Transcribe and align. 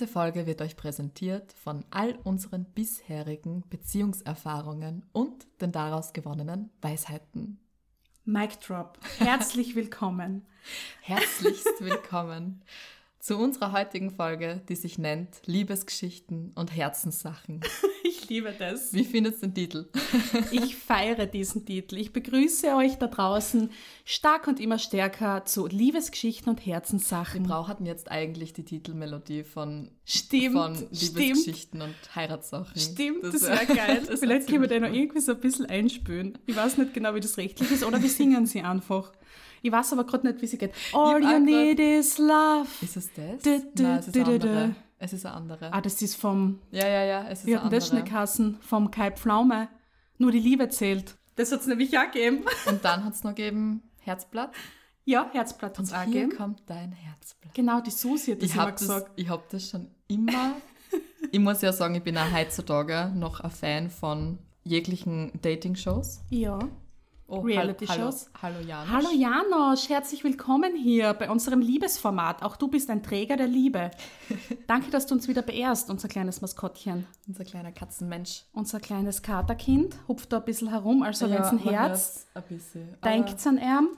Diese 0.00 0.10
Folge 0.10 0.46
wird 0.46 0.62
euch 0.62 0.78
präsentiert 0.78 1.52
von 1.62 1.84
all 1.90 2.18
unseren 2.24 2.64
bisherigen 2.64 3.64
Beziehungserfahrungen 3.68 5.04
und 5.12 5.46
den 5.60 5.72
daraus 5.72 6.14
gewonnenen 6.14 6.70
Weisheiten. 6.80 7.60
Mic 8.24 8.58
Drop. 8.66 8.98
Herzlich 9.18 9.76
willkommen. 9.76 10.46
Herzlichst 11.02 11.84
willkommen 11.84 12.62
zu 13.18 13.36
unserer 13.36 13.72
heutigen 13.72 14.10
Folge, 14.10 14.62
die 14.70 14.74
sich 14.74 14.96
nennt 14.96 15.42
Liebesgeschichten 15.44 16.52
und 16.54 16.74
Herzenssachen. 16.74 17.60
Liebe 18.30 18.54
das. 18.56 18.92
Wie 18.92 19.04
findest 19.04 19.42
du 19.42 19.48
den 19.48 19.54
Titel? 19.54 19.86
Ich 20.52 20.76
feiere 20.76 21.26
diesen 21.26 21.66
Titel. 21.66 21.96
Ich 21.96 22.12
begrüße 22.12 22.74
euch 22.76 22.94
da 22.96 23.08
draußen 23.08 23.70
stark 24.04 24.46
und 24.46 24.60
immer 24.60 24.78
stärker 24.78 25.44
zu 25.44 25.66
Liebesgeschichten 25.66 26.48
und 26.48 26.64
Herzenssachen. 26.64 27.42
Wir 27.42 27.48
brauchten 27.48 27.86
jetzt 27.86 28.10
eigentlich 28.10 28.52
die 28.52 28.64
Titelmelodie 28.64 29.42
von, 29.42 29.90
Stimmt, 30.04 30.52
von 30.52 30.74
stimmt. 30.76 31.18
Liebesgeschichten 31.18 31.82
und 31.82 31.94
Heiratssachen. 32.14 32.80
Stimmt, 32.80 33.24
das, 33.24 33.42
wär- 33.42 33.50
wäre 33.50 33.66
geil. 33.66 34.02
das 34.08 34.20
Vielleicht 34.20 34.48
können 34.48 34.62
wir 34.62 34.68
den 34.68 34.82
noch 34.82 34.92
irgendwie 34.92 35.20
so 35.20 35.32
ein 35.32 35.40
bisschen 35.40 35.66
einspülen. 35.66 36.38
Ich 36.46 36.54
weiß 36.56 36.78
nicht 36.78 36.94
genau, 36.94 37.14
wie 37.16 37.20
das 37.20 37.36
rechtlich 37.36 37.70
ist. 37.72 37.84
Oder 37.84 38.00
wir 38.00 38.08
singen 38.08 38.46
sie 38.46 38.60
einfach. 38.62 39.12
Ich 39.62 39.72
weiß 39.72 39.92
aber 39.92 40.04
gerade 40.04 40.28
nicht, 40.28 40.40
wie 40.40 40.46
sie 40.46 40.56
geht. 40.56 40.72
All 40.92 41.20
you 41.22 41.38
need 41.40 41.80
is 41.80 42.16
love. 42.18 42.68
Ist 42.80 42.96
es 42.96 43.10
das? 43.12 43.44
Nein, 43.74 43.98
es 43.98 44.06
ist 44.08 44.16
andere. 44.16 44.74
Es 45.02 45.12
ist 45.14 45.24
eine 45.24 45.34
andere. 45.34 45.72
Ah, 45.72 45.80
das 45.80 46.00
ist 46.02 46.14
vom, 46.14 46.60
Ja, 46.70 46.86
ja, 46.86 47.02
ja, 47.04 47.26
es 47.28 47.40
ist 47.40 47.46
wie 47.46 47.54
eine 47.56 47.64
hat 47.64 47.72
denn 47.72 47.78
das 47.80 47.90
andere. 47.90 48.04
geheißen? 48.08 48.58
Vom 48.60 48.90
Kai 48.90 49.10
Pflaume. 49.10 49.68
Nur 50.18 50.30
die 50.30 50.38
Liebe 50.40 50.68
zählt. 50.68 51.16
Das 51.36 51.50
hat 51.52 51.60
es 51.62 51.66
nämlich 51.66 51.98
auch 51.98 52.04
gegeben. 52.12 52.44
Und 52.66 52.84
dann 52.84 53.02
hat 53.04 53.14
es 53.14 53.24
noch 53.24 53.34
gegeben 53.34 53.82
Herzblatt. 54.00 54.52
Ja, 55.06 55.30
Herzblatt 55.32 55.78
hat 55.78 55.86
es 55.86 55.92
Und 55.92 55.96
auch 55.98 56.02
hier 56.04 56.24
gegeben. 56.24 56.36
kommt 56.36 56.62
dein 56.66 56.92
Herzblatt. 56.92 57.54
Genau, 57.54 57.80
die 57.80 57.90
Susi 57.90 58.32
hat 58.32 58.42
das 58.42 58.48
Ich 58.50 58.54
immer 58.54 58.62
habe 58.62 58.72
das, 58.72 58.80
gesagt. 58.82 59.10
ich 59.16 59.28
hab 59.30 59.48
das 59.48 59.70
schon 59.70 59.88
immer. 60.08 60.52
ich 61.32 61.38
muss 61.40 61.62
ja 61.62 61.72
sagen, 61.72 61.94
ich 61.94 62.02
bin 62.02 62.18
auch 62.18 62.30
heutzutage 62.32 63.10
noch 63.14 63.40
ein 63.40 63.50
Fan 63.50 63.88
von 63.90 64.38
jeglichen 64.64 65.32
Dating-Shows. 65.40 66.20
Ja. 66.28 66.58
Oh, 67.32 67.42
Reality-Shows. 67.42 68.28
Hallo, 68.42 68.56
hallo 68.56 68.66
Janosch. 68.66 68.90
Hallo 68.90 69.08
Janosch, 69.14 69.88
herzlich 69.88 70.24
willkommen 70.24 70.74
hier 70.74 71.14
bei 71.14 71.30
unserem 71.30 71.60
Liebesformat. 71.60 72.42
Auch 72.42 72.56
du 72.56 72.66
bist 72.66 72.90
ein 72.90 73.04
Träger 73.04 73.36
der 73.36 73.46
Liebe. 73.46 73.92
Danke, 74.66 74.90
dass 74.90 75.06
du 75.06 75.14
uns 75.14 75.28
wieder 75.28 75.42
beehrst, 75.42 75.90
unser 75.90 76.08
kleines 76.08 76.40
Maskottchen. 76.40 77.06
Unser 77.28 77.44
kleiner 77.44 77.70
Katzenmensch. 77.70 78.46
Unser 78.52 78.80
kleines 78.80 79.22
Katerkind 79.22 79.96
hupft 80.08 80.32
da 80.32 80.38
ein 80.38 80.44
bisschen 80.44 80.70
herum, 80.70 81.04
also 81.04 81.30
wenn 81.30 81.40
es 81.40 81.50
ein 81.50 81.58
Herz, 81.60 82.26
Ein 82.34 82.42
bisschen. 82.48 82.96
denkt 83.04 83.46
an 83.46 83.58
ihn, 83.58 83.88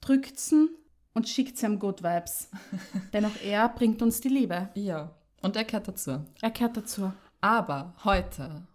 drückt 0.00 0.50
ihn 0.50 0.70
und 1.12 1.28
schickt 1.28 1.62
ihm 1.62 1.78
Good 1.78 2.02
Vibes. 2.02 2.48
Denn 3.12 3.26
auch 3.26 3.42
er 3.44 3.68
bringt 3.68 4.00
uns 4.00 4.22
die 4.22 4.30
Liebe. 4.30 4.70
Ja, 4.74 5.10
und 5.42 5.56
er 5.56 5.64
gehört 5.64 5.88
dazu. 5.88 6.24
Er 6.40 6.50
gehört 6.50 6.78
dazu. 6.78 7.12
Aber 7.42 7.92
heute 8.04 8.66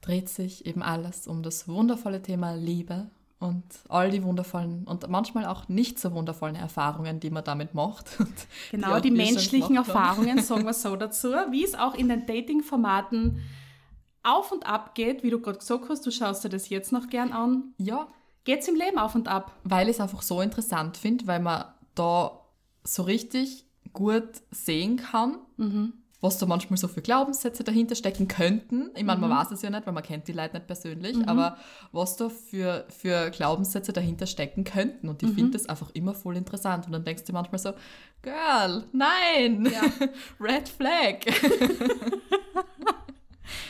dreht 0.00 0.30
sich 0.30 0.64
eben 0.64 0.82
alles 0.82 1.28
um 1.28 1.42
das 1.42 1.68
wundervolle 1.68 2.22
Thema 2.22 2.54
Liebe 2.54 3.10
und 3.40 3.64
all 3.88 4.10
die 4.10 4.22
wundervollen 4.22 4.84
und 4.86 5.08
manchmal 5.08 5.46
auch 5.46 5.68
nicht 5.68 5.98
so 5.98 6.12
wundervollen 6.12 6.56
Erfahrungen, 6.56 7.20
die 7.20 7.30
man 7.30 7.42
damit 7.42 7.74
macht. 7.74 8.06
Genau, 8.70 9.00
die, 9.00 9.08
schon 9.08 9.16
menschlichen. 9.16 9.76
Erfahrungen, 9.76 10.38
sagen 10.42 10.64
wir 10.64 10.74
so 10.74 10.94
dazu, 10.94 11.28
wie 11.50 11.64
es 11.64 11.74
auch 11.74 11.94
in 11.94 12.08
den 12.08 12.26
Dating-Formaten 12.26 13.42
auf 14.22 14.52
und 14.52 14.66
ab 14.66 14.94
geht, 14.94 15.22
wie 15.22 15.30
du 15.30 15.40
gerade 15.40 15.58
gesagt 15.58 15.88
hast, 15.88 16.04
du 16.06 16.10
schaust 16.10 16.44
dir 16.44 16.50
das 16.50 16.68
jetzt 16.68 16.92
noch 16.92 17.08
gern 17.08 17.32
an. 17.32 17.72
Ja, 17.78 18.06
Geht's 18.44 18.68
im 18.68 18.74
Leben 18.74 18.98
auf 18.98 19.14
und 19.14 19.28
ab? 19.28 19.52
weil 19.64 19.88
ich 19.88 19.96
es 19.96 20.00
einfach 20.00 20.22
so 20.22 20.40
interessant 20.40 20.96
finde, 20.96 21.26
weil 21.26 21.40
man 21.40 21.64
da 21.94 22.40
so 22.84 23.02
richtig 23.02 23.64
gut 23.92 24.28
sehen 24.50 24.96
kann, 24.96 25.38
was 26.20 26.38
da 26.38 26.46
manchmal 26.46 26.76
so 26.76 26.86
für 26.88 27.00
Glaubenssätze 27.00 27.64
dahinter 27.64 27.94
stecken 27.94 28.28
könnten. 28.28 28.90
Ich 28.94 29.04
meine, 29.04 29.20
man 29.20 29.30
weiß 29.30 29.52
es 29.52 29.62
ja 29.62 29.70
nicht, 29.70 29.86
weil 29.86 29.94
man 29.94 30.02
kennt 30.02 30.28
die 30.28 30.32
Leute 30.32 30.54
nicht 30.56 30.66
persönlich, 30.66 31.16
aber 31.26 31.56
was 31.92 32.16
da 32.16 32.28
für, 32.28 32.84
für 32.88 33.30
Glaubenssätze 33.30 33.92
dahinter 33.92 34.26
stecken 34.26 34.64
könnten. 34.64 35.08
Und 35.08 35.22
ich 35.22 35.30
finde 35.30 35.52
das 35.52 35.66
einfach 35.66 35.90
immer 35.94 36.14
voll 36.14 36.36
interessant. 36.36 36.86
Und 36.86 36.92
dann 36.92 37.04
denkst 37.04 37.24
du 37.24 37.32
manchmal 37.32 37.58
so, 37.58 37.72
Girl, 38.22 38.84
nein, 38.92 39.72
Red 40.40 40.68
Flag. 40.68 41.20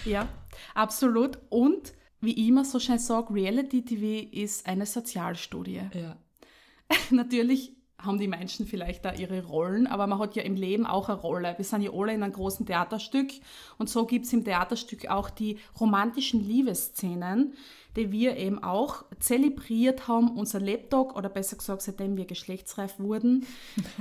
Ja, 0.05 0.29
absolut. 0.75 1.39
Und 1.49 1.93
wie 2.21 2.33
ich 2.33 2.49
immer 2.49 2.65
so 2.65 2.79
schön 2.79 2.99
sage, 2.99 3.33
Reality 3.33 3.83
TV 3.85 4.29
ist 4.33 4.67
eine 4.67 4.87
Sozialstudie. 4.87 5.83
ja. 5.95 6.17
Natürlich 7.11 7.77
haben 8.03 8.19
die 8.19 8.29
Menschen 8.29 8.67
vielleicht 8.67 9.05
da 9.05 9.13
ihre 9.13 9.45
Rollen, 9.45 9.87
aber 9.87 10.07
man 10.07 10.19
hat 10.19 10.37
ja 10.37 10.43
im 10.43 10.55
Leben 10.55 10.87
auch 10.87 11.09
eine 11.09 11.19
Rolle. 11.19 11.55
Wir 11.57 11.65
sind 11.65 11.83
ja 11.83 11.91
alle 11.93 12.15
in 12.15 12.23
einem 12.23 12.33
großen 12.33 12.67
Theaterstück 12.67 13.31
und 13.79 13.89
so 13.89 14.07
gibt 14.07 14.27
es 14.27 14.33
im 14.33 14.45
Theaterstück 14.45 15.09
auch 15.09 15.31
die 15.31 15.59
romantischen 15.79 16.41
Liebesszenen, 16.41 17.55
die 17.97 18.13
wir 18.13 18.37
eben 18.37 18.63
auch 18.63 19.05
zelebriert 19.19 20.07
haben, 20.07 20.37
unser 20.37 20.61
Lebtag 20.61 21.17
oder 21.17 21.29
besser 21.29 21.57
gesagt, 21.57 21.83
seitdem 21.83 22.17
wir 22.17 22.25
geschlechtsreif 22.25 22.99
wurden. 23.01 23.47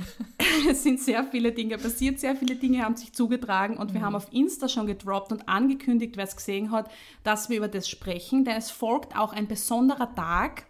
es 0.69 0.83
sind 0.83 0.99
sehr 0.99 1.23
viele 1.23 1.51
Dinge 1.51 1.77
passiert, 1.77 2.19
sehr 2.19 2.35
viele 2.35 2.55
Dinge 2.55 2.83
haben 2.83 2.95
sich 2.95 3.13
zugetragen 3.13 3.77
und 3.77 3.93
wir 3.93 4.01
haben 4.01 4.15
auf 4.15 4.31
Insta 4.31 4.69
schon 4.69 4.87
gedroppt 4.87 5.31
und 5.31 5.49
angekündigt, 5.49 6.17
wer 6.17 6.25
es 6.25 6.35
gesehen 6.35 6.71
hat, 6.71 6.89
dass 7.23 7.49
wir 7.49 7.57
über 7.57 7.67
das 7.67 7.89
sprechen, 7.89 8.45
denn 8.45 8.57
es 8.57 8.69
folgt 8.69 9.17
auch 9.17 9.33
ein 9.33 9.47
besonderer 9.47 10.13
Tag, 10.13 10.68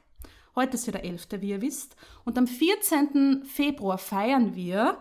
Heute 0.56 0.76
ist 0.76 0.86
ja 0.86 0.92
der 0.92 1.06
11., 1.06 1.28
wie 1.40 1.50
ihr 1.50 1.62
wisst. 1.62 1.96
Und 2.26 2.38
am 2.38 2.48
14. 2.48 3.44
Februar 3.46 3.98
feiern 3.98 4.56
wir 4.56 4.98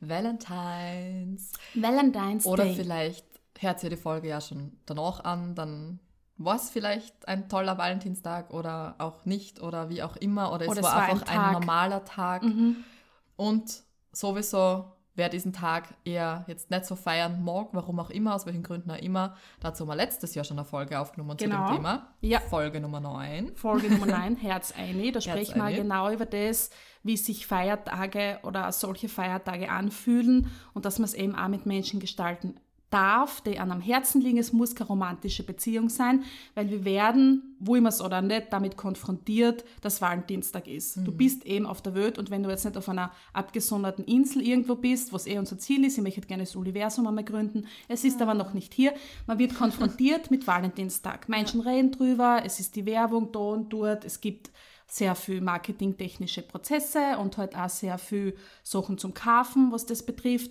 Valentines. 0.00 1.52
Valentine's 1.74 2.46
Oder 2.46 2.64
Day. 2.64 2.74
vielleicht 2.74 3.26
hört 3.58 3.82
ihr 3.84 3.90
die 3.90 3.96
Folge 3.96 4.28
ja 4.28 4.40
schon 4.40 4.72
danach 4.86 5.22
an, 5.24 5.54
dann 5.54 6.00
war 6.38 6.56
es 6.56 6.70
vielleicht 6.70 7.28
ein 7.28 7.50
toller 7.50 7.76
Valentinstag 7.76 8.54
oder 8.54 8.94
auch 8.98 9.26
nicht 9.26 9.60
oder 9.60 9.90
wie 9.90 10.02
auch 10.02 10.16
immer. 10.16 10.52
Oder 10.52 10.64
es 10.64 10.70
Oder 10.70 10.82
war 10.82 10.90
es 10.90 10.94
war 10.96 11.02
ein 11.02 11.10
einfach 11.10 11.28
ein. 11.28 11.46
Mhm. 11.46 11.52
normaler 11.52 12.04
Tag. 12.06 12.42
Und 13.36 13.82
sowieso, 14.12 14.92
wer 15.20 15.28
diesen 15.28 15.52
Tag 15.52 15.84
eher 16.04 16.44
jetzt 16.48 16.70
nicht 16.70 16.86
so 16.86 16.96
feiern 16.96 17.44
mag, 17.44 17.68
warum 17.72 18.00
auch 18.00 18.08
immer, 18.08 18.34
aus 18.34 18.46
welchen 18.46 18.62
Gründen 18.62 18.90
auch 18.90 18.96
immer, 18.98 19.36
dazu 19.60 19.82
haben 19.82 19.90
wir 19.90 19.94
letztes 19.94 20.34
Jahr 20.34 20.46
schon 20.46 20.58
eine 20.58 20.64
Folge 20.64 20.98
aufgenommen 20.98 21.36
Genau. 21.36 21.66
zu 21.66 21.72
dem 21.72 21.76
Thema. 21.76 22.08
Ja. 22.22 22.40
Folge 22.40 22.80
Nummer 22.80 23.00
9. 23.00 23.54
Folge 23.54 23.90
Nummer 23.90 24.06
9, 24.18 24.36
Herz 24.36 24.72
eine. 24.76 25.12
Da 25.12 25.20
sprechen 25.20 25.58
wir 25.62 25.76
genau 25.76 26.10
über 26.10 26.24
das, 26.24 26.70
wie 27.02 27.18
sich 27.18 27.46
Feiertage 27.46 28.38
oder 28.44 28.72
solche 28.72 29.10
Feiertage 29.10 29.70
anfühlen 29.70 30.50
und 30.72 30.86
dass 30.86 30.98
man 30.98 31.04
es 31.04 31.12
eben 31.14 31.34
auch 31.34 31.48
mit 31.48 31.66
Menschen 31.66 32.00
gestalten 32.00 32.58
darf, 32.90 33.40
die 33.40 33.58
an 33.58 33.70
am 33.70 33.80
Herzen 33.80 34.20
liegen. 34.20 34.38
Es 34.38 34.52
muss 34.52 34.74
keine 34.74 34.88
romantische 34.88 35.44
Beziehung 35.44 35.88
sein, 35.88 36.24
weil 36.54 36.70
wir 36.70 36.84
werden, 36.84 37.56
wo 37.60 37.76
immer 37.76 37.88
es 37.88 38.00
oder 38.00 38.20
nicht, 38.20 38.52
damit 38.52 38.76
konfrontiert, 38.76 39.64
dass 39.80 40.02
Valentinstag 40.02 40.66
ist. 40.66 40.96
Du 40.96 41.12
bist 41.12 41.46
eben 41.46 41.66
auf 41.66 41.80
der 41.82 41.94
Welt 41.94 42.18
und 42.18 42.30
wenn 42.30 42.42
du 42.42 42.50
jetzt 42.50 42.64
nicht 42.64 42.76
auf 42.76 42.88
einer 42.88 43.12
abgesonderten 43.32 44.04
Insel 44.04 44.42
irgendwo 44.42 44.74
bist, 44.74 45.12
was 45.12 45.26
eh 45.26 45.38
unser 45.38 45.58
Ziel 45.58 45.84
ist, 45.84 45.96
ich 45.96 46.02
möchte 46.02 46.20
gerne 46.22 46.42
das 46.42 46.56
Universum 46.56 47.06
einmal 47.06 47.24
gründen, 47.24 47.66
es 47.88 48.04
ist 48.04 48.20
aber 48.20 48.34
noch 48.34 48.52
nicht 48.52 48.74
hier, 48.74 48.92
man 49.26 49.38
wird 49.38 49.54
konfrontiert 49.54 50.30
mit 50.30 50.46
Valentinstag. 50.46 51.28
Menschen 51.28 51.60
reden 51.60 51.92
drüber, 51.92 52.42
es 52.44 52.60
ist 52.60 52.76
die 52.76 52.86
Werbung 52.86 53.30
da 53.32 53.38
und 53.38 53.72
dort, 53.72 54.04
es 54.04 54.20
gibt 54.20 54.50
sehr 54.90 55.14
viel 55.14 55.40
marketingtechnische 55.40 56.42
Prozesse 56.42 57.16
und 57.18 57.38
halt 57.38 57.54
auch 57.54 57.68
sehr 57.68 57.96
viel 57.96 58.36
Sachen 58.64 58.98
zum 58.98 59.14
Kaufen, 59.14 59.70
was 59.70 59.86
das 59.86 60.04
betrifft. 60.04 60.50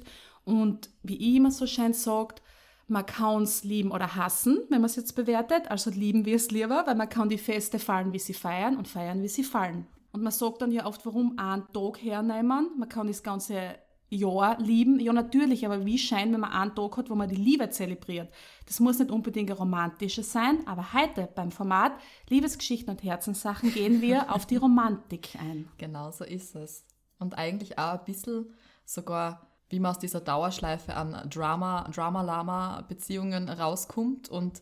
Und 0.50 0.90
wie 1.04 1.16
ich 1.16 1.36
immer 1.36 1.52
so 1.52 1.68
schön 1.68 1.94
sagt, 1.94 2.42
man 2.88 3.06
kann 3.06 3.44
es 3.44 3.64
lieben 3.64 3.92
oder 3.92 4.16
hassen, 4.16 4.62
wenn 4.70 4.82
man 4.82 4.90
es 4.90 4.96
jetzt 4.96 5.16
bewertet. 5.16 5.70
Also 5.70 5.92
lieben 5.92 6.26
wir 6.26 6.36
es 6.36 6.50
lieber, 6.50 6.88
weil 6.88 6.96
man 6.96 7.08
kann 7.08 7.30
die 7.30 7.38
Feste 7.38 7.78
fallen, 7.78 8.14
wie 8.14 8.20
sie 8.20 8.34
feiern 8.34 8.76
und 8.76 8.88
feiern, 8.88 9.22
wie 9.22 9.28
sie 9.28 9.44
fallen. 9.44 9.86
Und 10.12 10.24
man 10.24 10.32
sagt 10.32 10.64
dann 10.64 10.72
ja 10.72 10.88
oft, 10.88 11.06
warum 11.06 11.38
einen 11.38 11.72
Tag 11.72 12.02
hernehmen. 12.02 12.72
Man 12.80 12.90
kann 12.90 13.06
das 13.06 13.22
ganze 13.22 13.76
Jahr 14.10 14.60
lieben. 14.60 15.00
Ja, 15.00 15.14
natürlich, 15.14 15.68
aber 15.68 15.86
wie 15.86 16.00
scheint, 16.00 16.34
wenn 16.34 16.40
man 16.40 16.52
einen 16.52 16.74
Tag 16.74 16.98
hat, 16.98 17.12
wo 17.12 17.16
man 17.16 17.30
die 17.30 17.36
Liebe 17.36 17.70
zelebriert. 17.70 18.34
Das 18.66 18.80
muss 18.80 18.98
nicht 18.98 19.12
unbedingt 19.12 19.52
eine 19.52 19.60
romantische 19.60 20.24
sein, 20.24 20.66
aber 20.66 20.94
heute 20.94 21.30
beim 21.36 21.52
Format 21.52 21.92
Liebesgeschichten 22.28 22.90
und 22.90 23.04
Herzenssachen 23.04 23.72
gehen 23.72 24.02
wir 24.02 24.34
auf 24.34 24.48
die 24.48 24.56
Romantik 24.56 25.38
ein. 25.40 25.70
Genau 25.78 26.10
so 26.10 26.24
ist 26.24 26.56
es. 26.56 26.86
Und 27.20 27.38
eigentlich 27.38 27.78
auch 27.78 28.00
ein 28.00 28.06
bisschen 28.06 28.48
sogar, 28.84 29.49
wie 29.70 29.80
man 29.80 29.92
aus 29.92 30.00
dieser 30.00 30.22
Dauerschleife 30.22 30.96
an 30.96 31.30
Drama, 31.30 31.88
Drama-Lama-Beziehungen 31.94 33.50
rauskommt 33.50 34.30
und 34.30 34.62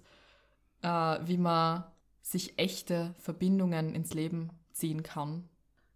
äh, 0.81 0.87
wie 0.87 1.37
man 1.37 1.83
sich 2.21 2.59
echte 2.59 3.15
Verbindungen 3.19 3.95
ins 3.95 4.13
Leben 4.13 4.49
ziehen 4.71 5.03
kann. 5.03 5.47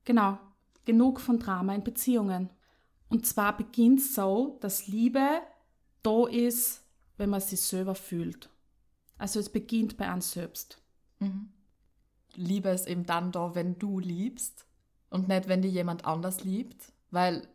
Genau, 0.06 0.40
genug 0.86 1.20
von 1.20 1.40
Drama 1.40 1.76
in 1.76 1.84
Beziehungen. 1.84 2.50
Und 3.10 3.26
zwar 3.26 3.58
beginnt 3.58 4.00
es 4.00 4.16
so, 4.16 4.58
dass 4.62 4.88
Liebe 4.88 5.42
da 6.02 6.28
ist, 6.28 6.84
wenn 7.18 7.30
man 7.30 7.42
sich 7.42 7.62
selber 7.62 7.96
fühlt. 7.96 8.50
Also 9.18 9.40
es 9.40 9.50
beginnt 9.50 9.98
bei 9.98 10.12
uns 10.12 10.32
selbst. 10.32 10.82
Mhm. 11.20 11.50
Liebe 12.36 12.70
ist 12.70 12.88
eben 12.88 13.06
dann 13.06 13.32
da, 13.32 13.54
wenn 13.54 13.78
du 13.78 14.00
liebst 14.00 14.66
und 15.10 15.28
nicht, 15.28 15.48
wenn 15.50 15.62
dir 15.62 15.70
jemand 15.70 16.06
anders 16.06 16.44
liebt, 16.44 16.94
weil 17.12 17.48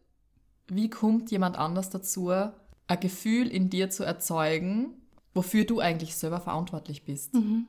wie 0.69 0.91
kommt 0.91 1.31
jemand 1.31 1.57
anders 1.57 1.91
dazu, 1.91 2.31
ein 2.31 3.01
Gefühl 3.01 3.49
in 3.49 3.71
dir 3.71 3.91
zu 3.91 4.05
erzeugen, 4.05 4.95
wofür 5.35 5.65
du 5.65 5.81
eigentlich 5.81 6.17
selber 6.17 6.41
verantwortlich 6.41 7.05
bist? 7.05 7.35
Mhm. 7.35 7.69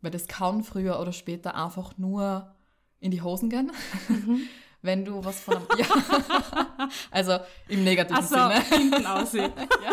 Weil 0.00 0.10
das 0.10 0.28
kann 0.28 0.62
früher 0.62 1.00
oder 1.00 1.12
später 1.12 1.54
einfach 1.54 1.96
nur 1.98 2.54
in 3.00 3.10
die 3.10 3.22
Hosen 3.22 3.50
gehen, 3.50 3.70
mhm. 4.08 4.42
wenn 4.82 5.04
du 5.04 5.24
was 5.24 5.40
von 5.40 5.56
einem, 5.56 5.66
ja, 5.78 5.86
also 7.10 7.38
im 7.68 7.84
negativen 7.84 8.22
so, 8.22 8.34
Sinne. 8.34 8.60
hinten 8.68 9.06
aussehen. 9.06 9.52
ja. 9.82 9.92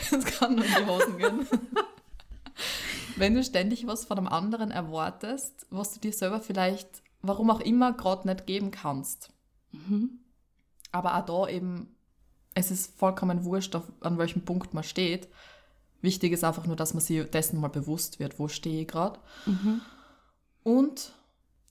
Es 0.00 0.24
kann 0.24 0.54
nur 0.54 0.64
in 0.64 0.70
die 0.70 0.86
Hosen 0.86 1.18
gehen. 1.18 1.46
Wenn 3.16 3.34
du 3.34 3.42
ständig 3.42 3.86
was 3.86 4.04
von 4.04 4.18
einem 4.18 4.28
anderen 4.28 4.70
erwartest, 4.70 5.66
was 5.70 5.92
du 5.92 6.00
dir 6.00 6.12
selber 6.12 6.40
vielleicht, 6.40 7.02
warum 7.20 7.50
auch 7.50 7.60
immer, 7.60 7.92
gerade 7.92 8.28
nicht 8.28 8.46
geben 8.46 8.70
kannst. 8.70 9.30
Mhm. 9.72 10.17
Aber 10.92 11.16
auch 11.16 11.24
da 11.24 11.48
eben, 11.52 11.94
es 12.54 12.70
ist 12.70 12.98
vollkommen 12.98 13.44
wurscht, 13.44 13.74
auf, 13.76 13.84
an 14.00 14.18
welchem 14.18 14.44
Punkt 14.44 14.74
man 14.74 14.84
steht. 14.84 15.28
Wichtig 16.00 16.32
ist 16.32 16.44
einfach 16.44 16.66
nur, 16.66 16.76
dass 16.76 16.94
man 16.94 17.00
sich 17.00 17.28
dessen 17.30 17.60
mal 17.60 17.68
bewusst 17.68 18.20
wird, 18.20 18.38
wo 18.38 18.48
stehe 18.48 18.82
ich 18.82 18.88
gerade. 18.88 19.18
Mhm. 19.46 19.80
Und 20.62 21.12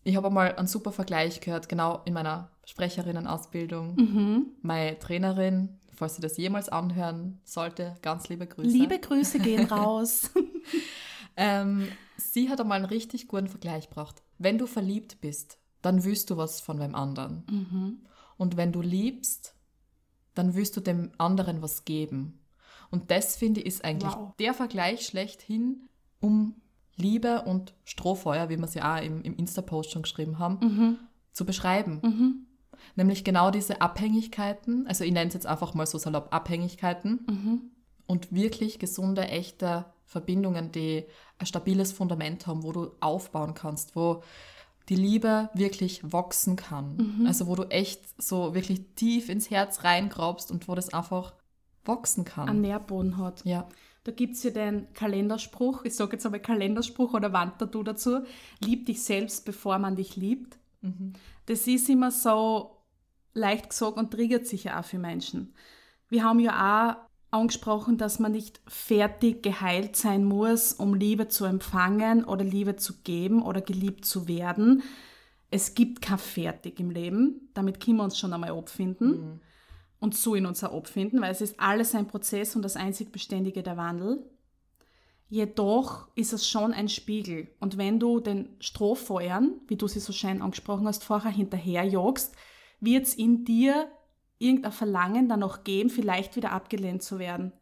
ich 0.04 0.16
habe 0.16 0.28
einmal 0.28 0.56
einen 0.56 0.68
super 0.68 0.92
Vergleich 0.92 1.42
gehört, 1.42 1.69
genau 1.69 2.02
in 2.06 2.14
meiner 2.14 2.50
Sprecherinnenausbildung. 2.66 3.96
Mhm. 3.96 4.46
Meine 4.62 4.98
Trainerin, 5.00 5.80
falls 5.94 6.16
sie 6.16 6.22
das 6.22 6.38
jemals 6.38 6.69
anhören 6.69 7.40
sollte, 7.44 7.96
ganz 8.02 8.30
liebe 8.30 8.48
Grüße. 8.48 8.69
Liebe 8.69 9.00
Grüße 9.00 9.40
gehen 9.40 9.66
raus. 9.72 10.31
ähm, 11.36 11.88
sie 12.18 12.50
hat 12.50 12.60
einmal 12.62 12.78
einen 12.78 12.86
richtig 12.86 13.28
guten 13.28 13.48
Vergleich 13.48 13.90
gebracht. 13.90 14.22
Wenn 14.38 14.58
du 14.58 14.68
verliebt 14.68 15.22
bist, 15.22 15.58
dann 15.81 16.04
willst 16.04 16.30
du 16.30 16.38
was 16.38 16.62
von 16.62 16.80
wem 16.80 16.96
anderen. 16.96 17.44
mhm. 17.50 18.00
Und 18.38 18.57
wenn 18.57 18.72
du 18.72 18.81
liebst, 18.81 19.56
dann 20.36 20.56
willst 20.56 20.78
du 20.78 20.81
dem 20.81 21.12
anderen 21.18 21.62
was 21.62 21.86
geben. 21.86 22.39
Und 22.92 23.12
das, 23.12 23.36
finde 23.36 23.62
ich, 23.62 23.68
ist 23.68 23.84
eigentlich 23.84 24.13
Wow. 24.13 24.36
der 24.39 24.54
Vergleich 24.54 25.06
schlechthin, 25.06 25.89
um 26.19 26.56
Liebe 26.95 27.42
und 27.44 27.74
Strohfeuer, 27.84 28.50
wie 28.50 28.57
wir 28.57 28.63
es 28.66 28.74
ja 28.74 28.95
auch 28.98 29.01
im, 29.04 29.22
im 29.24 29.36
Insta-Post 29.36 29.92
schon 29.92 30.01
geschrieben 30.04 30.39
haben, 30.39 30.57
Mhm. 30.62 31.00
zu 31.31 31.45
beschreiben. 31.45 32.00
Mhm. 32.04 32.45
Nämlich 32.95 33.24
genau 33.24 33.51
diese 33.51 33.81
Abhängigkeiten, 33.81 34.88
also 34.88 35.04
ich 35.04 35.12
nenne 35.12 35.28
es 35.28 35.33
jetzt 35.33 35.45
einfach 35.48 35.74
mal 35.74 35.86
so 35.86 35.98
salopp 35.98 36.33
Abhängigkeiten 36.33 37.25
Mhm. 37.28 37.62
und 38.07 38.31
wirklich 38.31 38.80
gesunde, 38.80 39.28
echte 39.28 39.86
Verbindungen, 40.06 40.72
die 40.72 41.06
ein 41.40 41.45
stabiles 41.45 41.92
Fundament 41.92 42.48
haben, 42.48 42.63
wo 42.63 42.72
du 42.72 42.92
aufbauen 43.01 43.54
kannst, 43.54 43.95
wo 43.95 44.24
die 44.89 44.95
Liebe 44.95 45.50
wirklich 45.54 46.12
wachsen 46.12 46.56
kann. 46.56 47.25
Also 47.28 47.48
wo 47.48 47.56
du 47.56 47.63
echt 47.63 48.22
so 48.22 48.54
wirklich 48.56 48.81
tief 48.95 49.30
ins 49.30 49.50
Herz 49.50 49.84
reingrabst 49.84 50.51
und 50.51 50.68
wo 50.68 50.75
das 50.75 50.94
einfach 50.94 51.34
wachsen 51.86 52.25
kann. 52.25 52.50
Einen 52.50 52.62
Nährboden 52.62 53.18
hat. 53.18 53.45
ja. 53.45 53.68
Da 54.04 54.13
gibt 54.13 54.36
es 54.36 54.44
ja 54.44 54.51
den 54.51 54.94
Kalenderspruch, 54.94 55.84
ich 55.84 55.94
sage 55.94 56.13
jetzt 56.13 56.25
einmal 56.25 56.39
Kalenderspruch 56.39 57.13
oder 57.13 57.34
Wandtattoo 57.34 57.84
dazu, 57.84 58.22
lieb 58.63 58.86
dich 58.86 59.04
selbst, 59.04 59.44
bevor 59.44 59.80
man 59.80 59.98
dich 59.98 60.16
liebt. 60.16 60.57
Mhm. 60.80 61.12
Das 61.45 61.68
ist 61.68 61.90
immer 61.90 62.10
so 62.10 62.78
leicht 63.33 63.69
gesagt 63.69 63.98
und 63.98 64.12
triggert 64.12 64.48
sich 64.48 64.63
ja 64.63 64.80
auch 64.80 64.86
für 64.86 64.98
Menschen. 64.98 65.54
Wir 66.07 66.24
haben 66.24 66.40
ja 66.40 66.54
auch 66.88 67.06
angesprochen, 67.32 67.98
dass 67.98 68.20
man 68.20 68.32
nicht 68.32 68.62
fertig 68.68 69.44
geheilt 69.44 69.96
sein 69.96 70.24
muss, 70.24 70.74
um 70.74 70.94
Liebe 70.94 71.28
zu 71.28 71.46
empfangen 71.46 72.24
oder 72.24 72.44
Liebe 72.44 72.76
zu 72.76 73.02
geben 73.04 73.42
oder 73.42 73.62
geliebt 73.62 74.06
zu 74.06 74.28
werden. 74.28 74.84
Es 75.50 75.76
gibt 75.76 76.02
kein 76.02 76.18
Fertig 76.18 76.80
im 76.80 76.90
Leben. 76.90 77.50
Damit 77.54 77.80
können 77.80 77.98
wir 77.98 78.04
uns 78.04 78.18
schon 78.18 78.34
einmal 78.34 78.52
abfinden 78.52 79.42
und 80.00 80.16
so 80.16 80.36
in 80.36 80.46
uns 80.46 80.64
auch 80.64 80.76
abfinden, 80.76 81.22
weil 81.22 81.32
es 81.32 81.42
ist 81.42 81.60
alles 81.60 81.96
ein 81.96 82.08
Prozess 82.08 82.56
und 82.56 82.62
das 82.62 82.76
einzig 82.76 83.12
Beständige 83.12 83.64
der 83.64 83.78
Wandel. 83.78 84.30
Jedoch 85.30 86.08
ist 86.16 86.32
es 86.32 86.48
schon 86.48 86.72
ein 86.74 86.88
Spiegel. 86.88 87.50
Und 87.60 87.78
wenn 87.78 88.00
du 88.00 88.22
den 88.22 88.56
Strohfeuern, 88.60 89.60
wie 89.68 89.76
du 89.76 89.88
sie 89.88 90.00
so 90.00 90.14
schön 90.14 90.42
angesprochen 90.42 90.88
hast, 90.88 91.04
vorher 91.04 91.32
hinterherjagst, 91.32 92.34
wird 92.80 93.06
es 93.06 93.16
in 93.16 93.44
dir 93.44 93.90
irgendein 94.39 94.72
Verlangen 94.72 95.30
danach 95.30 95.63
geben, 95.63 95.89
vielleicht 95.89 96.36
wieder 96.36 96.51
abgelehnt 96.51 97.04
zu 97.04 97.19
werden. 97.19 97.54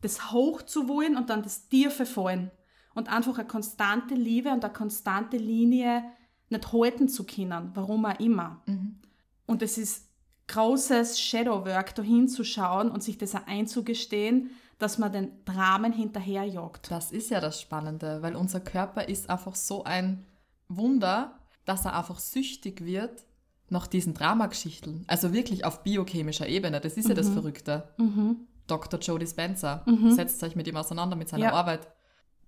Das 0.00 0.32
hoch 0.32 0.62
zu 0.62 0.88
wollen 0.88 1.16
und 1.16 1.30
dann 1.30 1.42
das 1.42 1.68
tiefe 1.68 2.06
fallen. 2.06 2.50
Und 2.94 3.08
einfach 3.10 3.38
eine 3.38 3.48
konstante 3.48 4.14
Liebe 4.14 4.50
und 4.50 4.64
eine 4.64 4.72
konstante 4.72 5.36
Linie 5.36 6.04
nicht 6.50 6.72
halten 6.72 7.08
zu 7.08 7.24
können, 7.24 7.70
warum 7.74 8.04
auch 8.04 8.20
immer. 8.20 8.62
Und 9.46 9.62
es 9.62 9.78
ist 9.78 10.08
großes 10.48 11.18
Shadowwork, 11.20 11.94
da 11.94 12.02
hinzuschauen 12.02 12.90
und 12.90 13.02
sich 13.02 13.16
das 13.16 13.34
auch 13.34 13.46
einzugestehen, 13.46 14.50
dass 14.78 14.98
man 14.98 15.12
den 15.12 15.44
Dramen 15.44 15.92
hinterherjagt. 15.92 16.90
Das 16.90 17.12
ist 17.12 17.30
ja 17.30 17.40
das 17.40 17.60
Spannende, 17.60 18.20
weil 18.20 18.36
unser 18.36 18.60
Körper 18.60 19.08
ist 19.08 19.30
einfach 19.30 19.54
so 19.54 19.84
ein 19.84 20.26
Wunder, 20.68 21.38
dass 21.64 21.84
er 21.84 21.96
einfach 21.96 22.18
süchtig 22.18 22.84
wird 22.84 23.24
nach 23.72 23.86
diesen 23.86 24.14
Dramageschichten. 24.14 25.04
Also 25.08 25.32
wirklich 25.32 25.64
auf 25.64 25.82
biochemischer 25.82 26.46
Ebene. 26.48 26.80
Das 26.80 26.96
ist 26.96 27.08
ja 27.08 27.14
das 27.14 27.28
Verrückte. 27.30 27.88
Dr. 28.66 29.00
Joe 29.00 29.18
Dispenza. 29.18 29.84
Setzt 30.10 30.42
euch 30.44 30.54
mit 30.54 30.66
ihm 30.68 30.76
auseinander, 30.76 31.16
mit 31.16 31.28
seiner 31.28 31.44
Ja. 31.46 31.52
Arbeit. 31.54 31.88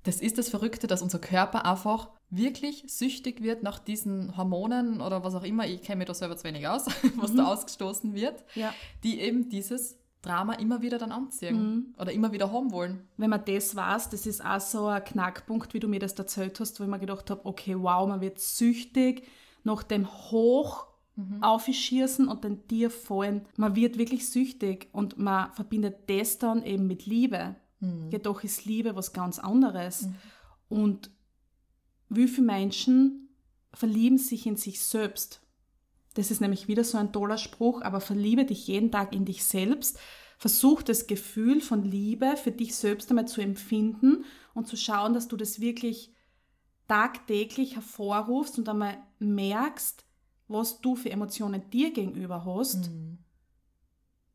Das 0.05 0.21
ist 0.21 0.37
das 0.37 0.51
Verrückte, 0.51 0.87
dass 0.87 1.01
unser 1.01 1.19
Körper 1.19 1.65
einfach 1.65 2.11
wirklich 2.29 2.85
süchtig 2.89 3.43
wird 3.43 3.63
nach 3.63 3.79
diesen 3.79 4.37
Hormonen 4.37 5.01
oder 5.01 5.25
was 5.25 5.35
auch 5.35 5.45
immer. 5.45 5.67
Ich 5.67 5.81
kenne 5.81 5.99
mich 6.01 6.07
da 6.09 6.15
selber 6.15 6.37
zu 6.37 6.45
wenig 6.45 6.69
aus, 6.69 6.85
was 7.17 7.35
da 7.35 7.47
ausgestoßen 7.47 8.15
wird, 8.15 8.45
Ja. 8.55 8.75
die 9.03 9.21
eben 9.21 9.49
dieses 9.49 9.97
Drama 10.21 10.55
immer 10.55 10.83
wieder 10.83 10.99
dann 10.99 11.11
anziehen 11.13 11.95
oder 11.99 12.13
immer 12.13 12.33
wieder 12.33 12.53
haben 12.53 12.71
wollen. 12.73 13.09
Wenn 13.17 13.31
man 13.31 13.45
das 13.47 13.77
weiß, 13.77 14.11
das 14.11 14.27
ist 14.27 14.45
auch 14.45 14.61
so 14.61 14.87
ein 14.87 15.03
Knackpunkt, 15.05 15.73
wie 15.73 15.81
du 15.81 15.89
mir 15.89 16.01
das 16.01 16.13
erzählt 16.15 16.61
hast, 16.61 16.79
wo 16.81 16.85
ich 16.85 16.91
mir 16.91 16.99
gedacht 16.99 17.31
habe, 17.31 17.41
okay, 17.45 17.75
wow, 17.79 18.07
man 18.07 18.21
wird 18.21 18.39
süchtig 18.41 19.27
nach 19.65 19.83
dem 19.83 20.07
Hoch 20.31 20.87
aufschießen 21.41 22.27
und 22.27 22.45
den 22.45 22.67
Tier 22.67 22.91
fallen. 22.91 23.47
Man 23.57 23.77
wird 23.77 23.99
wirklich 23.99 24.29
süchtig 24.29 24.89
und 24.93 25.19
man 25.19 25.53
verbindet 25.53 26.09
das 26.09 26.39
dann 26.39 26.65
eben 26.65 26.87
mit 26.87 27.07
Liebe. 27.07 27.57
Jedoch 28.11 28.43
ist 28.45 28.65
Liebe 28.65 28.97
was 28.97 29.13
ganz 29.13 29.39
anderes. 29.39 30.09
Und 30.69 31.11
wie 32.09 32.29
viele 32.29 32.47
Menschen 32.47 33.29
verlieben 33.73 34.19
sich 34.19 34.47
in 34.47 34.57
sich 34.57 34.81
selbst? 34.81 35.41
Das 36.15 36.31
ist 36.31 36.41
nämlich 36.41 36.69
wieder 36.69 36.85
so 36.85 36.97
ein 36.97 37.13
toller 37.13 37.39
Spruch, 37.39 37.83
aber 37.83 38.01
verliebe 38.01 38.45
dich 38.45 38.67
jeden 38.67 38.91
Tag 38.91 39.15
in 39.15 39.25
dich 39.25 39.45
selbst. 39.45 39.99
Versuch 40.39 40.83
das 40.83 41.07
Gefühl 41.07 41.61
von 41.61 41.85
Liebe 41.85 42.37
für 42.37 42.53
dich 42.53 42.75
selbst 42.75 43.11
einmal 43.11 43.29
zu 43.29 43.41
empfinden 43.41 44.25
und 44.53 44.67
zu 44.67 44.77
schauen, 44.77 45.15
dass 45.15 45.29
du 45.29 45.37
das 45.37 45.61
wirklich 45.61 46.13
tagtäglich 46.89 47.75
hervorrufst 47.75 48.59
und 48.59 48.69
einmal 48.69 48.97
merkst, 49.19 50.04
was 50.49 50.81
du 50.81 50.97
für 50.97 51.11
Emotionen 51.11 51.71
dir 51.71 51.93
gegenüber 51.93 52.45
hast, 52.45 52.91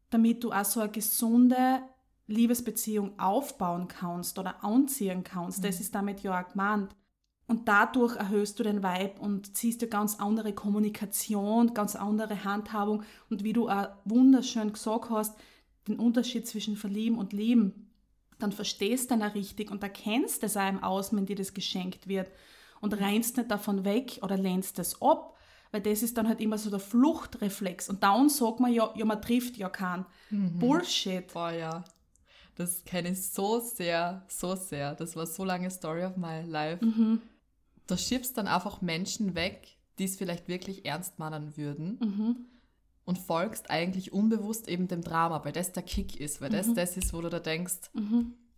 damit 0.09 0.43
du 0.43 0.51
auch 0.51 0.65
so 0.65 0.79
eine 0.81 0.91
gesunde 0.91 1.81
Liebesbeziehung 2.27 3.19
aufbauen 3.19 3.87
kannst 3.87 4.37
oder 4.39 4.63
anziehen 4.63 5.23
kannst. 5.23 5.63
Das 5.63 5.79
ist 5.79 5.93
damit 5.95 6.21
ja 6.21 6.39
auch 6.39 6.47
gemeint. 6.47 6.95
Und 7.47 7.67
dadurch 7.67 8.15
erhöhst 8.15 8.59
du 8.59 8.63
den 8.63 8.83
Vibe 8.83 9.19
und 9.19 9.57
ziehst 9.57 9.81
dir 9.81 9.87
ganz 9.87 10.19
andere 10.19 10.53
Kommunikation, 10.53 11.73
ganz 11.73 11.95
andere 11.95 12.43
Handhabung 12.43 13.01
und 13.31 13.43
wie 13.43 13.53
du 13.53 13.67
auch 13.69 13.87
wunderschön 14.05 14.71
gesagt 14.71 15.09
hast, 15.09 15.35
den 15.87 15.97
Unterschied 15.97 16.47
zwischen 16.47 16.75
Verlieben 16.75 17.17
und 17.17 17.33
Lieben, 17.33 17.91
dann 18.37 18.51
verstehst 18.51 19.09
du 19.09 19.17
dann 19.17 19.27
auch 19.27 19.33
richtig 19.33 19.71
und 19.71 19.81
erkennst 19.81 20.43
es 20.43 20.55
im 20.55 20.83
Außen, 20.83 21.17
wenn 21.17 21.25
dir 21.25 21.35
das 21.35 21.55
geschenkt 21.55 22.07
wird 22.07 22.31
und 22.81 22.93
reinst 22.93 23.37
nicht 23.37 23.49
davon 23.49 23.83
weg 23.83 24.19
oder 24.21 24.37
lehnst 24.37 24.77
es 24.77 25.01
ab, 25.01 25.35
weil 25.71 25.81
das 25.81 26.03
ist 26.03 26.17
dann 26.17 26.27
halt 26.27 26.41
immer 26.41 26.57
so 26.57 26.69
der 26.69 26.79
Fluchtreflex 26.79 27.89
und 27.89 28.01
dann 28.03 28.29
sagt 28.29 28.59
man 28.59 28.73
ja, 28.73 28.91
ja 28.95 29.05
man 29.05 29.21
trifft 29.21 29.57
ja 29.57 29.69
keinen. 29.69 30.05
Bullshit. 30.59 31.31
Boah, 31.31 31.51
ja. 31.51 31.83
Das 32.55 32.83
kenne 32.83 33.09
ich 33.09 33.29
so 33.29 33.59
sehr, 33.59 34.25
so 34.27 34.55
sehr. 34.55 34.95
Das 34.95 35.15
war 35.15 35.25
so 35.25 35.45
lange 35.45 35.71
Story 35.71 36.03
of 36.03 36.17
my 36.17 36.41
life. 36.41 36.85
Da 37.87 37.97
schiebst 37.97 38.37
dann 38.37 38.47
einfach 38.47 38.81
Menschen 38.81 39.33
weg, 39.35 39.77
die 39.97 40.03
es 40.05 40.17
vielleicht 40.17 40.47
wirklich 40.47 40.85
ernst 40.85 41.19
meinen 41.19 41.55
würden. 41.55 41.97
und 43.05 43.17
folgst 43.17 43.71
eigentlich 43.71 44.13
unbewusst 44.13 44.67
eben 44.67 44.87
dem 44.87 45.01
Drama, 45.01 45.43
weil 45.43 45.51
das 45.51 45.71
der 45.71 45.81
Kick 45.81 46.19
ist, 46.19 46.41
weil 46.41 46.51
das 46.51 46.71
das 46.75 46.95
ist, 46.95 47.11
wo 47.11 47.21
du 47.21 47.29
da 47.29 47.39
denkst, 47.39 47.89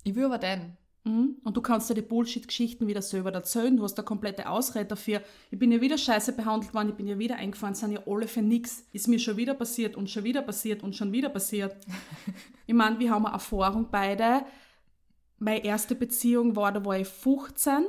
ich 0.04 0.16
will 0.16 0.26
aber 0.26 0.40
den. 0.40 0.76
Mhm. 1.04 1.38
Und 1.44 1.58
du 1.58 1.62
kannst 1.62 1.90
dir 1.90 1.96
die 1.96 2.02
Bullshit-Geschichten 2.02 2.88
wieder 2.88 3.02
selber 3.02 3.34
erzählen. 3.34 3.76
Du 3.76 3.84
hast 3.84 3.96
da 3.96 4.04
komplette 4.04 4.48
Ausrede 4.50 4.86
dafür. 4.86 5.22
Ich 5.50 5.58
bin 5.58 5.72
ja 5.72 5.82
wieder 5.82 5.98
scheiße 5.98 6.34
behandelt 6.34 6.74
worden, 6.74 6.90
ich 6.90 6.96
bin 6.96 7.08
ja 7.08 7.18
wieder 7.18 7.38
eingefahren, 7.38 7.74
sind 7.74 7.92
ja 7.92 8.02
alle 8.06 8.28
für 8.28 8.42
nix. 8.42 8.86
Ist 8.92 9.08
mir 9.08 9.20
schon 9.20 9.38
wieder 9.38 9.54
passiert 9.54 9.96
und 9.96 10.10
schon 10.10 10.24
wieder 10.24 10.42
passiert 10.42 10.84
und 10.84 10.96
schon 10.96 11.12
wieder 11.12 11.30
passiert. 11.30 11.76
ich 12.68 12.74
meine, 12.74 13.00
wir 13.00 13.12
haben 13.12 13.26
eine 13.26 13.34
Erfahrung 13.34 13.88
beide. 13.90 14.46
Meine 15.40 15.64
erste 15.64 15.96
Beziehung 15.96 16.56
war, 16.56 16.72
da 16.72 16.86
war 16.86 17.00
ich 17.00 17.08
15. 17.08 17.86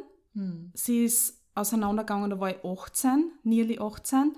Sie 0.73 1.04
ist 1.04 1.38
auseinandergegangen, 1.54 2.31
da 2.31 2.40
war 2.40 2.50
ich 2.50 2.64
18, 2.64 3.33
nearly 3.42 3.78
18. 3.78 4.33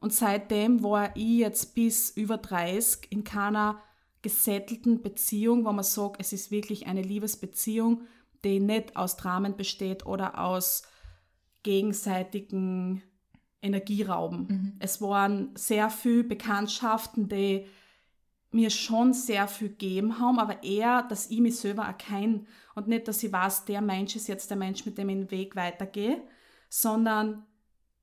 Und 0.00 0.12
seitdem 0.12 0.82
war 0.82 1.16
ich 1.16 1.38
jetzt 1.38 1.74
bis 1.74 2.10
über 2.10 2.36
30 2.36 3.10
in 3.10 3.24
keiner 3.24 3.82
gesettelten 4.22 5.02
Beziehung, 5.02 5.64
wo 5.64 5.72
man 5.72 5.84
sagt, 5.84 6.20
es 6.20 6.32
ist 6.32 6.50
wirklich 6.50 6.86
eine 6.86 7.02
Liebesbeziehung, 7.02 8.02
die 8.44 8.60
nicht 8.60 8.96
aus 8.96 9.16
Dramen 9.16 9.56
besteht 9.56 10.06
oder 10.06 10.38
aus 10.38 10.82
gegenseitigen 11.62 13.02
Energierauben. 13.60 14.76
Es 14.78 15.00
waren 15.00 15.50
sehr 15.56 15.90
viele 15.90 16.24
Bekanntschaften, 16.24 17.28
die 17.28 17.66
mir 18.50 18.70
schon 18.70 19.12
sehr 19.12 19.46
viel 19.46 19.68
gegeben 19.68 20.18
haben, 20.18 20.38
aber 20.38 20.62
eher, 20.62 21.02
dass 21.02 21.30
ich 21.30 21.40
mich 21.40 21.56
selber 21.56 21.82
erkenne 21.82 22.44
und 22.74 22.88
nicht, 22.88 23.06
dass 23.08 23.22
ich 23.22 23.32
weiß, 23.32 23.66
der 23.66 23.82
Mensch 23.82 24.16
ist 24.16 24.28
jetzt 24.28 24.48
der 24.50 24.56
Mensch, 24.56 24.86
mit 24.86 24.96
dem 24.96 25.08
ich 25.10 25.16
den 25.16 25.30
Weg 25.30 25.56
weitergehe, 25.56 26.22
sondern 26.68 27.44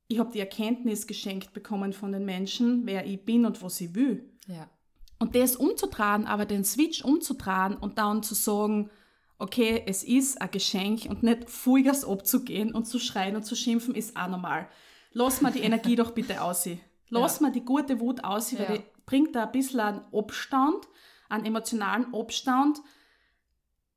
ich 0.08 0.18
habe 0.18 0.30
die 0.30 0.40
Erkenntnis 0.40 1.06
geschenkt 1.06 1.52
bekommen 1.52 1.92
von 1.92 2.12
den 2.12 2.24
Menschen, 2.24 2.86
wer 2.86 3.06
ich 3.06 3.24
bin 3.24 3.44
und 3.44 3.60
was 3.62 3.80
ich 3.80 3.94
will. 3.94 4.30
Ja. 4.46 4.70
Und 5.18 5.34
das 5.34 5.56
umzutragen, 5.56 6.26
aber 6.26 6.44
den 6.44 6.64
Switch 6.64 7.02
umzutragen 7.02 7.76
und 7.76 7.98
dann 7.98 8.22
zu 8.22 8.34
sagen, 8.34 8.90
okay, 9.38 9.82
es 9.86 10.02
ist 10.02 10.40
ein 10.40 10.50
Geschenk 10.50 11.06
und 11.08 11.22
nicht 11.22 11.50
Vollgas 11.50 12.04
abzugehen 12.04 12.72
und 12.74 12.86
zu 12.86 12.98
schreien 12.98 13.36
und 13.36 13.44
zu 13.44 13.54
schimpfen, 13.54 13.94
ist 13.94 14.16
auch 14.16 14.28
normal. 14.28 14.68
Lass 15.12 15.40
mal 15.42 15.52
die 15.52 15.60
Energie 15.60 15.96
doch 15.96 16.10
bitte 16.12 16.42
aus. 16.42 16.68
Lass 17.08 17.36
Ja. 17.36 17.42
mal 17.46 17.52
die 17.52 17.64
gute 17.64 18.00
Wut 18.00 18.24
aus, 18.24 18.52
weil 18.58 18.60
Ja. 18.62 18.76
die 18.78 18.84
bringt 19.04 19.34
da 19.34 19.44
ein 19.44 19.52
bisschen 19.52 19.80
einen 19.80 20.00
Abstand, 20.12 20.88
einen 21.28 21.44
emotionalen 21.44 22.12
Abstand 22.14 22.80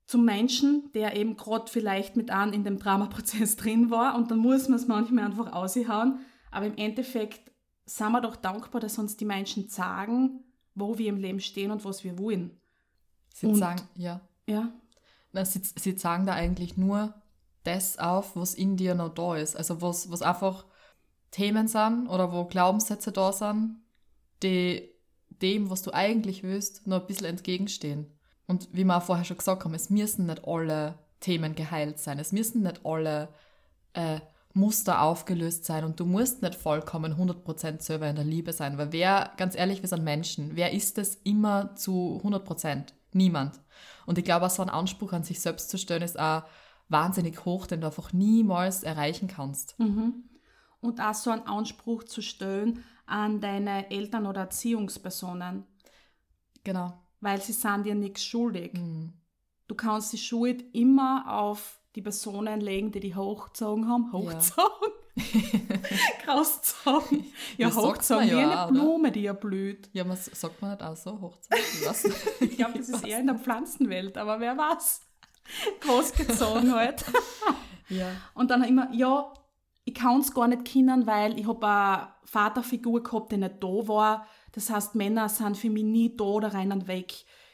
zum 0.06 0.26
Menschen, 0.26 0.92
der 0.94 1.16
eben 1.16 1.38
gerade 1.38 1.70
vielleicht 1.72 2.16
mit 2.16 2.32
einem 2.32 2.54
in 2.54 2.64
dem 2.64 2.80
Dramaprozess 2.80 3.56
drin 3.58 3.90
war 3.92 4.16
und 4.16 4.32
dann 4.32 4.40
muss 4.40 4.68
man 4.68 4.80
es 4.80 4.88
manchmal 4.88 5.26
einfach 5.26 5.52
aushauen. 5.54 6.20
Aber 6.52 6.66
im 6.66 6.76
Endeffekt 6.78 7.52
sind 7.86 8.12
wir 8.12 8.22
doch 8.22 8.36
dankbar, 8.36 8.82
dass 8.82 8.98
uns 8.98 9.18
die 9.18 9.26
Menschen 9.26 9.70
sagen, 9.70 10.44
wo 10.76 10.98
wir 10.98 11.08
im 11.10 11.18
Leben 11.18 11.40
stehen 11.40 11.72
und 11.72 11.86
was 11.86 12.04
wir 12.04 12.18
wollen. 12.18 12.60
Sie 13.34 13.48
Und- 13.48 13.56
sagen, 13.56 13.82
ja. 13.96 14.22
Ja, 14.48 14.72
Na, 15.32 15.46
sie, 15.46 15.62
sie 15.64 15.98
sagen 15.98 16.26
da 16.26 16.34
eigentlich 16.34 16.78
nur 16.78 17.14
das 17.64 18.00
auf, 18.00 18.36
was 18.36 18.54
in 18.54 18.78
dir 18.78 18.96
noch 18.96 19.14
da 19.14 19.36
ist. 19.36 19.56
Also 19.56 19.82
was, 19.82 20.12
was 20.12 20.22
einfach 20.22 20.66
Themen 21.32 21.68
sind 21.68 22.08
oder 22.08 22.32
wo 22.32 22.46
Glaubenssätze 22.46 23.12
da 23.12 23.32
sind, 23.32 23.78
die 24.42 24.90
dem, 25.42 25.70
was 25.70 25.84
du 25.84 25.94
eigentlich 25.94 26.44
willst, 26.44 26.88
noch 26.88 27.02
ein 27.02 27.08
bisschen 27.08 27.28
entgegenstehen. 27.28 28.08
Und 28.48 28.70
wie 28.74 28.84
wir 28.84 28.98
auch 28.98 29.04
vorher 29.04 29.26
schon 29.26 29.38
gesagt 29.38 29.64
haben, 29.64 29.74
es 29.74 29.90
müssen 29.90 30.26
nicht 30.26 30.48
alle 30.48 30.98
Themen 31.20 31.56
geheilt 31.56 32.00
sein. 32.00 32.18
Es 32.20 32.32
müssen 32.32 32.64
nicht 32.64 32.86
alle 32.86 33.30
äh, 33.94 34.20
Muster 34.54 35.02
aufgelöst 35.02 35.66
sein 35.66 35.84
und 35.84 36.00
du 36.00 36.06
musst 36.06 36.42
nicht 36.42 36.56
vollkommen 36.56 37.14
100% 37.14 37.82
selber 37.82 38.10
in 38.10 38.16
der 38.16 38.26
Liebe 38.26 38.52
sein, 38.52 38.78
weil 38.78 38.92
wer, 38.92 39.32
ganz 39.38 39.56
ehrlich, 39.56 39.82
wir 39.82 39.90
sind 39.90 40.04
Menschen. 40.04 40.56
Wer 40.56 40.74
ist 40.74 40.98
es 40.98 41.16
immer 41.24 41.76
zu 41.76 42.20
100%? 42.24 42.94
Niemand. 43.12 43.60
Und 44.06 44.18
ich 44.18 44.24
glaube, 44.26 44.46
auch 44.46 44.50
so 44.52 44.62
ein 44.62 44.70
Anspruch 44.70 45.14
an 45.14 45.24
sich 45.24 45.40
selbst 45.42 45.70
zu 45.70 45.78
stellen, 45.78 46.02
ist 46.04 46.20
auch 46.20 46.44
wahnsinnig 46.90 47.46
hoch, 47.46 47.68
den 47.68 47.82
du 47.82 47.88
einfach 47.88 48.14
niemals 48.14 48.84
erreichen 48.84 49.28
kannst. 49.28 49.76
und 50.82 51.02
auch 51.02 51.14
so 51.14 51.30
einen 51.32 51.46
Anspruch 51.46 52.04
zu 52.06 52.22
stellen 52.22 52.84
an 53.06 53.42
deine 53.42 53.90
Eltern 53.92 54.26
oder 54.26 54.42
Erziehungspersonen, 54.42 55.66
Genau. 56.64 56.94
weil 57.22 57.42
sie 57.42 57.54
sind 57.54 57.86
dir 57.86 57.96
nichts 57.96 58.24
schuldig. 58.24 58.74
Mhm. 58.74 59.14
Du 59.68 59.76
kannst 59.76 60.14
die 60.14 60.18
Schuld 60.18 60.64
immer 60.74 61.26
auf 61.40 61.79
die 61.96 62.02
Personen 62.02 62.62
legen, 62.62 62.92
die 62.92 63.00
die 63.00 63.16
hochgezogen 63.16 63.88
haben. 63.88 64.12
Hochgezogen? 64.14 64.94
Rausgezogen. 66.28 67.26
Ja, 67.58 67.68
Ja, 67.70 67.76
hochgezogen, 67.76 68.26
wie 68.26 68.32
ja 68.32 68.38
eine 68.40 68.62
auch, 68.62 68.70
oder? 68.72 68.80
Blume, 68.82 69.12
die 69.12 69.22
ja 69.24 69.34
blüht. 69.34 69.90
Ja, 69.94 70.04
man 70.04 70.18
sagt 70.18 70.62
man 70.62 70.72
nicht 70.72 70.84
auch 70.84 70.96
so, 70.96 71.20
Hochzeit? 71.20 71.60
Ich 72.42 72.58
glaube, 72.58 72.78
das 72.78 72.90
ist 72.90 73.06
eher 73.06 73.20
in 73.20 73.28
der 73.28 73.36
Pflanzenwelt, 73.36 74.18
aber 74.18 74.40
wer 74.40 74.58
weiß. 74.58 75.02
Großgezogen 75.82 76.74
halt. 76.74 77.06
Ja. 77.92 78.12
Und 78.36 78.52
dann 78.52 78.64
immer, 78.64 78.88
ja, 78.94 79.34
ich 79.84 79.96
kann 79.96 80.20
es 80.20 80.32
gar 80.32 80.48
nicht 80.48 80.64
kennen, 80.64 81.08
weil 81.08 81.40
ich 81.40 81.48
habe 81.48 81.66
eine 81.66 82.08
Vaterfigur 82.24 83.02
gehabt, 83.02 83.32
die 83.32 83.38
nicht 83.38 83.56
da 83.60 83.68
war. 83.68 84.28
Das 84.52 84.70
heißt, 84.70 84.94
Männer 84.94 85.28
sind 85.28 85.58
für 85.58 85.72
mich 85.72 85.86
nie 85.86 86.16
da 86.16 86.24
oder 86.24 86.54
rennen 86.54 86.88
weg. 86.88 87.12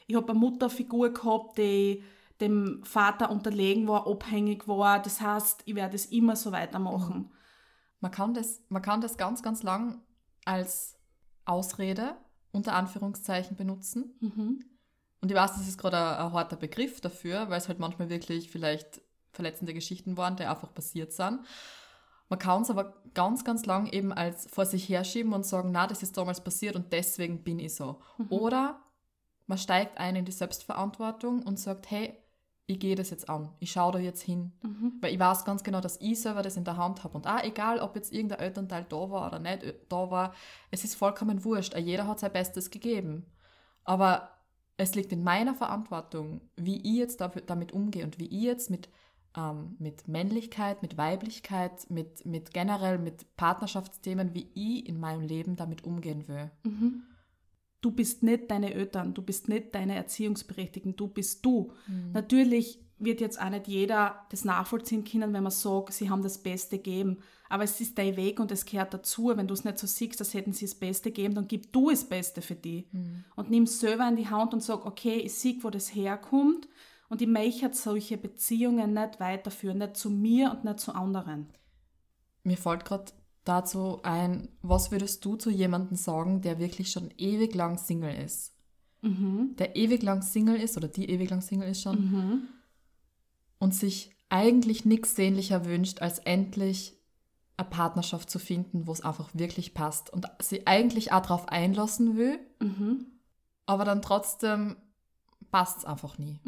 Ich 0.08 0.16
habe 0.18 0.30
eine 0.30 0.40
Mutterfigur 0.40 1.14
gehabt, 1.14 1.58
die 1.58 2.04
dem 2.42 2.84
Vater 2.84 3.30
unterlegen 3.32 3.88
war, 3.88 4.08
abhängig 4.08 4.68
war. 4.68 5.02
Das 5.02 5.22
heißt, 5.22 5.64
ich 5.66 5.76
werde 5.76 5.96
es 5.96 6.08
immer 6.08 6.36
so 6.36 6.52
weitermachen. 6.52 7.32
Man 8.00 8.12
kann, 8.12 8.34
das, 8.34 8.62
man 8.70 8.82
kann 8.82 9.02
das 9.02 9.18
ganz, 9.18 9.42
ganz 9.42 9.64
lang 9.64 10.02
als 10.46 10.98
Ausrede 11.46 12.16
unter 12.52 12.74
Anführungszeichen 12.74 13.56
benutzen. 13.56 14.16
Mhm. 14.20 14.66
Und 15.22 15.32
ich 15.32 15.36
weiß, 15.36 15.54
das 15.54 15.68
ist 15.68 15.78
gerade 15.78 15.98
ein, 15.98 16.28
ein 16.28 16.34
harter 16.34 16.56
Begriff 16.56 17.02
dafür, 17.02 17.50
weil 17.50 17.58
es 17.58 17.68
halt 17.68 17.80
manchmal 17.80 18.10
wirklich 18.10 18.52
vielleicht 18.52 19.02
verletzende 19.32 19.74
Geschichten 19.74 20.18
waren, 20.18 20.36
die 20.36 20.46
einfach 20.46 20.74
passiert 20.74 21.14
sind. 21.14 21.40
Man 22.30 22.40
kann 22.40 22.64
es 22.64 22.70
aber 22.70 23.02
ganz, 23.14 23.44
ganz 23.44 23.66
lang 23.66 23.88
eben 23.88 24.12
als 24.12 24.48
vor 24.50 24.66
sich 24.66 24.90
herschieben 24.90 25.34
und 25.34 25.46
sagen, 25.46 25.72
na, 25.72 25.88
das 25.88 26.02
ist 26.02 26.18
damals 26.18 26.44
passiert 26.44 26.76
und 26.76 26.92
deswegen 26.92 27.44
bin 27.44 27.60
ich 27.60 27.76
so. 27.76 28.02
Oder 28.30 28.82
man 29.46 29.58
steigt 29.58 29.98
ein 30.00 30.16
in 30.16 30.26
die 30.26 30.32
Selbstverantwortung 30.32 31.44
und 31.44 31.60
sagt, 31.60 31.92
hey, 31.92 32.18
ich 32.68 32.80
gehe 32.80 32.96
das 32.96 33.12
jetzt 33.12 33.30
an, 33.30 33.50
ich 33.60 33.72
schaue 33.72 33.92
da 33.94 34.00
jetzt 34.00 34.24
hin. 34.24 34.52
Weil 35.02 35.14
ich 35.14 35.20
weiß 35.20 35.46
ganz 35.46 35.64
genau, 35.64 35.82
dass 35.82 36.02
ich 36.02 36.20
selber 36.20 36.42
das 36.42 36.58
in 36.58 36.64
der 36.64 36.78
Hand 36.78 37.04
habe. 37.04 37.16
Und 37.16 37.28
auch 37.28 37.44
egal, 37.44 37.80
ob 37.80 37.96
jetzt 37.96 38.12
irgendein 38.12 38.40
Elternteil 38.40 38.86
da 38.90 39.10
war 39.12 39.28
oder 39.28 39.40
nicht 39.40 39.64
ö- 39.64 39.74
da 39.88 40.10
war, 40.10 40.34
es 40.72 40.84
ist 40.84 40.96
vollkommen 40.96 41.44
wurscht. 41.44 41.76
Auch 41.76 41.80
Jeder 41.80 42.08
hat 42.08 42.20
sein 42.20 42.34
Bestes 42.34 42.72
gegeben. 42.72 43.26
Aber 43.84 44.30
es 44.78 44.96
liegt 44.96 45.12
in 45.12 45.24
meiner 45.24 45.54
Verantwortung, 45.54 46.42
wie 46.56 46.78
ich 46.78 46.98
jetzt 46.98 47.22
damit 47.22 47.72
umgehe 47.72 48.04
und 48.04 48.18
wie 48.20 48.26
ich 48.26 48.44
jetzt 48.44 48.70
mit, 48.72 48.90
ähm, 49.38 49.76
mit 49.78 50.08
Männlichkeit, 50.08 50.82
mit 50.82 50.98
Weiblichkeit, 50.98 51.90
mit, 51.92 52.26
mit 52.26 52.52
generell 52.52 52.98
mit 52.98 53.36
Partnerschaftsthemen, 53.38 54.34
wie 54.34 54.50
ich 54.56 54.90
in 54.90 55.00
meinem 55.00 55.22
Leben 55.22 55.56
damit 55.56 55.84
umgehen 55.84 56.28
will. 56.28 56.50
Du 57.86 57.92
bist 57.92 58.24
nicht 58.24 58.50
deine 58.50 58.74
Eltern, 58.74 59.14
du 59.14 59.22
bist 59.22 59.48
nicht 59.48 59.76
deine 59.76 59.94
Erziehungsberechtigten, 59.94 60.96
du 60.96 61.08
bist 61.08 61.46
du. 61.46 61.72
Natürlich 62.14 62.80
wird 62.98 63.22
jetzt 63.22 63.40
auch 63.40 63.52
nicht 63.52 63.68
jeder 63.68 64.26
das 64.32 64.44
nachvollziehen 64.44 65.04
können, 65.04 65.34
wenn 65.34 65.44
man 65.44 65.52
sagt, 65.52 65.94
sie 65.94 66.10
haben 66.10 66.24
das 66.24 66.40
Beste 66.42 66.78
gegeben. 66.78 67.20
Aber 67.48 67.64
es 67.64 67.80
ist 67.80 67.96
dein 67.96 68.18
Weg 68.18 68.40
und 68.40 68.52
es 68.52 68.66
gehört 68.66 68.92
dazu. 68.96 69.32
Wenn 69.36 69.48
du 69.48 69.54
es 69.54 69.66
nicht 69.66 69.78
so 69.78 69.86
siehst, 69.86 70.20
als 70.20 70.34
hätten 70.34 70.52
sie 70.52 70.66
das 70.66 70.74
Beste 70.74 71.12
gegeben, 71.12 71.36
dann 71.36 71.48
gib 71.48 71.72
du 71.72 71.92
das 71.92 72.06
Beste 72.06 72.42
für 72.42 72.56
die. 72.56 72.88
Und 73.36 73.52
nimm 73.52 73.66
es 73.66 73.80
selber 73.80 74.08
in 74.08 74.16
die 74.16 74.30
Hand 74.30 74.56
und 74.56 74.64
sag, 74.64 74.84
okay, 74.88 75.18
ich 75.18 75.36
sehe, 75.36 75.58
wo 75.62 75.70
das 75.70 75.94
herkommt. 75.94 76.68
Und 77.10 77.22
ich 77.22 77.28
möchte 77.28 77.72
solche 77.74 78.18
Beziehungen 78.18 78.96
nicht 78.96 79.20
weiterführen, 79.20 79.78
nicht 79.78 79.96
zu 79.96 80.10
mir 80.10 80.50
und 80.50 80.64
nicht 80.64 80.80
zu 80.80 80.96
anderen. 80.96 81.54
Mir 82.44 82.58
fällt 82.58 82.84
gerade 82.84 83.12
dazu 83.46 84.02
ein, 84.04 84.50
was 84.62 84.92
würdest 84.92 85.24
du 85.24 85.36
zu 85.38 85.50
jemandem 85.50 85.96
sagen, 85.96 86.42
der 86.42 86.60
wirklich 86.60 86.92
schon 86.92 87.12
ewig 87.18 87.56
lang 87.56 87.78
Single 87.78 88.14
ist? 88.16 88.54
Der 89.58 89.76
ewig 89.76 90.02
lang 90.04 90.22
Single 90.22 90.56
ist 90.58 90.78
oder 90.78 90.88
die 90.88 91.10
ewig 91.10 91.30
lang 91.30 91.42
Single 91.42 91.70
ist 91.70 91.82
schon 91.84 91.98
und 93.60 93.74
sich 93.76 94.12
eigentlich 94.30 94.84
nichts 94.86 95.16
sehnlicher 95.16 95.66
wünscht, 95.66 96.02
als 96.02 96.20
endlich 96.20 96.98
eine 97.58 97.70
Partnerschaft 97.70 98.30
zu 98.30 98.40
finden, 98.40 98.88
wo 98.88 98.92
es 98.92 99.02
einfach 99.02 99.30
wirklich 99.34 99.74
passt 99.74 100.12
und 100.12 100.26
sie 100.42 100.66
eigentlich 100.68 101.12
auch 101.14 101.22
darauf 101.22 101.48
einlassen 101.48 102.18
will, 102.18 102.40
aber 103.68 103.86
dann 103.86 104.02
trotzdem 104.02 104.76
passt 105.52 105.80
es 105.80 105.86
einfach 105.86 106.18
nie. 106.18 106.40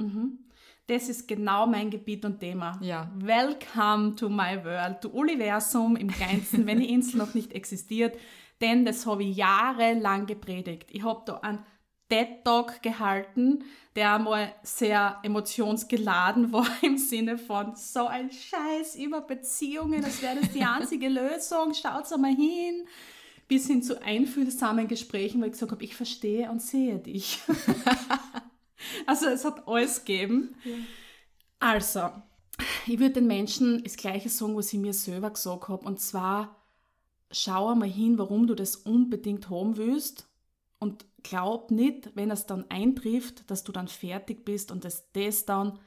Das 0.87 1.09
ist 1.09 1.27
genau 1.27 1.67
mein 1.67 1.89
Gebiet 1.89 2.23
und 2.23 2.39
Thema. 2.39 2.79
Ja. 2.81 3.11
Welcome 3.19 4.15
to 4.15 4.29
my 4.29 4.63
world, 4.63 5.01
to 5.01 5.09
Universum 5.09 5.97
im 5.97 6.09
Kleinsten, 6.09 6.65
wenn 6.65 6.79
die 6.79 6.89
Insel 6.89 7.17
noch 7.17 7.33
nicht 7.33 7.51
existiert. 7.51 8.17
Denn 8.61 8.85
das 8.85 9.05
habe 9.05 9.25
ich 9.25 9.35
jahrelang 9.35 10.27
gepredigt. 10.27 10.87
Ich 10.91 11.03
habe 11.03 11.23
da 11.25 11.39
einen 11.39 11.65
TED-Talk 12.07 12.81
gehalten, 12.81 13.65
der 13.97 14.15
einmal 14.15 14.53
sehr 14.63 15.19
emotionsgeladen 15.23 16.51
war 16.53 16.69
im 16.81 16.97
Sinne 16.97 17.37
von 17.37 17.75
so 17.75 18.07
ein 18.07 18.31
Scheiß 18.31 18.95
über 18.95 19.19
Beziehungen, 19.19 20.01
das 20.01 20.21
wäre 20.21 20.37
das 20.39 20.53
die 20.53 20.63
einzige 20.63 21.09
Lösung, 21.09 21.73
schaut 21.73 22.09
mal 22.17 22.33
hin. 22.33 22.87
bis 23.49 23.67
hin 23.67 23.83
zu 23.83 24.01
einfühlsamen 24.01 24.87
Gesprächen, 24.87 25.41
wo 25.41 25.45
ich 25.45 25.51
gesagt 25.51 25.73
habe, 25.73 25.83
ich 25.83 25.95
verstehe 25.95 26.49
und 26.49 26.61
sehe 26.61 26.97
dich. 26.99 27.41
also 29.05 29.27
es 29.27 29.45
hat 29.45 29.67
alles 29.67 30.03
gegeben. 30.05 30.55
Ja. 30.63 30.75
Also, 31.59 32.09
ich 32.85 32.99
würde 32.99 33.15
den 33.15 33.27
Menschen 33.27 33.83
das 33.83 33.97
Gleiche 33.97 34.29
sagen, 34.29 34.55
was 34.55 34.73
ich 34.73 34.79
mir 34.79 34.93
selber 34.93 35.31
gesagt 35.31 35.67
habe. 35.67 35.85
Und 35.85 35.99
zwar, 35.99 36.63
schau 37.31 37.69
einmal 37.69 37.89
hin, 37.89 38.17
warum 38.17 38.47
du 38.47 38.55
das 38.55 38.75
unbedingt 38.75 39.49
haben 39.49 39.77
willst. 39.77 40.27
Und 40.79 41.05
glaub 41.23 41.71
nicht, 41.71 42.15
wenn 42.15 42.31
es 42.31 42.45
dann 42.45 42.69
eintrifft, 42.69 43.49
dass 43.49 43.63
du 43.63 43.71
dann 43.71 43.87
fertig 43.87 44.45
bist 44.45 44.71
und 44.71 44.85
dass 44.85 45.11
das 45.11 45.45
dann 45.45 45.79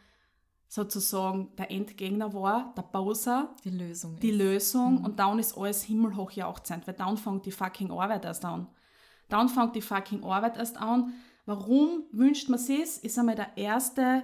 sozusagen 0.70 1.54
der 1.56 1.70
Endgegner 1.70 2.32
war, 2.32 2.72
der 2.76 2.82
Bowser. 2.82 3.54
Die 3.64 3.70
Lösung. 3.70 4.18
Die 4.20 4.30
ist. 4.30 4.38
Lösung. 4.38 4.98
Mhm. 4.98 5.04
Und 5.04 5.18
dann 5.18 5.38
ist 5.38 5.56
alles 5.56 5.82
himmelhoch 5.82 6.30
jauchzend, 6.32 6.86
weil 6.86 6.94
dann 6.94 7.16
fängt 7.16 7.46
die 7.46 7.52
fucking 7.52 7.90
Arbeit 7.90 8.24
erst 8.24 8.44
an. 8.44 8.68
Dann 9.28 9.48
fängt 9.48 9.74
die 9.74 9.82
fucking 9.82 10.22
Arbeit 10.24 10.56
erst 10.56 10.76
an. 10.76 11.12
Warum 11.50 12.04
wünscht 12.12 12.48
man 12.48 12.60
sich 12.60 12.80
es? 12.80 12.98
Ist 12.98 13.18
einmal 13.18 13.34
der 13.34 13.56
erste 13.56 14.22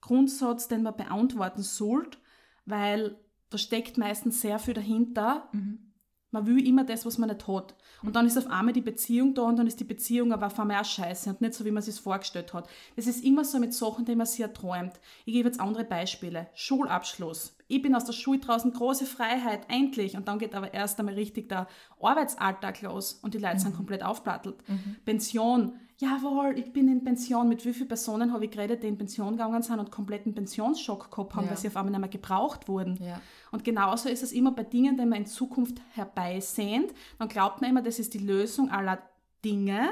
Grundsatz, 0.00 0.68
den 0.68 0.84
man 0.84 0.96
beantworten 0.96 1.62
sollte, 1.62 2.18
weil 2.66 3.18
da 3.50 3.58
steckt 3.58 3.98
meistens 3.98 4.40
sehr 4.40 4.60
viel 4.60 4.74
dahinter. 4.74 5.48
Mhm. 5.50 5.92
Man 6.30 6.46
will 6.46 6.64
immer 6.64 6.84
das, 6.84 7.04
was 7.04 7.18
man 7.18 7.30
nicht 7.30 7.48
hat. 7.48 7.74
Und 8.04 8.14
dann 8.14 8.26
ist 8.26 8.38
auf 8.38 8.46
einmal 8.46 8.72
die 8.72 8.80
Beziehung 8.80 9.34
da 9.34 9.42
und 9.42 9.56
dann 9.56 9.66
ist 9.66 9.80
die 9.80 9.84
Beziehung 9.84 10.32
aber 10.32 10.46
auf 10.46 10.60
einmal 10.60 10.80
auch 10.80 10.84
scheiße 10.84 11.30
und 11.30 11.40
nicht 11.40 11.54
so, 11.54 11.64
wie 11.64 11.72
man 11.72 11.80
es 11.80 11.86
sich 11.86 12.00
vorgestellt 12.00 12.54
hat. 12.54 12.68
Das 12.94 13.08
ist 13.08 13.24
immer 13.24 13.44
so 13.44 13.58
mit 13.58 13.74
Sachen, 13.74 14.04
die 14.04 14.14
man 14.14 14.26
sich 14.28 14.38
erträumt. 14.38 15.00
Ich 15.24 15.32
gebe 15.34 15.48
jetzt 15.48 15.58
andere 15.58 15.84
Beispiele. 15.84 16.46
Schulabschluss. 16.54 17.56
Ich 17.66 17.82
bin 17.82 17.96
aus 17.96 18.04
der 18.04 18.12
Schule 18.12 18.38
draußen, 18.38 18.72
große 18.72 19.06
Freiheit, 19.06 19.62
endlich. 19.68 20.16
Und 20.16 20.28
dann 20.28 20.38
geht 20.38 20.54
aber 20.54 20.72
erst 20.72 21.00
einmal 21.00 21.14
richtig 21.14 21.48
der 21.48 21.66
Arbeitsalltag 22.00 22.82
los 22.82 23.14
und 23.14 23.34
die 23.34 23.38
Leute 23.38 23.56
mhm. 23.56 23.60
sind 23.60 23.76
komplett 23.76 24.04
aufplattelt. 24.04 24.56
Mhm. 24.68 24.96
Pension 25.04 25.80
jawohl, 25.98 26.58
ich 26.58 26.72
bin 26.72 26.88
in 26.88 27.04
Pension. 27.04 27.48
Mit 27.48 27.64
wie 27.64 27.72
vielen 27.72 27.88
Personen 27.88 28.32
habe 28.32 28.46
ich 28.46 28.50
geredet, 28.50 28.82
die 28.82 28.88
in 28.88 28.96
Pension 28.96 29.32
gegangen 29.32 29.62
sind 29.62 29.78
und 29.78 29.90
kompletten 29.90 30.34
Pensionsschock 30.34 31.10
gehabt 31.10 31.34
haben, 31.34 31.44
ja. 31.44 31.50
weil 31.50 31.58
sie 31.58 31.68
auf 31.68 31.76
einmal 31.76 31.90
nicht 31.90 32.00
mehr 32.00 32.08
gebraucht 32.08 32.68
wurden. 32.68 32.98
Ja. 33.02 33.20
Und 33.50 33.64
genauso 33.64 34.08
ist 34.08 34.22
es 34.22 34.32
immer 34.32 34.52
bei 34.52 34.64
Dingen, 34.64 34.96
die 34.96 35.04
man 35.04 35.18
in 35.18 35.26
Zukunft 35.26 35.80
herbeisehnt. 35.92 36.92
Dann 37.18 37.28
glaubt 37.28 37.60
man 37.60 37.70
immer, 37.70 37.82
das 37.82 37.98
ist 37.98 38.14
die 38.14 38.18
Lösung 38.18 38.70
aller 38.70 38.98
Dinge. 39.44 39.90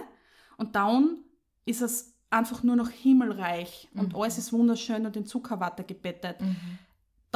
Und 0.57 0.77
dann 0.77 1.19
ist 1.65 1.83
es 1.83 2.15
einfach 2.31 2.63
nur 2.63 2.77
noch 2.77 2.91
himmelreich 2.91 3.89
und 3.95 4.13
mhm. 4.13 4.21
alles 4.21 4.37
ist 4.37 4.53
wunderschön 4.53 5.07
und 5.07 5.17
in 5.17 5.27
Zuckerwatte 5.27 5.85
gebettet. 5.85 6.41
Mhm 6.41 6.79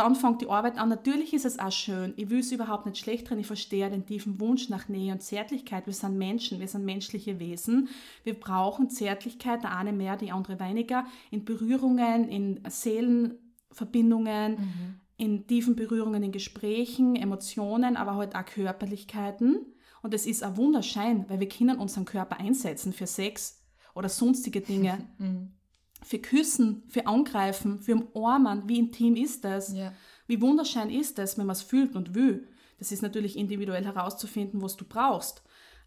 dann 0.01 0.17
fängt 0.17 0.41
die 0.41 0.49
Arbeit 0.49 0.79
an. 0.79 0.89
Natürlich 0.89 1.35
ist 1.35 1.45
es 1.45 1.59
auch 1.59 1.71
schön. 1.71 2.15
Ich 2.17 2.31
will 2.31 2.41
es 2.41 2.53
überhaupt 2.53 2.87
nicht 2.87 2.97
schlecht 2.97 3.29
drin. 3.29 3.39
Ich 3.39 3.47
verstehe 3.47 3.91
den 3.91 4.07
tiefen 4.07 4.41
Wunsch 4.41 4.71
nach 4.71 4.89
Nähe 4.89 5.13
und 5.13 5.21
Zärtlichkeit. 5.21 5.87
Wir 5.87 5.93
sind 5.93 6.17
Menschen, 6.17 6.59
wir 6.59 6.69
sind 6.69 6.87
menschliche 6.87 7.39
Wesen. 7.39 7.91
Wir 8.25 8.33
brauchen 8.33 8.89
Zärtlichkeit, 8.89 9.63
der 9.63 9.77
eine 9.77 9.93
mehr, 9.93 10.17
die 10.17 10.33
andere 10.33 10.59
weniger, 10.59 11.05
in 11.31 11.45
Berührungen, 11.45 12.29
in 12.31 12.61
Seelenverbindungen, 12.67 14.53
mhm. 14.53 15.01
in 15.19 15.47
tiefen 15.47 15.77
Berührungen, 15.77 16.23
in 16.23 16.33
Gesprächen, 16.33 17.15
Emotionen, 17.15 17.99
aber 17.99 18.17
halt 18.17 18.35
auch 18.35 18.47
Körperlichkeiten. 18.47 19.67
Und 20.03 20.15
es 20.15 20.25
ist 20.25 20.43
ein 20.43 20.57
Wunderschein, 20.57 21.27
weil 21.29 21.41
wir 21.41 21.49
können 21.49 21.79
unseren 21.79 22.07
Körper 22.07 22.41
einsetzen 22.41 22.95
für 22.95 23.07
Sex 23.07 23.63
oder 23.95 24.09
sonstige 24.09 24.63
Dinge. 24.63 25.07
Mhm 25.19 25.60
für 26.03 26.19
Küssen, 26.19 26.83
für 26.89 27.07
Angreifen, 27.07 27.81
für 27.81 27.95
Umarmen, 27.95 28.69
wie 28.69 28.79
intim 28.79 29.17
ist 29.17 29.45
das? 29.45 29.75
Ja. 29.75 29.93
Wie 30.27 30.41
wunderschön 30.41 30.91
ist 30.91 31.19
das, 31.19 31.39
wenn 31.39 31.47
man 31.47 31.55
es 31.55 31.63
fühlt 31.63 31.97
und 31.97 32.15
will? 32.15 32.49
Das 32.79 32.93
ist 32.93 33.03
natürlich 33.03 33.37
individuell 33.37 33.85
herauszufinden, 33.85 34.63
was 34.63 34.77
du 34.77 34.85
brauchst. 34.85 35.43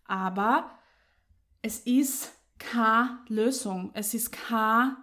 Aber 0.05 0.69
es 1.61 1.79
ist 1.79 2.33
keine 2.59 3.19
Lösung. 3.29 3.91
Es 3.93 4.13
ist 4.13 4.31
keine 4.31 4.97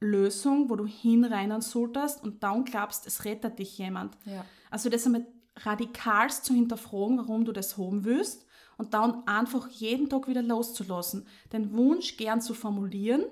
Lösung, 0.00 0.70
wo 0.70 0.76
du 0.76 0.86
hinreinen 0.86 1.62
solltest 1.62 2.22
und 2.22 2.42
dann 2.42 2.64
glaubst, 2.64 3.06
es 3.06 3.24
rettet 3.24 3.58
dich 3.58 3.78
jemand. 3.78 4.16
Ja. 4.24 4.44
Also 4.70 4.88
das 4.88 5.06
einmal 5.06 5.26
radikalst 5.56 6.44
zu 6.44 6.54
hinterfragen, 6.54 7.18
warum 7.18 7.44
du 7.44 7.52
das 7.52 7.78
haben 7.78 8.04
willst 8.04 8.46
und 8.76 8.94
dann 8.94 9.26
einfach 9.26 9.68
jeden 9.70 10.08
Tag 10.08 10.28
wieder 10.28 10.42
loszulassen. 10.42 11.26
Den 11.52 11.72
Wunsch 11.72 12.16
gern 12.16 12.40
zu 12.40 12.52
formulieren 12.54 13.24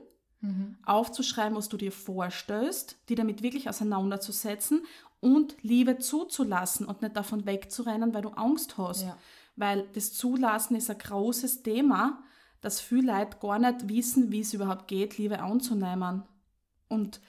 mhm. 0.44 0.76
aufzuschreiben, 0.84 1.56
was 1.56 1.68
du 1.68 1.76
dir 1.76 1.92
vorstellst, 1.92 2.96
die 3.08 3.14
damit 3.14 3.42
wirklich 3.42 3.68
auseinanderzusetzen 3.68 4.82
und 5.20 5.56
Liebe 5.62 5.98
zuzulassen 5.98 6.86
und 6.86 7.02
nicht 7.02 7.16
davon 7.16 7.46
wegzurennen, 7.46 8.12
weil 8.12 8.22
du 8.22 8.30
Angst 8.30 8.76
hast. 8.76 9.02
Ja. 9.02 9.16
Weil 9.56 9.86
das 9.94 10.12
Zulassen 10.12 10.76
ist 10.76 10.90
ein 10.90 10.98
großes 10.98 11.62
Thema, 11.62 12.22
dass 12.60 12.80
viele 12.80 13.12
Leute 13.12 13.38
gar 13.40 13.58
nicht 13.58 13.88
wissen, 13.88 14.30
wie 14.32 14.40
es 14.40 14.52
überhaupt 14.54 14.88
geht, 14.88 15.18
Liebe 15.18 15.40
anzunehmen. 15.40 16.22
Und 16.88 17.20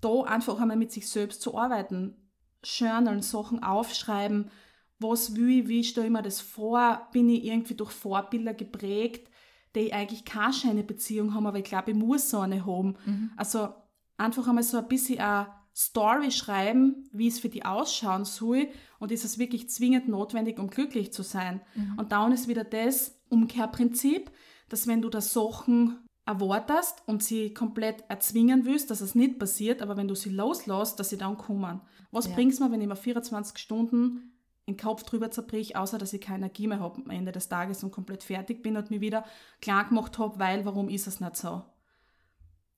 da 0.00 0.22
einfach 0.22 0.60
einmal 0.60 0.76
mit 0.76 0.92
sich 0.92 1.08
selbst 1.08 1.42
zu 1.42 1.56
arbeiten, 1.56 2.16
journalen, 2.62 3.22
Sachen 3.22 3.62
aufschreiben, 3.62 4.50
was 4.98 5.36
will 5.36 5.60
ich, 5.60 5.68
wie 5.68 5.84
stelle 5.84 6.06
ich 6.06 6.12
mir 6.12 6.22
das 6.22 6.40
vor, 6.40 7.08
bin 7.12 7.28
ich 7.28 7.44
irgendwie 7.44 7.74
durch 7.74 7.92
Vorbilder 7.92 8.52
geprägt, 8.54 9.30
die 9.74 9.92
eigentlich 9.92 10.24
keine 10.24 10.52
schöne 10.52 10.82
Beziehung 10.82 11.34
haben, 11.34 11.46
aber 11.46 11.58
ich 11.58 11.64
glaube, 11.64 11.90
ich 11.90 11.96
muss 11.96 12.30
so 12.30 12.40
eine 12.40 12.64
haben. 12.64 12.96
Mhm. 13.04 13.30
Also 13.36 13.68
einfach 14.16 14.46
einmal 14.48 14.64
so 14.64 14.78
ein 14.78 14.88
bisschen 14.88 15.20
eine 15.20 15.48
Story 15.74 16.30
schreiben, 16.30 17.08
wie 17.12 17.28
es 17.28 17.38
für 17.38 17.48
die 17.48 17.64
ausschauen 17.64 18.24
soll 18.24 18.68
und 18.98 19.12
ist 19.12 19.24
es 19.24 19.38
wirklich 19.38 19.70
zwingend 19.70 20.08
notwendig, 20.08 20.58
um 20.58 20.68
glücklich 20.68 21.12
zu 21.12 21.22
sein. 21.22 21.60
Mhm. 21.74 21.98
Und 21.98 22.12
dann 22.12 22.32
ist 22.32 22.48
wieder 22.48 22.64
das 22.64 23.20
Umkehrprinzip, 23.28 24.30
dass 24.68 24.86
wenn 24.86 25.02
du 25.02 25.08
da 25.08 25.20
Sachen 25.20 25.98
erwartest 26.26 27.02
und 27.06 27.22
sie 27.22 27.54
komplett 27.54 28.04
erzwingen 28.08 28.66
willst, 28.66 28.90
dass 28.90 29.00
es 29.00 29.14
nicht 29.14 29.38
passiert, 29.38 29.80
aber 29.80 29.96
wenn 29.96 30.08
du 30.08 30.14
sie 30.14 30.30
loslässt, 30.30 30.98
dass 30.98 31.10
sie 31.10 31.16
dann 31.16 31.38
kommen. 31.38 31.80
Was 32.10 32.26
ja. 32.26 32.34
bringt 32.34 32.52
es 32.52 32.60
mir, 32.60 32.70
wenn 32.70 32.80
ich 32.80 32.88
mir 32.88 32.96
24 32.96 33.56
Stunden 33.56 34.37
den 34.68 34.76
Kopf 34.76 35.02
drüber 35.02 35.30
zerbrich, 35.30 35.76
außer 35.76 35.98
dass 35.98 36.12
ich 36.12 36.20
keine 36.20 36.46
Energie 36.46 36.66
mehr 36.66 36.80
habe 36.80 37.02
am 37.02 37.10
Ende 37.10 37.32
des 37.32 37.48
Tages 37.48 37.82
und 37.82 37.90
komplett 37.90 38.22
fertig 38.22 38.62
bin 38.62 38.76
und 38.76 38.90
mir 38.90 39.00
wieder 39.00 39.24
klar 39.60 39.88
gemacht 39.88 40.18
habe, 40.18 40.38
weil 40.38 40.64
warum 40.64 40.88
ist 40.88 41.06
es 41.06 41.20
nicht 41.20 41.36
so? 41.36 41.64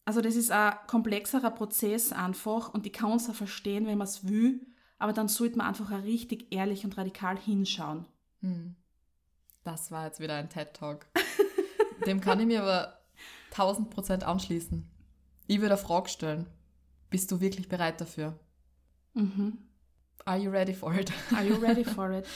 Also 0.05 0.21
das 0.21 0.35
ist 0.35 0.51
ein 0.51 0.75
komplexerer 0.87 1.51
Prozess 1.51 2.13
einfach 2.13 2.73
und 2.73 2.87
ich 2.87 2.93
kann 2.93 3.13
es 3.13 3.29
auch 3.29 3.35
verstehen, 3.35 3.87
wenn 3.87 3.99
man 3.99 4.07
es 4.07 4.27
will, 4.27 4.67
aber 4.99 5.13
dann 5.13 5.29
sollte 5.29 5.59
man 5.59 5.67
einfach 5.67 5.93
auch 5.93 6.03
richtig 6.03 6.53
ehrlich 6.53 6.85
und 6.85 6.97
radikal 6.97 7.39
hinschauen. 7.39 8.07
Hm. 8.41 8.77
Das 9.63 9.91
war 9.91 10.07
jetzt 10.07 10.21
wieder 10.21 10.37
ein 10.37 10.49
TED-Talk. 10.49 11.07
Dem 12.07 12.21
kann 12.21 12.41
ich 12.41 12.47
mir 12.47 12.63
aber 12.63 12.99
1000 13.51 13.91
Prozent 13.91 14.25
anschließen. 14.25 14.89
Ich 15.47 15.61
würde 15.61 15.75
eine 15.75 15.83
Frage 15.83 16.09
stellen. 16.09 16.47
Bist 17.11 17.31
du 17.31 17.41
wirklich 17.41 17.69
bereit 17.69 18.01
dafür? 18.01 18.39
Mhm. 19.15 19.59
Are 20.25 20.39
you 20.39 20.51
ready 20.51 20.75
for 20.75 20.95
it? 20.95 21.13
Are 21.35 21.45
you 21.45 21.57
ready 21.57 21.85
for 21.85 22.11
it? 22.13 22.27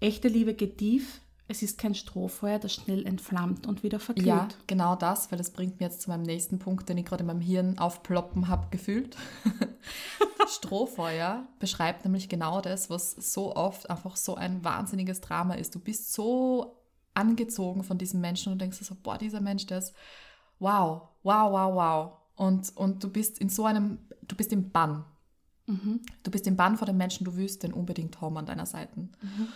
Echte 0.00 0.28
Liebe 0.28 0.54
geht 0.54 0.78
tief. 0.78 1.20
Es 1.48 1.62
ist 1.62 1.78
kein 1.78 1.94
Strohfeuer, 1.94 2.58
das 2.58 2.74
schnell 2.74 3.06
entflammt 3.06 3.68
und 3.68 3.84
wieder 3.84 4.00
verglüht. 4.00 4.26
Ja, 4.26 4.48
genau 4.66 4.96
das, 4.96 5.30
weil 5.30 5.38
das 5.38 5.50
bringt 5.50 5.78
mir 5.78 5.86
jetzt 5.86 6.02
zu 6.02 6.10
meinem 6.10 6.24
nächsten 6.24 6.58
Punkt, 6.58 6.88
den 6.88 6.98
ich 6.98 7.04
gerade 7.04 7.20
in 7.20 7.28
meinem 7.28 7.40
Hirn 7.40 7.78
aufploppen 7.78 8.48
habe 8.48 8.66
gefühlt. 8.70 9.16
Strohfeuer 10.48 11.46
beschreibt 11.60 12.04
nämlich 12.04 12.28
genau 12.28 12.60
das, 12.60 12.90
was 12.90 13.12
so 13.12 13.54
oft 13.54 13.88
einfach 13.88 14.16
so 14.16 14.34
ein 14.34 14.64
wahnsinniges 14.64 15.20
Drama 15.20 15.54
ist. 15.54 15.74
Du 15.74 15.78
bist 15.78 16.12
so 16.12 16.82
angezogen 17.14 17.84
von 17.84 17.96
diesem 17.96 18.20
Menschen 18.20 18.52
und 18.52 18.60
denkst 18.60 18.78
so, 18.78 18.96
boah, 19.00 19.16
dieser 19.16 19.40
Mensch, 19.40 19.66
der 19.66 19.78
ist 19.78 19.94
wow, 20.58 21.08
wow, 21.22 21.52
wow, 21.52 21.74
wow. 21.74 22.12
Und, 22.36 22.76
und 22.76 23.02
du 23.02 23.10
bist 23.10 23.38
in 23.38 23.48
so 23.48 23.64
einem, 23.66 23.98
du 24.22 24.36
bist 24.36 24.52
im 24.52 24.70
Bann. 24.70 25.04
Mhm. 25.66 26.02
Du 26.22 26.30
bist 26.30 26.46
im 26.46 26.56
Bann 26.56 26.76
vor 26.76 26.86
den 26.86 26.96
Menschen, 26.96 27.24
du 27.24 27.36
willst 27.36 27.62
den 27.62 27.72
unbedingt 27.72 28.20
haben 28.20 28.36
an 28.36 28.46
deiner 28.46 28.66
Seite. 28.66 28.98
Mhm. 29.00 29.48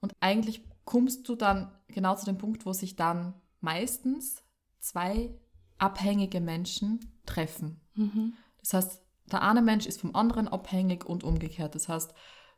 Und 0.00 0.14
eigentlich 0.20 0.62
kommst 0.84 1.28
du 1.28 1.34
dann 1.34 1.72
genau 1.88 2.14
zu 2.14 2.26
dem 2.26 2.38
Punkt, 2.38 2.66
wo 2.66 2.72
sich 2.72 2.96
dann 2.96 3.34
meistens 3.60 4.42
zwei 4.78 5.34
abhängige 5.78 6.40
Menschen 6.40 7.00
treffen. 7.24 7.80
Mhm. 7.94 8.34
Das 8.60 8.74
heißt, 8.74 9.02
der 9.32 9.42
eine 9.42 9.62
Mensch 9.62 9.86
ist 9.86 10.00
vom 10.00 10.14
anderen 10.14 10.48
abhängig 10.48 11.04
und 11.04 11.24
umgekehrt. 11.24 11.74
Das 11.74 11.88
heißt, 11.88 12.14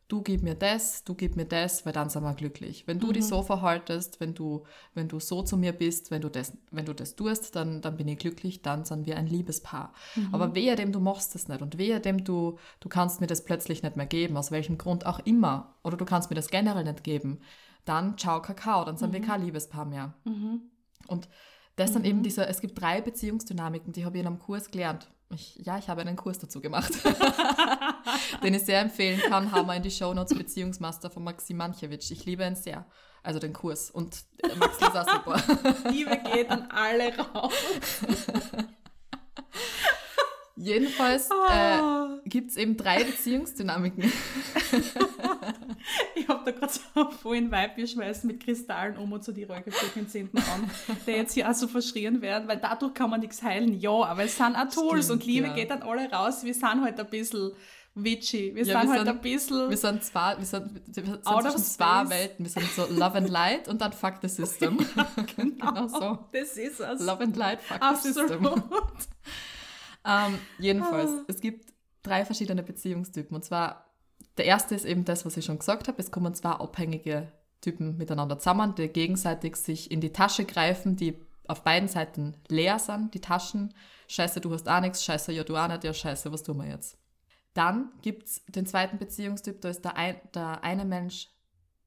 du 0.09 0.23
gib 0.23 0.43
mir 0.43 0.55
das, 0.55 1.05
du 1.05 1.15
gib 1.15 1.37
mir 1.37 1.45
das, 1.45 1.85
weil 1.85 1.93
dann 1.93 2.09
sind 2.09 2.23
wir 2.23 2.35
glücklich. 2.35 2.87
Wenn 2.87 2.99
du 2.99 3.09
mhm. 3.09 3.13
dich 3.13 3.27
so 3.27 3.43
verhaltest, 3.43 4.21
wenn 4.21 4.35
du, 4.35 4.65
wenn 4.95 5.07
du 5.07 5.21
so 5.21 5.43
zu 5.43 5.59
mir 5.59 5.73
bist, 5.73 6.11
wenn 6.11 6.23
du 6.23 6.31
das, 6.31 6.57
wenn 6.71 6.87
du 6.87 6.95
das 6.95 7.15
tust, 7.15 7.55
dann, 7.55 7.83
dann 7.83 7.97
bin 7.97 8.09
ich 8.09 8.19
glücklich, 8.19 8.63
dann 8.63 8.85
sind 8.85 9.07
wir 9.07 9.19
ein 9.19 9.27
Liebespaar. 9.27 9.93
Mhm. 10.17 10.35
Aber 10.35 10.55
wehe 10.55 10.75
dem, 10.77 10.93
du 10.93 11.01
machst 11.01 11.35
das 11.35 11.49
nicht 11.49 11.61
und 11.61 11.77
wehe 11.77 12.01
dem, 12.01 12.25
du, 12.25 12.59
du 12.81 12.89
kannst 12.89 13.21
mir 13.21 13.27
das 13.27 13.45
plötzlich 13.45 13.83
nicht 13.83 13.97
mehr 13.97 14.07
geben, 14.07 14.39
aus 14.39 14.51
welchem 14.51 14.79
Grund 14.79 15.05
auch 15.05 15.19
immer, 15.21 15.75
oder 15.85 15.99
du 15.99 16.07
kannst 16.07 16.31
mir 16.31 16.37
das 16.37 16.49
generell 16.49 16.85
nicht 16.85 17.05
geben, 17.05 17.41
dann 17.85 18.17
ciao 18.17 18.41
Kakao, 18.41 18.85
dann 18.85 18.97
sind 18.97 19.11
mhm. 19.11 19.15
wir 19.15 19.21
kein 19.21 19.43
Liebespaar 19.43 19.85
mehr. 19.85 20.15
Mhm. 20.25 20.63
Und 21.07 21.29
das 21.77 21.93
sind 21.93 22.07
eben 22.07 22.19
mhm. 22.19 22.23
diese, 22.23 22.47
es 22.47 22.63
gibt 22.63 22.81
drei 22.81 23.03
Beziehungsdynamiken, 23.03 23.93
die 23.93 24.07
habe 24.07 24.17
ich 24.17 24.23
in 24.23 24.27
einem 24.27 24.39
Kurs 24.39 24.71
gelernt. 24.71 25.09
Ich, 25.31 25.57
ja, 25.57 25.77
ich 25.79 25.89
habe 25.89 26.01
einen 26.01 26.17
Kurs 26.17 26.39
dazu 26.39 26.61
gemacht, 26.61 26.91
den 28.43 28.55
ich 28.55 28.65
sehr 28.65 28.81
empfehlen 28.81 29.21
kann. 29.29 29.53
Haben 29.53 29.67
wir 29.67 29.75
in 29.77 29.83
die 29.83 29.91
Shownotes 29.91 30.37
Beziehungsmaster 30.37 31.11
von 31.11 31.23
Maxim 31.23 31.59
Mankiewicz. 31.59 32.11
Ich 32.11 32.25
liebe 32.25 32.45
ihn 32.45 32.57
sehr. 32.57 32.87
Also 33.23 33.39
den 33.39 33.53
Kurs. 33.53 33.91
Und 33.91 34.25
Maxl 34.57 34.85
ist 34.85 34.97
auch 34.97 35.09
super. 35.09 35.43
Liebe 35.91 36.17
geht 36.33 36.49
an 36.51 36.71
alle 36.71 37.15
raus. 37.19 37.53
Jedenfalls 40.57 41.29
Ah. 41.31 42.19
äh, 42.25 42.29
gibt 42.29 42.51
es 42.51 42.57
eben 42.57 42.77
drei 42.77 43.05
Beziehungsdynamiken. 43.05 44.11
Ich 46.29 46.35
habe 46.35 46.45
da 46.45 46.59
gerade 46.59 46.73
so 46.95 47.11
vollen 47.11 47.51
Vibe, 47.51 47.73
wir 47.77 47.87
schmeißen 47.87 48.27
mit 48.27 48.43
Kristallen 48.45 48.99
um 48.99 49.11
und 49.13 49.25
so 49.25 49.33
die 49.33 49.45
Räucherstäbchen 49.45 50.29
an, 50.35 50.71
der 51.07 51.17
jetzt 51.17 51.33
hier 51.33 51.49
auch 51.49 51.55
so 51.55 51.67
verschrien 51.69 52.21
werden, 52.21 52.47
weil 52.49 52.59
dadurch 52.59 52.93
kann 52.93 53.09
man 53.09 53.21
nichts 53.21 53.43
heilen. 53.43 53.81
Ja, 53.81 53.91
aber 54.05 54.25
es 54.25 54.37
sind 54.37 54.55
auch 54.55 54.69
Tools 54.69 55.07
Stimmt, 55.07 55.23
und 55.23 55.27
Liebe 55.27 55.47
ja. 55.47 55.55
geht 55.55 55.71
an 55.73 55.83
alle 55.83 56.11
raus. 56.11 56.45
Wir 56.45 56.53
sind 56.53 56.83
halt 56.83 57.01
ein 57.01 57.09
bisschen 57.09 57.53
witchy. 57.95 58.55
Wir 58.55 58.65
Ja, 58.65 58.81
sind 58.83 58.91
wir 58.91 58.97
halt 58.99 59.07
sind- 59.07 59.09
ein 59.17 59.21
bisschen... 59.23 59.71
Wir 59.71 59.77
sind 59.79 60.05
zwei, 60.05 60.37
wir 60.37 60.45
sind, 60.45 60.81
wir 60.87 61.05
sind 61.05 61.27
Out 61.27 61.47
of 61.47 61.57
zwei. 61.57 62.11
Welten. 62.11 62.45
Wir 62.45 62.51
sind 62.51 62.71
so 62.73 62.87
Love 62.91 63.17
and 63.17 63.31
Light 63.31 63.67
und 63.69 63.81
dann 63.81 63.93
Fuck 63.95 64.17
the 64.21 64.29
System. 64.29 64.77
genau 65.37 65.87
so. 65.89 66.19
Das 66.33 66.57
ist 66.59 66.79
es. 66.81 67.01
Love 67.01 67.23
and 67.25 67.37
Light, 67.37 67.63
Fuck 67.63 67.81
the 68.03 68.13
System. 68.13 68.47
Absolut. 68.47 68.63
Ähm, 70.05 70.39
jedenfalls, 70.59 71.11
Ah. 71.11 71.25
es 71.27 71.41
gibt 71.41 71.73
drei 72.03 72.25
verschiedene 72.25 72.63
Beziehungstypen. 72.63 73.35
Und 73.35 73.45
zwar, 73.45 73.88
der 74.39 74.47
erste 74.47 74.75
ist 74.75 74.85
eben 74.85 75.05
das, 75.05 75.27
was 75.27 75.37
ich 75.37 75.45
schon 75.45 75.59
gesagt 75.59 75.89
habe. 75.89 76.01
Es 76.01 76.11
kommen 76.11 76.35
zwei 76.35 76.51
abhängige 76.51 77.33
Typen 77.61 77.97
miteinander 77.97 78.39
zusammen, 78.39 78.75
die 78.77 78.89
gegenseitig 78.89 79.57
sich 79.57 79.91
in 79.91 80.01
die 80.01 80.13
Tasche 80.13 80.45
greifen, 80.45 80.97
die 80.97 81.19
auf 81.49 81.65
beiden 81.65 81.89
Seiten 81.89 82.37
leer 82.49 82.79
sind, 82.79 83.15
die 83.15 83.21
Taschen. 83.21 83.75
Scheiße, 84.07 84.41
du 84.41 84.53
hast 84.53 84.69
auch 84.69 84.81
nichts, 84.81 85.05
scheiße, 85.05 85.33
ja, 85.33 85.45
du 85.45 85.57
auch 85.57 85.69
nicht, 85.69 85.85
ja, 85.85 85.93
scheiße, 85.93 86.33
was 86.33 86.43
tun 86.43 86.59
wir 86.59 86.69
jetzt? 86.69 86.97
Dann 87.55 87.91
gibt 88.03 88.27
es 88.27 88.45
den 88.47 88.67
zweiten 88.67 88.99
Beziehungstyp, 88.99 89.61
da 89.61 89.71
ist 89.71 89.85
der, 89.85 89.97
ein, 89.97 90.21
der 90.35 90.63
eine 90.63 90.85
Mensch 90.85 91.29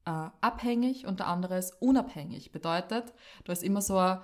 äh, 0.04 0.10
abhängig 0.40 1.06
und 1.06 1.20
der 1.20 1.28
andere 1.28 1.58
ist 1.58 1.80
unabhängig. 1.80 2.52
Bedeutet, 2.52 3.12
da 3.44 3.52
ist 3.52 3.62
immer 3.62 3.80
so 3.80 3.96
eine 3.96 4.22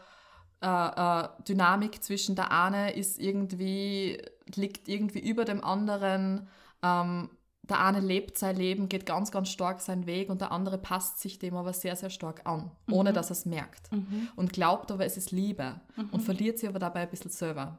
äh, 0.60 0.66
äh, 0.66 1.28
Dynamik 1.48 2.02
zwischen 2.02 2.34
der 2.34 2.50
eine 2.50 2.92
ist 2.92 3.18
irgendwie, 3.18 4.20
liegt 4.54 4.88
irgendwie 4.88 5.20
über 5.20 5.44
dem 5.44 5.62
anderen. 5.62 6.48
Ähm, 6.82 7.30
der 7.68 7.84
eine 7.84 8.00
lebt 8.00 8.38
sein 8.38 8.56
Leben, 8.56 8.88
geht 8.88 9.06
ganz, 9.06 9.30
ganz 9.30 9.50
stark 9.50 9.80
seinen 9.80 10.06
Weg 10.06 10.30
und 10.30 10.40
der 10.40 10.52
andere 10.52 10.78
passt 10.78 11.20
sich 11.20 11.38
dem 11.38 11.56
aber 11.56 11.72
sehr, 11.72 11.96
sehr 11.96 12.10
stark 12.10 12.46
an, 12.46 12.70
ohne 12.90 13.12
dass 13.12 13.30
er 13.30 13.32
es 13.32 13.46
merkt. 13.46 13.92
Mhm. 13.92 14.28
Und 14.36 14.52
glaubt 14.52 14.90
aber, 14.90 15.04
es 15.04 15.16
ist 15.16 15.32
Liebe 15.32 15.80
und 16.12 16.20
verliert 16.22 16.58
sie 16.58 16.68
aber 16.68 16.78
dabei 16.78 17.02
ein 17.02 17.10
bisschen 17.10 17.30
selber. 17.30 17.78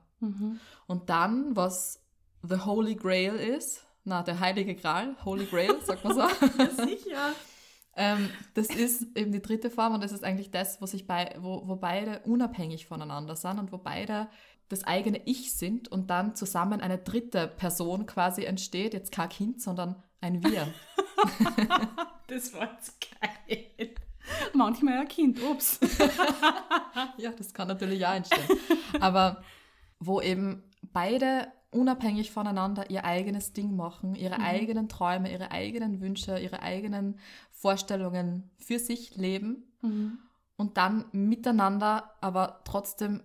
Und 0.88 1.10
dann, 1.10 1.56
was 1.56 2.02
the 2.44 2.58
Holy 2.66 2.96
Grail 2.96 3.36
ist, 3.36 3.86
na, 4.04 4.24
der 4.24 4.40
Heilige 4.40 4.76
Gral, 4.76 5.16
Holy 5.24 5.46
Grail, 5.46 5.76
sagt 5.84 6.04
man 6.04 6.16
so. 6.16 6.28
Sicher. 6.84 7.34
Ähm, 7.96 8.30
das 8.54 8.68
ist 8.68 9.06
eben 9.16 9.32
die 9.32 9.42
dritte 9.42 9.70
Form 9.70 9.94
und 9.94 10.04
das 10.04 10.12
ist 10.12 10.24
eigentlich 10.24 10.52
das, 10.52 10.82
wo, 10.82 10.86
sich 10.86 11.06
bei, 11.06 11.36
wo, 11.40 11.68
wo 11.68 11.76
beide 11.76 12.20
unabhängig 12.20 12.86
voneinander 12.86 13.36
sind 13.36 13.60
und 13.60 13.72
wo 13.72 13.78
beide 13.78 14.28
das 14.70 14.84
eigene 14.84 15.22
Ich 15.26 15.54
sind 15.54 15.88
und 15.88 16.10
dann 16.10 16.36
zusammen 16.36 16.82
eine 16.82 17.00
dritte 17.00 17.48
Person 17.48 18.06
quasi 18.06 18.44
entsteht, 18.44 18.94
jetzt 18.94 19.12
kein 19.12 19.30
Kind, 19.30 19.62
sondern 19.62 20.02
ein 20.22 20.44
Wir. 20.44 20.68
Das 22.28 22.54
war 22.54 22.72
jetzt 22.74 22.96
geil. 23.02 23.96
Manchmal 24.54 25.00
ein 25.00 25.08
Kind, 25.08 25.42
ups. 25.42 25.80
ja, 27.18 27.32
das 27.32 27.54
kann 27.56 27.68
natürlich 27.68 28.06
auch 28.06 28.14
entstehen. 28.14 28.58
Aber 29.00 29.44
wo 30.00 30.22
eben 30.22 30.64
beide 30.94 31.52
unabhängig 31.72 32.32
voneinander 32.32 32.90
ihr 32.90 33.04
eigenes 33.04 33.54
Ding 33.54 33.76
machen, 33.76 34.16
ihre 34.16 34.40
eigenen 34.40 34.90
Träume, 34.90 35.32
ihre 35.32 35.52
eigenen 35.52 36.02
Wünsche, 36.02 36.38
ihre 36.40 36.62
eigenen 36.62 37.20
Vorstellungen 37.52 38.52
für 38.58 38.80
sich 38.80 39.16
leben 39.16 39.64
und 40.56 40.78
dann 40.78 41.06
miteinander 41.12 42.16
aber 42.22 42.62
trotzdem 42.64 43.22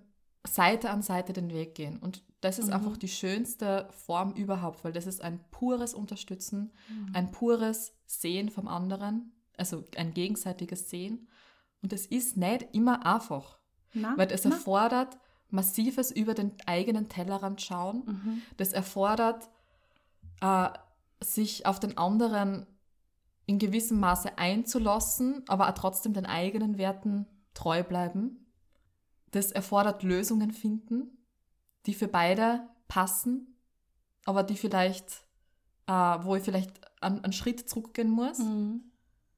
Seite 0.47 0.91
an 0.91 1.03
Seite 1.03 1.33
den 1.33 1.53
Weg 1.53 1.75
gehen. 1.75 1.99
Und 1.99 2.23
das 2.41 2.59
ist 2.59 2.71
einfach 2.71 2.97
die 2.99 3.09
schönste 3.09 3.89
Form 3.91 4.33
überhaupt, 4.35 4.85
weil 4.85 4.93
das 4.93 5.07
ist 5.07 5.23
ein 5.23 5.41
pures 5.51 5.95
Unterstützen, 5.95 6.73
ein 7.15 7.33
pures 7.33 7.95
Sehen 8.07 8.51
vom 8.51 8.69
anderen, 8.69 9.33
also 9.57 9.83
ein 9.97 10.13
gegenseitiges 10.13 10.91
Sehen. 10.91 11.29
Und 11.83 11.93
es 11.93 12.05
ist 12.07 12.37
nicht 12.37 12.67
immer 12.73 13.07
einfach, 13.07 13.59
Na, 13.95 14.17
weil 14.17 14.31
es 14.31 14.45
na. 14.45 14.51
erfordert 14.51 15.19
massives 15.51 16.11
über 16.11 16.35
den 16.35 16.53
eigenen 16.67 17.09
Tellerrand 17.09 17.63
schauen. 17.63 18.03
Mhm. 18.07 18.43
Das 18.57 18.73
erfordert, 18.73 19.49
äh, 20.41 20.69
sich 21.23 21.65
auf 21.65 21.81
den 21.81 21.97
anderen 21.97 22.67
in 23.47 23.59
gewissem 23.59 24.01
Maße 24.01 24.37
einzulassen, 24.37 25.45
aber 25.49 25.69
auch 25.69 25.75
trotzdem 25.75 26.13
den 26.13 26.27
eigenen 26.27 26.77
Werten 26.77 27.27
treu 27.55 27.83
bleiben. 27.83 28.44
Das 29.35 29.51
erfordert 29.51 30.03
Lösungen 30.05 30.53
finden, 30.53 31.18
die 31.87 31.94
für 31.94 32.07
beide 32.09 32.68
passen, 32.87 33.59
aber 34.27 34.42
die 34.44 34.57
vielleicht, 34.57 35.27
äh, 35.87 35.92
wo 35.92 36.37
ich 36.37 36.42
vielleicht 36.44 36.70
einen, 37.03 37.23
einen 37.25 37.33
Schritt 37.33 37.68
zurückgehen 37.68 38.11
muss, 38.11 38.38
Mhm. 38.38 38.92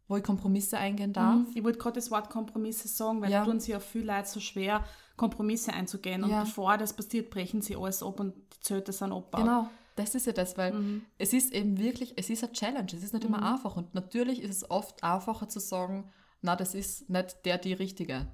wo 0.07 0.17
ich 0.19 0.23
Kompromisse 0.23 0.77
eingehen 0.79 1.13
darf. 1.15 1.35
Mhm. 1.35 1.47
Ich 1.55 1.65
wollte 1.65 1.79
gerade 1.79 1.95
das 1.95 2.11
Wort 2.11 2.29
Kompromisse 2.29 2.89
sagen, 2.89 3.23
weil 3.23 3.31
Ja. 3.31 3.45
tun 3.45 3.59
sie 3.59 3.73
ja 3.73 3.81
viele 3.81 4.13
Leute 4.15 4.29
so 4.29 4.39
schwer, 4.41 4.85
Kompromisse 5.17 5.73
einzugehen. 5.73 6.23
Und 6.25 6.31
Ja. 6.31 6.41
bevor 6.45 6.77
das 6.77 6.93
passiert, 6.93 7.31
brechen 7.31 7.63
sie 7.63 7.75
alles 7.75 8.03
ab 8.03 8.21
und 8.21 8.35
die 8.55 8.61
Zelte 8.61 8.93
sind 8.93 9.13
abgebaut. 9.13 9.41
Genau, 9.47 9.69
das 9.97 10.15
ist 10.15 10.27
ja 10.27 10.33
das, 10.35 10.59
weil 10.59 10.75
Mhm. 10.75 11.07
es 11.19 11.33
ist 11.33 11.53
eben 11.55 11.79
wirklich, 11.79 12.13
es 12.19 12.29
ist 12.29 12.45
eine 12.45 12.53
Challenge, 12.53 12.87
es 12.93 13.03
ist 13.03 13.15
nicht 13.15 13.25
immer 13.25 13.43
einfach 13.55 13.77
und 13.77 13.95
natürlich 13.95 14.43
ist 14.43 14.51
es 14.57 14.71
oft 14.71 15.03
einfacher 15.03 15.49
zu 15.49 15.59
sagen, 15.59 16.13
na, 16.47 16.57
das 16.57 16.75
ist 16.75 17.11
nicht 17.11 17.45
der, 17.45 17.59
die 17.59 17.73
Richtige, 17.73 18.27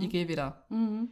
ich 0.00 0.10
gehe 0.10 0.28
wieder. 0.28 0.66
Mhm. 0.68 1.08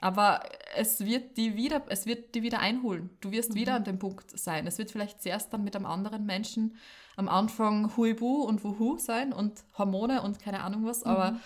Aber 0.00 0.40
es 0.76 1.04
wird 1.04 1.36
die 1.36 1.56
wieder, 1.56 1.82
es 1.88 2.06
wird 2.06 2.36
die 2.36 2.42
wieder 2.42 2.60
einholen. 2.60 3.10
Du 3.20 3.32
wirst 3.32 3.56
wieder 3.56 3.74
an 3.74 3.82
dem 3.82 3.98
Punkt 3.98 4.38
sein. 4.38 4.68
Es 4.68 4.78
wird 4.78 4.92
vielleicht 4.92 5.20
zuerst 5.20 5.52
dann 5.52 5.64
mit 5.64 5.74
einem 5.74 5.86
anderen 5.86 6.24
Menschen 6.24 6.76
am 7.16 7.28
Anfang 7.28 7.96
Huibu 7.96 8.44
und 8.44 8.62
Wuhu 8.62 8.96
sein 8.98 9.32
und 9.32 9.64
Hormone 9.76 10.22
und 10.22 10.38
keine 10.38 10.62
Ahnung 10.62 10.84
was, 10.84 11.02
aber 11.02 11.40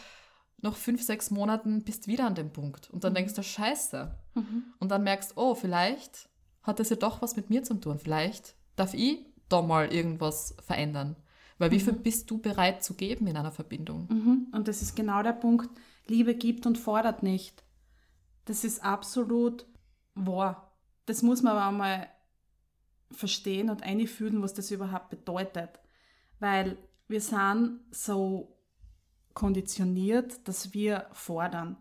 nach 0.60 0.76
fünf, 0.76 1.02
sechs 1.02 1.30
Monaten 1.30 1.82
bist 1.82 2.06
du 2.06 2.10
wieder 2.10 2.26
an 2.26 2.34
dem 2.34 2.52
Punkt. 2.52 2.90
Und 2.90 3.04
dann 3.04 3.14
denkst 3.14 3.32
du, 3.32 3.42
scheiße. 3.42 4.14
Und 4.80 4.90
dann 4.90 5.02
merkst, 5.02 5.32
oh, 5.36 5.54
vielleicht 5.54 6.28
hat 6.62 6.78
das 6.78 6.90
ja 6.90 6.96
doch 6.96 7.22
was 7.22 7.36
mit 7.36 7.48
mir 7.48 7.62
zu 7.62 7.74
tun. 7.74 7.98
Vielleicht 7.98 8.54
darf 8.76 8.92
ich 8.92 9.24
da 9.48 9.62
mal 9.62 9.92
irgendwas 9.92 10.54
verändern. 10.60 11.16
Weil 11.62 11.70
wie 11.70 11.78
viel 11.78 11.92
bist 11.92 12.28
du 12.28 12.38
bereit 12.38 12.82
zu 12.82 12.94
geben 12.94 13.28
in 13.28 13.36
einer 13.36 13.52
Verbindung? 13.52 14.08
Mhm. 14.10 14.48
Und 14.50 14.66
das 14.66 14.82
ist 14.82 14.96
genau 14.96 15.22
der 15.22 15.32
Punkt, 15.32 15.70
Liebe 16.08 16.34
gibt 16.34 16.66
und 16.66 16.76
fordert 16.76 17.22
nicht. 17.22 17.62
Das 18.46 18.64
ist 18.64 18.82
absolut 18.82 19.64
wahr. 20.16 20.72
Das 21.06 21.22
muss 21.22 21.40
man 21.40 21.52
aber 21.52 21.66
einmal 21.68 22.08
verstehen 23.12 23.70
und 23.70 23.84
einfühlen, 23.84 24.42
was 24.42 24.54
das 24.54 24.72
überhaupt 24.72 25.10
bedeutet. 25.10 25.78
Weil 26.40 26.78
wir 27.06 27.20
sind 27.20 27.78
so 27.92 28.56
konditioniert, 29.32 30.48
dass 30.48 30.74
wir 30.74 31.06
fordern. 31.12 31.76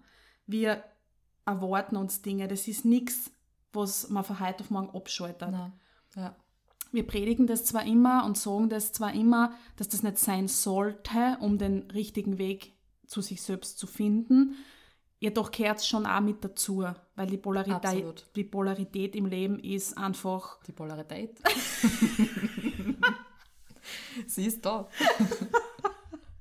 Wir 0.46 0.84
erwarten 1.48 1.96
uns 1.96 2.22
Dinge. 2.22 2.48
Das 2.48 2.68
ist 2.68 2.86
nichts, 2.86 3.32
was 3.74 4.10
man 4.10 4.24
von 4.24 4.40
heute 4.42 4.64
auf 4.64 4.70
morgen 4.70 4.96
abschaltet. 4.96 5.50
Ja. 6.16 6.36
Wir 6.92 7.08
predigen 7.08 7.48
das 7.48 7.66
zwar 7.66 7.86
immer 7.86 8.26
und 8.26 8.38
sagen 8.38 8.70
das 8.70 8.92
zwar 8.92 9.14
immer, 9.14 9.54
dass 9.78 9.90
das 9.90 10.04
nicht 10.04 10.18
sein 10.18 10.48
sollte, 10.48 11.38
um 11.40 11.58
den 11.58 11.90
richtigen 11.92 12.38
Weg 12.38 12.74
zu 13.08 13.22
sich 13.22 13.42
selbst 13.42 13.78
zu 13.78 13.88
finden, 13.88 14.56
jedoch 15.20 15.52
gehört 15.52 15.80
es 15.80 15.88
schon 15.88 16.06
auch 16.06 16.22
mit 16.22 16.44
dazu, 16.44 16.86
weil 17.16 17.28
die 17.28 17.38
Polarität, 17.38 17.86
Absolut. 17.86 18.28
die 18.36 18.44
Polarität 18.44 19.16
im 19.16 19.26
Leben 19.28 19.60
ist 19.60 19.98
einfach, 19.98 20.60
Die 20.64 20.72
Polarität. 20.72 21.40
Sie 24.28 24.46
ist 24.46 24.66
da. 24.66 24.88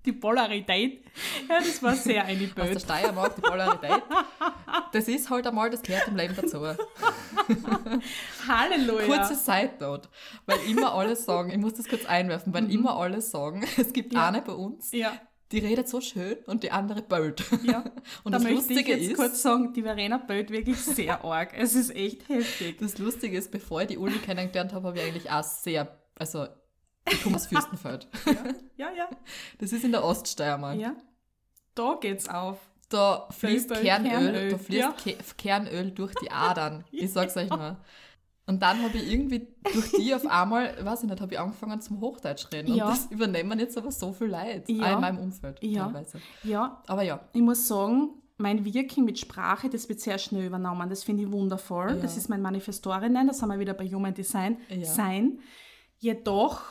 die 0.04 0.12
Polarität, 0.12 1.04
ja, 1.48 1.58
das 1.58 1.82
war 1.82 1.94
sehr 1.94 2.24
eine 2.24 2.44
Aus 2.44 2.54
der 2.54 2.64
Böd. 2.64 2.80
Steiermark, 2.82 3.34
die 3.36 3.40
Polarität. 3.42 4.02
Das 4.92 5.08
ist 5.08 5.28
halt 5.28 5.46
einmal, 5.46 5.68
das 5.70 5.82
gehört 5.82 6.08
im 6.08 6.16
Leben 6.16 6.34
dazu. 6.34 6.58
Halleluja! 8.48 9.06
Kurze 9.06 9.34
Side 9.34 9.72
Note, 9.80 10.08
weil 10.46 10.58
immer 10.68 10.94
alle 10.94 11.16
sagen, 11.16 11.50
ich 11.50 11.58
muss 11.58 11.74
das 11.74 11.86
kurz 11.88 12.04
einwerfen, 12.06 12.52
weil 12.54 12.70
immer 12.72 12.96
alle 12.96 13.20
sagen, 13.20 13.64
es 13.76 13.92
gibt 13.92 14.12
Mhm. 14.12 14.18
Ja. 14.18 14.28
eine 14.28 14.42
bei 14.42 14.52
uns, 14.52 14.90
ja, 14.92 15.12
die 15.52 15.58
redet 15.58 15.88
so 15.88 16.00
schön 16.00 16.36
und 16.46 16.62
die 16.62 16.70
andere 16.70 17.02
bölt. 17.02 17.44
ja. 17.64 17.84
Und 18.24 18.32
da 18.32 18.38
das 18.38 18.42
möchte 18.44 18.58
ich 18.60 18.68
Lustige 18.70 18.96
jetzt 18.96 19.10
ist, 19.10 19.16
kurz 19.16 19.42
sagen, 19.42 19.72
die 19.72 19.82
Verena 19.82 20.16
böd 20.18 20.50
wirklich 20.50 20.76
sehr 20.78 21.24
arg. 21.24 21.52
Es 21.56 21.74
ist 21.74 21.94
echt 21.94 22.28
heftig. 22.28 22.78
das 22.78 22.98
Lustige 22.98 23.36
ist, 23.36 23.50
bevor 23.50 23.82
ich 23.82 23.88
die 23.88 23.98
Uli 23.98 24.18
kennengelernt 24.18 24.72
habe, 24.72 24.88
habe 24.88 24.98
ich 24.98 25.04
eigentlich 25.04 25.30
auch 25.30 25.42
sehr, 25.44 25.98
also 26.18 26.46
ich 27.12 27.22
komme 27.22 27.36
aus 27.36 27.46
Fürstenfeld. 27.46 28.08
Ja, 28.76 28.90
ja, 28.96 29.08
Das 29.58 29.72
ist 29.72 29.84
in 29.84 29.92
der 29.92 30.04
Oststeiermark. 30.04 30.78
ja. 30.78 30.94
Da 31.74 31.96
geht's 32.00 32.28
auf. 32.28 32.58
Da 32.88 33.28
fließt 33.30 33.70
Kernöl, 33.72 34.10
Kernöl, 34.10 34.50
da 34.50 34.58
fließt 34.58 34.80
ja. 34.80 34.92
Ke 34.92 35.16
Kernöl 35.38 35.92
durch 35.92 36.12
die 36.22 36.30
Adern. 36.30 36.84
Ich 36.90 37.12
sag's 37.12 37.36
euch 37.36 37.48
nur. 37.48 37.76
Und 38.46 38.60
dann 38.60 38.82
habe 38.82 38.96
ich 38.98 39.12
irgendwie 39.12 39.46
durch 39.72 39.92
die 39.92 40.12
auf 40.12 40.26
einmal, 40.26 40.84
weiß 40.84 41.04
ich 41.04 41.08
nicht, 41.08 41.20
habe 41.20 41.32
ich 41.32 41.38
angefangen 41.38 41.80
zum 41.80 42.00
Hochdeutsch 42.00 42.48
reden. 42.52 42.74
Ja. 42.74 42.86
Und 42.86 42.90
das 42.90 43.06
übernehmen 43.06 43.56
jetzt 43.60 43.78
aber 43.78 43.92
so 43.92 44.12
viel 44.12 44.26
Leute 44.26 44.72
Ja. 44.72 44.94
in 44.94 45.00
meinem 45.00 45.18
Umfeld 45.18 45.62
Ja. 45.62 45.84
teilweise. 45.84 46.20
Ja, 46.42 46.82
Aber 46.88 47.02
ja, 47.04 47.20
ich 47.32 47.40
muss 47.42 47.68
sagen, 47.68 48.10
mein 48.38 48.64
Wirken 48.64 49.04
mit 49.04 49.20
Sprache, 49.20 49.70
das 49.70 49.88
wird 49.88 50.00
sehr 50.00 50.18
schnell 50.18 50.44
übernommen. 50.46 50.90
Das 50.90 51.04
finde 51.04 51.22
ich 51.22 51.30
wundervoll. 51.30 51.90
Ja. 51.90 51.96
Das 51.96 52.16
ist 52.16 52.28
mein 52.28 52.42
Manifestorinnen, 52.42 53.28
das 53.28 53.40
haben 53.40 53.50
wir 53.50 53.60
wieder 53.60 53.74
bei 53.74 53.86
Human 53.86 54.14
Design 54.14 54.56
Ja. 54.68 54.84
sein. 54.84 55.38
Jedoch 56.00 56.62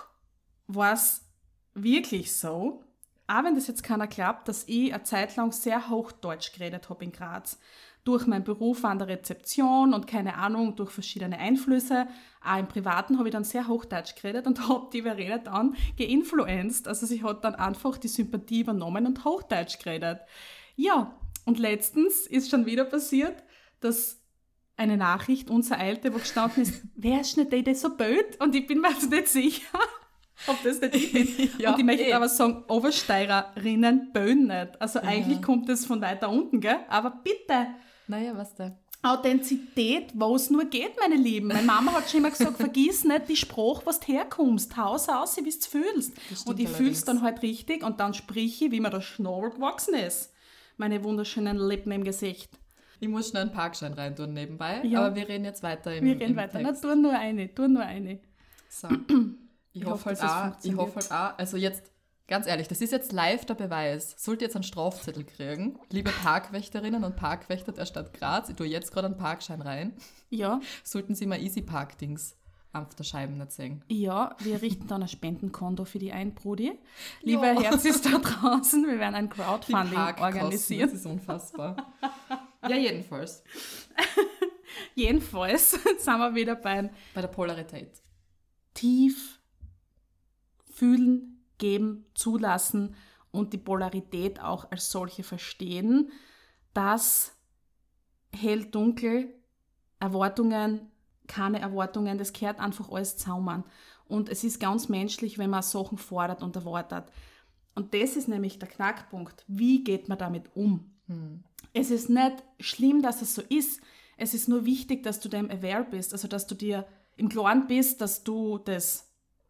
war 0.70 0.94
es 0.94 1.26
wirklich 1.74 2.34
so, 2.34 2.84
auch 3.28 3.44
wenn 3.44 3.56
das 3.56 3.68
jetzt 3.68 3.84
keiner 3.84 4.08
glaubt, 4.08 4.48
dass 4.48 4.64
ich 4.68 4.94
eine 4.94 5.04
Zeit 5.04 5.36
lang 5.36 5.52
sehr 5.52 5.90
Hochdeutsch 5.90 6.54
geredet 6.54 6.90
habe 6.90 7.04
in 7.04 7.12
Graz. 7.12 7.60
Durch 8.04 8.26
meinen 8.26 8.44
Beruf 8.44 8.86
an 8.86 8.98
der 8.98 9.08
Rezeption 9.08 9.94
und 9.94 10.08
keine 10.08 10.36
Ahnung, 10.36 10.76
durch 10.76 10.90
verschiedene 10.92 11.38
Einflüsse. 11.38 12.08
Auch 12.44 12.58
im 12.58 12.68
Privaten 12.68 13.18
habe 13.18 13.28
ich 13.28 13.34
dann 13.34 13.44
sehr 13.44 13.68
Hochdeutsch 13.68 14.16
geredet 14.16 14.48
und 14.48 14.68
habe 14.70 14.90
die 14.94 15.02
Verena 15.02 15.38
dann 15.40 15.76
geinfluenced. 15.98 16.88
Also 16.88 17.06
sie 17.06 17.24
hat 17.24 17.44
dann 17.44 17.56
einfach 17.56 17.98
die 17.98 18.08
Sympathie 18.08 18.62
übernommen 18.62 19.06
und 19.06 19.26
Hochdeutsch 19.26 19.80
geredet. 19.80 20.22
Ja, 20.76 21.16
und 21.46 21.60
letztens 21.60 22.26
ist 22.26 22.50
schon 22.50 22.66
wieder 22.66 22.86
passiert, 22.86 23.44
dass 23.80 24.20
eine 24.78 24.98
Nachricht 24.98 25.50
uns 25.50 25.72
ereilte, 25.72 26.14
wo 26.14 26.20
gestanden 26.20 26.64
ist, 26.64 26.84
wer 26.96 27.22
ist 27.22 27.38
nicht 27.38 27.52
die 27.52 27.74
so 27.76 27.96
blöd? 27.96 28.40
Und 28.40 28.56
ich 28.56 28.66
bin 28.66 28.82
mir 28.82 28.92
jetzt 28.92 29.10
nicht 29.12 29.28
sicher, 29.28 29.80
ob 30.48 30.62
das 30.64 30.82
nicht 30.82 30.96
ich 30.96 31.12
bin. 31.12 31.50
Ja, 31.60 31.74
und 31.74 31.80
ich 31.80 31.86
möchte 31.86 32.04
eh. 32.04 32.14
aber 32.14 32.30
sagen, 32.30 32.64
Obersteirerinnen 32.68 34.12
böen 34.14 34.48
nicht. 34.48 34.82
Also 34.82 35.00
eigentlich 35.00 35.42
kommt 35.42 35.70
das 35.70 35.86
von 35.86 36.02
weiter 36.02 36.30
unten, 36.30 36.60
gell? 36.62 36.78
Aber 36.90 37.12
bitte, 37.24 37.68
naja, 38.08 38.36
was 38.36 38.56
da. 38.56 38.76
Authentizität, 39.02 40.12
wo 40.14 40.36
es 40.36 40.50
nur 40.50 40.66
geht, 40.66 41.00
meine 41.00 41.16
Lieben. 41.16 41.48
Meine 41.48 41.64
Mama 41.64 41.94
hat 41.94 42.10
schon 42.10 42.20
immer 42.20 42.32
gesagt, 42.32 42.58
vergiss 42.58 43.06
nicht 43.06 43.30
die 43.30 43.38
Spruch, 43.38 43.82
was 43.86 44.00
du 44.02 44.08
herkommst. 44.08 44.76
Haus 44.76 45.08
aus, 45.08 45.38
wie 45.38 45.44
du 45.44 45.52
fühlst. 45.52 46.14
Und 46.46 46.60
ich 46.60 46.68
fühl's 46.68 47.04
allerdings. 47.04 47.06
dann 47.06 47.22
halt 47.22 47.42
richtig 47.42 47.84
und 47.84 48.00
dann 48.02 48.14
sprich 48.14 48.62
ich, 48.62 48.72
wie 48.72 48.80
mir 48.82 48.90
der 48.90 49.00
Schnabel 49.02 49.52
gewachsen 49.52 49.94
ist. 49.94 50.34
Meine 50.76 51.02
wunderschönen 51.04 51.58
Lippen 51.58 51.92
im 51.94 52.04
Gesicht. 52.04 52.50
Ich 53.00 53.08
muss 53.08 53.30
schnell 53.30 53.44
einen 53.44 53.54
Parkschein 53.54 53.94
rein 53.94 54.16
tun 54.18 54.34
nebenbei, 54.34 54.82
Ja. 54.84 55.06
aber 55.06 55.16
wir 55.16 55.30
reden 55.30 55.46
jetzt 55.46 55.64
weiter 55.64 55.96
im 55.96 56.04
Wir 56.04 56.16
reden 56.16 56.32
im 56.32 56.36
weiter. 56.36 56.60
Na, 56.62 56.70
Text. 56.70 56.84
tu 56.84 56.94
nur 56.96 57.14
eine, 57.14 57.54
tu 57.54 57.68
nur 57.70 57.84
eine. 57.84 58.20
So. 58.70 58.90
Ich, 59.74 59.86
hoffe, 59.86 60.10
hoffe 60.12 60.22
halt 60.22 60.56
auch, 60.56 60.64
ich 60.64 60.76
hoffe 60.76 60.96
halt 61.00 61.12
auch, 61.12 61.38
also 61.38 61.58
jetzt, 61.58 61.84
ganz 62.28 62.48
ehrlich, 62.48 62.68
das 62.68 62.82
ist 62.82 62.92
jetzt 62.92 63.12
live 63.12 63.46
der 63.46 63.54
Beweis. 63.56 64.16
Sollt 64.18 64.42
ihr 64.42 64.48
jetzt 64.48 64.56
einen 64.56 64.64
Strafzettel 64.64 65.24
kriegen, 65.24 65.80
liebe 65.92 66.12
Parkwächterinnen 66.12 67.04
und 67.04 67.16
Parkwächter 67.16 67.72
der 67.72 67.86
Stadt 67.86 68.14
Graz, 68.14 68.50
ich 68.50 68.56
tue 68.56 68.68
jetzt 68.68 68.92
gerade 68.92 69.08
einen 69.08 69.18
Parkschein 69.18 69.62
rein, 69.62 69.94
Ja, 70.30 70.60
sollten 70.84 71.16
Sie 71.16 71.26
mal 71.26 71.40
Easy 71.42 71.62
Park-Dings 71.62 72.36
auf 72.72 72.94
der 72.94 73.04
Scheibe 73.04 73.34
nicht 73.34 73.52
sehen. 73.52 73.84
ja, 73.88 74.36
wir 74.40 74.62
richten 74.62 74.86
dann 74.88 75.02
ein 75.02 75.08
Spendenkonto 75.08 75.86
für 75.86 75.98
die 75.98 76.12
ein, 76.12 76.36
Brudi. 76.36 76.78
Liebe 77.24 77.46
Ja. 77.48 77.60
Herzis 77.62 78.02
da 78.04 78.20
draußen, 78.20 78.86
wir 78.86 79.00
werden 79.00 79.16
ein 79.16 79.30
Crowdfunding 79.30 79.98
organisieren. 79.98 80.90
Das 80.90 81.00
ist 81.00 81.06
unfassbar. 81.08 81.94
ja, 82.68 82.76
jedenfalls. 82.76 83.44
Jedenfalls 84.96 85.72
sind 85.98 86.18
wir 86.20 86.36
wieder 86.36 86.56
beim 86.56 86.90
Bei 87.14 87.22
der 87.22 87.28
Polarität. 87.30 88.02
tief 88.74 89.39
fühlen, 90.80 91.44
geben, 91.58 92.06
zulassen 92.16 92.96
und 93.32 93.54
die 93.54 93.58
Polarität 93.58 94.42
auch 94.42 94.72
als 94.72 94.90
solche 94.90 95.24
verstehen, 95.24 96.12
dass 96.74 97.34
hell, 98.34 98.66
dunkel, 98.66 99.34
Erwartungen, 100.00 100.90
keine 101.28 101.60
Erwartungen, 101.60 102.18
das 102.18 102.34
gehört 102.34 102.60
einfach 102.60 102.90
alles 102.90 103.18
zusammen. 103.18 103.66
Und 104.08 104.30
es 104.30 104.44
ist 104.44 104.60
ganz 104.60 104.90
menschlich, 104.90 105.38
wenn 105.38 105.50
man 105.50 105.62
Sachen 105.62 105.98
fordert 105.98 106.42
und 106.42 106.56
erwartet. 106.56 107.12
Und 107.76 107.94
das 107.94 108.16
ist 108.16 108.28
nämlich 108.28 108.58
der 108.58 108.70
Knackpunkt. 108.70 109.44
Wie 109.48 109.84
geht 109.84 110.10
man 110.10 110.18
damit 110.18 110.56
um? 110.56 110.92
Es 111.74 111.92
ist 111.92 112.10
nicht 112.10 112.44
schlimm, 112.60 113.02
dass 113.02 113.22
es 113.22 113.36
so 113.36 113.42
ist. 113.50 113.82
Es 114.18 114.34
ist 114.34 114.48
nur 114.48 114.66
wichtig, 114.66 115.04
dass 115.04 115.20
du 115.20 115.30
dem 115.30 115.52
aware 115.52 115.84
bist, 115.84 116.14
also 116.14 116.28
dass 116.28 116.48
du 116.48 116.56
dir 116.56 116.88
im 117.18 117.30
Klaren 117.30 117.68
bist, 117.68 118.02
dass 118.02 118.24
du 118.24 118.58
das 118.58 119.09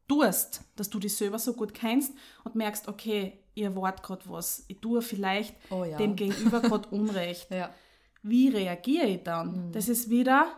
tust, 0.09 0.61
dass 0.75 0.89
du 0.89 0.99
dich 0.99 1.15
selber 1.15 1.39
so 1.39 1.53
gut 1.53 1.73
kennst 1.73 2.13
und 2.43 2.55
merkst, 2.55 2.89
okay, 2.89 3.39
ich 3.53 3.63
erwarte 3.63 4.01
gerade 4.03 4.23
was, 4.27 4.65
ich 4.67 4.79
tue 4.81 5.01
vielleicht 5.01 5.55
Oh 5.69 5.85
ja. 5.85 5.97
dem 5.97 6.15
Gegenüber 6.17 6.59
gerade 6.59 6.89
Unrecht. 6.91 7.49
Ja. 7.51 7.73
Wie 8.21 8.49
reagiere 8.49 9.05
ich 9.05 9.23
dann? 9.23 9.71
Das 9.71 9.87
ist 9.87 10.09
wieder 10.09 10.51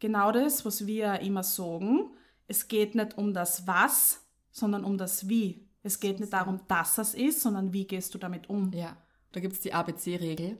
genau 0.00 0.32
das, 0.32 0.64
was 0.64 0.86
wir 0.86 1.20
immer 1.20 1.44
sagen. 1.44 2.10
Es 2.48 2.66
geht 2.66 2.94
nicht 2.94 3.16
um 3.16 3.32
das 3.32 3.66
Was, 3.66 4.20
sondern 4.50 4.84
um 4.84 4.98
das 4.98 5.28
Wie. 5.28 5.68
Es 5.82 6.00
geht 6.00 6.18
nicht 6.18 6.32
darum, 6.32 6.60
dass 6.66 6.98
es 6.98 7.14
ist, 7.14 7.42
sondern 7.42 7.72
wie 7.72 7.86
gehst 7.86 8.14
du 8.14 8.18
damit 8.18 8.48
um. 8.48 8.72
Ja, 8.72 8.96
da 9.32 9.40
gibt 9.40 9.54
es 9.54 9.60
die 9.60 9.72
ABC-Regel. 9.72 10.58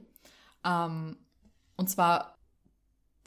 Ähm, 0.63 1.17
und 1.77 1.89
zwar 1.89 2.37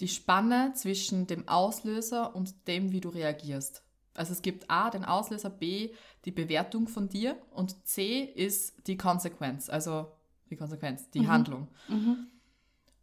die 0.00 0.08
Spanne 0.08 0.72
zwischen 0.74 1.26
dem 1.26 1.48
Auslöser 1.48 2.34
und 2.36 2.68
dem, 2.68 2.92
wie 2.92 3.00
du 3.00 3.08
reagierst. 3.08 3.82
Also 4.18 4.32
es 4.32 4.42
gibt 4.42 4.70
A, 4.70 4.90
den 4.90 5.04
Auslöser, 5.04 5.50
B, 5.50 5.90
die 6.24 6.32
Bewertung 6.32 6.88
von 6.88 7.08
dir 7.08 7.36
und 7.50 7.86
C 7.86 8.22
ist 8.22 8.86
die 8.86 8.96
Konsequenz, 8.96 9.68
also 9.68 10.12
die 10.50 10.56
Konsequenz, 10.56 11.10
die 11.10 11.26
Handlung. 11.28 11.68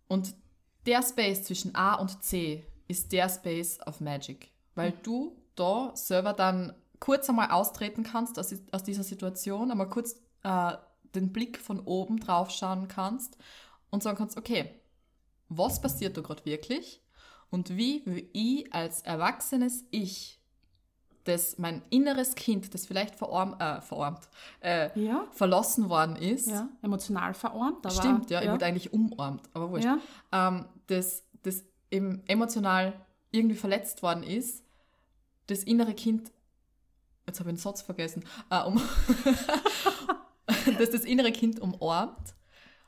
Und 0.08 0.36
der 0.86 1.01
Space 1.01 1.43
zwischen 1.43 1.75
A 1.75 1.95
und 1.95 2.23
C 2.23 2.65
ist 2.88 3.12
der 3.12 3.30
Space 3.30 3.80
of 3.86 4.01
Magic, 4.01 4.51
weil 4.75 4.93
du 5.04 5.36
da 5.56 5.91
selber 5.95 6.34
dann 6.34 6.73
kurz 6.99 7.30
einmal 7.30 7.51
austreten 7.51 8.04
kannst 8.04 8.39
aus, 8.39 8.54
aus 8.71 8.84
dieser 8.84 9.04
Situation, 9.04 9.71
einmal 9.71 9.89
kurz 9.89 10.15
äh, 10.43 10.73
den 11.13 11.32
Blick 11.32 11.60
von 11.60 11.80
oben 11.80 12.19
drauf 12.19 12.51
schauen 12.51 12.88
kannst 12.88 13.38
und 13.89 14.04
sagen 14.04 14.17
kannst, 14.17 14.38
okay, 14.38 14.69
was 15.49 15.82
passiert 15.82 16.17
da 16.17 16.21
gerade 16.21 16.45
wirklich? 16.45 17.01
Und 17.49 17.78
wie 17.78 18.06
will 18.06 18.30
ich 18.34 18.73
als 18.73 19.01
erwachsenes 19.01 19.86
Ich, 19.91 20.39
das 21.26 21.58
mein 21.58 21.82
inneres 21.90 22.36
Kind, 22.36 22.74
das 22.74 22.86
vielleicht 22.86 23.16
verarmt, 23.16 23.62
äh, 23.62 23.82
verarmt 23.82 24.30
äh, 24.62 24.90
Ja. 25.00 25.26
verlassen 25.32 25.90
worden 25.90 26.16
ist, 26.16 26.48
Ja, 26.48 26.70
emotional 26.82 27.34
verarmt. 27.34 27.86
Aber, 27.86 27.92
Stimmt, 27.96 28.30
ja, 28.30 28.42
ich 28.42 28.50
wurde 28.50 28.66
eigentlich 28.66 28.94
umarmt, 28.94 29.50
aber 29.54 29.70
wurscht. 29.72 29.86
Ja. 29.86 29.98
Ähm, 30.32 30.66
das, 30.88 31.24
das 31.44 31.64
eben 31.92 32.24
emotional 32.28 32.94
irgendwie 33.32 33.56
verletzt 33.56 34.02
worden 34.04 34.24
ist, 34.24 34.64
das 35.48 35.64
innere 35.64 35.94
Kind, 35.94 36.32
jetzt 37.28 37.40
habe 37.40 37.50
ich 37.50 37.56
den 37.56 37.62
Satz 37.62 37.82
vergessen, 37.82 38.24
äh, 38.50 38.64
um, 38.64 38.80
dass 40.80 40.92
das 40.92 41.02
innere 41.06 41.32
Kind 41.32 41.60
umarmt 41.60 42.36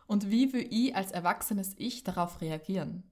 und 0.08 0.30
wie 0.32 0.54
will 0.54 0.68
ich 0.70 0.96
als 0.96 1.12
erwachsenes 1.12 1.74
Ich 1.78 2.04
darauf 2.04 2.40
reagieren? 2.42 3.04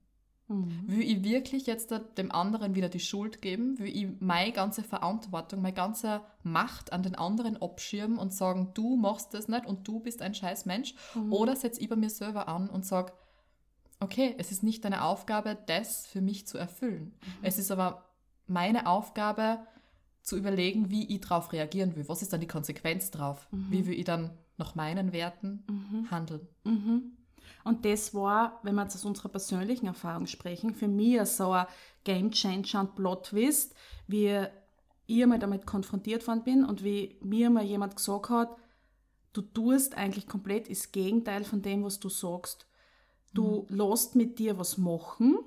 Mhm. 0.48 0.84
Will 0.86 1.02
ich 1.02 1.24
wirklich 1.24 1.66
jetzt 1.66 1.92
dem 2.18 2.30
anderen 2.30 2.74
wieder 2.74 2.88
die 2.88 3.00
Schuld 3.00 3.42
geben? 3.42 3.78
Will 3.78 3.88
ich 3.88 4.08
meine 4.20 4.52
ganze 4.52 4.82
Verantwortung, 4.82 5.62
meine 5.62 5.74
ganze 5.74 6.20
Macht 6.42 6.92
an 6.92 7.02
den 7.02 7.14
anderen 7.14 7.60
abschirmen 7.60 8.18
und 8.18 8.32
sagen, 8.32 8.70
du 8.74 8.96
machst 8.96 9.34
das 9.34 9.48
nicht 9.48 9.66
und 9.66 9.86
du 9.88 10.00
bist 10.00 10.22
ein 10.22 10.34
scheiß 10.34 10.66
Mensch? 10.66 10.94
Oder 11.30 11.56
setze 11.56 11.80
ich 11.80 11.88
bei 11.88 11.96
mir 11.96 12.10
selber 12.10 12.48
an 12.48 12.68
und 12.70 12.86
sage, 12.86 13.12
okay, 13.98 14.34
es 14.38 14.52
ist 14.52 14.62
nicht 14.62 14.84
deine 14.84 15.02
Aufgabe, 15.02 15.56
das 15.66 16.06
für 16.06 16.20
mich 16.20 16.46
zu 16.46 16.58
erfüllen. 16.58 17.14
Es 17.42 17.58
ist 17.58 17.70
aber 17.70 18.04
meine 18.46 18.86
Aufgabe, 18.86 19.66
zu 20.22 20.36
überlegen, 20.36 20.90
wie 20.90 21.06
ich 21.14 21.20
darauf 21.20 21.52
reagieren 21.52 21.94
will. 21.94 22.08
Was 22.08 22.20
ist 22.20 22.32
dann 22.32 22.40
die 22.40 22.48
Konsequenz 22.48 23.12
drauf? 23.12 23.46
Wie 23.70 23.86
will 23.86 23.94
ich 23.98 24.04
dann 24.04 24.32
nach 24.58 24.74
meinen 24.74 25.12
Werten 25.12 25.64
handeln? 26.10 26.48
Mhm. 27.66 27.74
Und 27.74 27.84
das 27.84 28.14
war, 28.14 28.60
wenn 28.62 28.74
wir 28.74 28.82
jetzt 28.82 28.94
aus 28.96 29.04
unserer 29.04 29.28
persönlichen 29.28 29.86
Erfahrung 29.86 30.26
sprechen, 30.26 30.74
für 30.74 30.88
mich 30.88 31.20
so 31.26 31.52
ein 31.52 31.66
Game 32.04 32.30
Changer 32.30 32.80
und 32.80 32.94
Plot 32.94 33.26
Twist, 33.26 33.74
wie 34.06 34.46
ich 35.06 35.22
einmal 35.22 35.38
damit 35.38 35.66
konfrontiert 35.66 36.26
worden 36.26 36.44
bin 36.44 36.64
und 36.64 36.82
wie 36.82 37.18
mir 37.22 37.50
mal 37.50 37.64
jemand 37.64 37.96
gesagt 37.96 38.28
hat, 38.30 38.56
du 39.32 39.42
tust 39.42 39.96
eigentlich 39.96 40.26
komplett 40.26 40.70
das 40.70 40.92
Gegenteil 40.92 41.44
von 41.44 41.62
dem, 41.62 41.84
was 41.84 42.00
du 42.00 42.08
sagst. 42.08 42.66
Du 43.34 43.66
lässt 43.68 44.16
mit 44.16 44.38
dir 44.38 44.58
was 44.58 44.78
machen, 44.78 45.38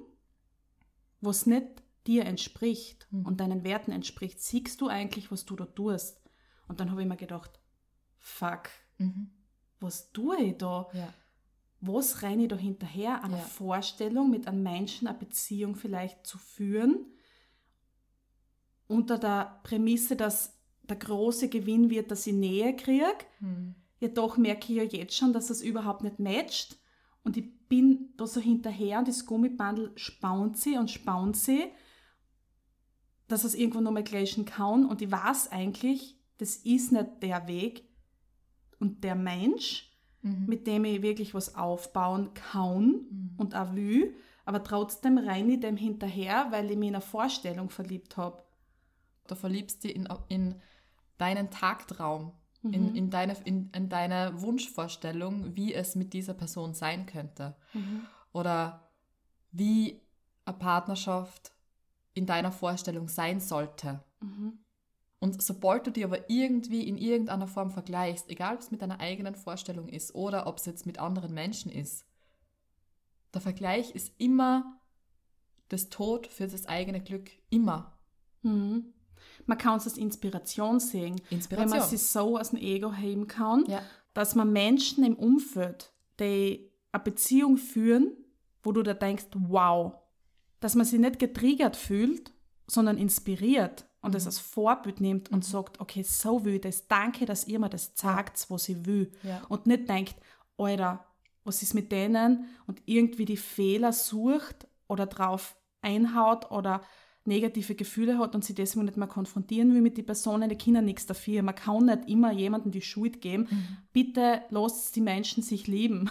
was 1.21 1.45
nicht 1.45 1.65
dir 2.05 2.25
entspricht 2.25 3.07
und 3.11 3.39
deinen 3.39 3.63
Werten 3.63 3.91
entspricht. 3.91 4.41
Siehst 4.41 4.79
du 4.81 4.87
eigentlich, 4.87 5.31
was 5.31 5.45
du 5.45 5.55
da 5.55 5.65
tust? 5.65 6.21
Und 6.67 6.79
dann 6.79 6.91
habe 6.91 7.01
ich 7.01 7.07
mir 7.07 7.17
gedacht, 7.17 7.59
fuck, 8.17 8.69
Mhm. 8.99 9.31
was 9.79 10.11
tue 10.11 10.37
ich 10.41 10.57
da? 10.57 10.87
Ja. 10.93 11.13
Was 11.81 12.21
renne 12.21 12.43
ich 12.43 12.49
da 12.49 12.55
hinterher? 12.57 13.23
Eine 13.23 13.37
Ja. 13.37 13.43
Vorstellung, 13.43 14.29
mit 14.29 14.47
einem 14.47 14.63
Menschen 14.63 15.07
eine 15.07 15.17
Beziehung 15.17 15.75
vielleicht 15.75 16.25
zu 16.25 16.37
führen, 16.37 17.05
unter 18.87 19.17
der 19.17 19.59
Prämisse, 19.63 20.15
dass 20.15 20.57
der 20.83 20.97
große 20.97 21.49
Gewinn 21.49 21.89
wird, 21.89 22.11
dass 22.11 22.25
ich 22.27 22.33
Nähe 22.33 22.75
kriege. 22.75 23.05
Hm. 23.39 23.75
Jedoch 23.99 24.37
merke 24.37 24.71
ich 24.73 24.77
ja 24.93 24.99
jetzt 24.99 25.15
schon, 25.15 25.33
dass 25.33 25.49
es 25.49 25.61
überhaupt 25.61 26.03
nicht 26.03 26.19
matcht. 26.19 26.77
Und 27.23 27.37
ich 27.37 27.45
bin 27.67 28.13
da 28.17 28.25
so 28.25 28.39
hinterher 28.41 28.99
und 28.99 29.07
das 29.07 29.25
Gummibandel 29.25 29.91
spaunt 29.95 30.57
sie 30.57 30.77
und 30.77 30.89
spaunt 30.89 31.37
sie. 31.37 31.65
dass 33.27 33.43
es 33.43 33.53
irgendwo 33.53 33.79
nochmal 33.79 34.03
gleichen 34.03 34.43
kann 34.45 34.87
und 34.87 35.03
ich 35.03 35.11
weiß 35.11 35.51
eigentlich, 35.51 36.17
das 36.39 36.55
ist 36.55 36.91
nicht 36.91 37.21
der 37.21 37.47
Weg 37.47 37.87
und 38.79 39.03
der 39.03 39.13
Mensch, 39.13 39.88
Mhm. 40.21 40.45
mit 40.47 40.67
dem 40.67 40.83
ich 40.85 41.01
wirklich 41.01 41.33
was 41.33 41.55
aufbauen 41.55 42.33
kann 42.33 43.33
und 43.37 43.55
auch 43.55 43.73
will, 43.73 44.15
aber 44.45 44.63
trotzdem 44.63 45.17
rein 45.17 45.49
ich 45.49 45.59
dem 45.61 45.77
hinterher, 45.77 46.47
weil 46.51 46.69
ich 46.71 46.77
mich 46.77 46.89
in 46.89 46.95
eine 46.95 47.01
Vorstellung 47.01 47.69
verliebt 47.69 48.17
habe. 48.17 48.43
Du 49.27 49.35
verliebst 49.35 49.83
dich 49.83 49.95
in, 49.95 50.09
in 50.27 50.55
deinen 51.17 51.49
Tagtraum, 51.49 52.33
Mhm. 52.61 52.73
in, 52.73 52.95
in, 52.95 53.09
deine, 53.09 53.37
in, 53.45 53.69
in 53.73 53.87
deine 53.87 54.41
Wunschvorstellung, 54.41 55.55
wie 55.55 55.73
es 55.73 55.95
mit 55.95 56.11
dieser 56.11 56.33
Person 56.33 56.73
sein 56.73 57.05
könnte. 57.05 57.55
Oder 58.33 58.89
wie 59.51 60.01
eine 60.45 60.57
Partnerschaft 60.57 61.53
in 62.13 62.25
deiner 62.25 62.51
Vorstellung 62.51 63.07
sein 63.07 63.39
sollte. 63.39 64.03
Und 65.19 65.41
sobald 65.43 65.85
du 65.85 65.91
die 65.91 66.05
aber 66.05 66.29
irgendwie 66.29 66.87
in 66.87 66.97
irgendeiner 66.97 67.47
Form 67.47 67.71
vergleichst, 67.71 68.29
egal 68.29 68.55
ob 68.55 68.61
es 68.61 68.71
mit 68.71 68.81
deiner 68.81 68.99
eigenen 69.01 69.35
Vorstellung 69.35 69.89
ist 69.89 70.15
oder 70.15 70.47
ob 70.47 70.57
es 70.57 70.65
jetzt 70.65 70.85
mit 70.85 70.99
anderen 70.99 71.33
Menschen 71.33 71.71
ist, 71.71 72.05
der 73.33 73.41
Vergleich 73.41 73.91
ist 73.91 74.13
immer 74.17 74.79
das 75.67 75.89
Tod 75.89 76.27
für 76.27 76.47
das 76.47 76.65
eigene 76.65 77.01
Glück. 77.01 77.29
Immer. 77.49 77.99
Mhm. 78.41 78.93
Man 79.45 79.57
kann 79.57 79.77
es 79.77 79.85
als 79.85 79.97
Inspiration 79.97 80.79
sehen, 80.79 81.21
Inspiration. 81.29 81.71
wenn 81.71 81.79
man 81.79 81.87
sich 81.89 82.01
so 82.01 82.37
aus 82.37 82.51
dem 82.51 82.59
Ego 82.59 82.93
heben 82.93 83.27
kann, 83.27 83.65
Ja. 83.67 83.81
dass 84.13 84.35
man 84.35 84.51
Menschen 84.51 85.03
im 85.03 85.15
Umfeld, 85.15 85.91
die 86.19 86.71
eine 86.91 87.03
Beziehung 87.03 87.57
führen, 87.57 88.15
wo 88.63 88.71
du 88.71 88.83
da 88.83 88.93
denkst, 88.93 89.25
wow, 89.33 89.95
dass 90.61 90.75
man 90.75 90.85
sich 90.85 90.99
nicht 90.99 91.19
getriggert 91.19 91.75
fühlt, 91.75 92.33
sondern 92.67 92.97
inspiriert 92.97 93.85
und 94.01 94.11
Mhm. 94.11 94.17
es 94.17 94.25
als 94.25 94.39
Vorbild 94.39 95.01
nimmt 95.01 95.29
und 95.31 95.43
sagt, 95.45 95.79
okay, 95.79 96.03
so 96.03 96.45
will 96.45 96.55
ich 96.55 96.61
das, 96.61 96.87
danke, 96.87 97.25
dass 97.25 97.47
ihr 97.47 97.59
mir 97.59 97.69
das 97.69 97.95
zeigt, 97.95 98.49
was 98.49 98.69
ich 98.69 98.85
will. 98.85 99.11
Ja. 99.23 99.41
Und 99.49 99.67
nicht 99.67 99.89
denkt, 99.89 100.15
Alter, 100.57 101.05
was 101.43 101.61
ist 101.63 101.73
mit 101.73 101.91
denen 101.91 102.45
und 102.67 102.81
irgendwie 102.85 103.25
die 103.25 103.37
Fehler 103.37 103.91
sucht 103.93 104.67
oder 104.87 105.05
drauf 105.05 105.55
einhaut 105.81 106.51
oder 106.51 106.81
negative 107.25 107.75
Gefühle 107.75 108.17
hat 108.17 108.33
und 108.35 108.43
sie 108.43 108.55
deswegen 108.55 108.85
nicht 108.85 108.97
mehr 108.97 109.07
konfrontieren 109.07 109.73
will 109.73 109.81
mit 109.81 109.97
den 109.97 110.05
Personen, 110.05 110.49
die 110.49 110.55
Kinder 110.55 110.81
nichts 110.81 111.05
dafür. 111.05 111.43
Man 111.43 111.55
kann 111.55 111.85
nicht 111.85 112.09
immer 112.09 112.31
jemandem 112.31 112.71
die 112.71 112.81
Schuld 112.81 113.21
geben. 113.21 113.47
Bitte 113.93 114.41
lasst 114.49 114.95
die 114.95 115.01
Menschen 115.01 115.43
sich 115.43 115.67
lieben. 115.67 116.09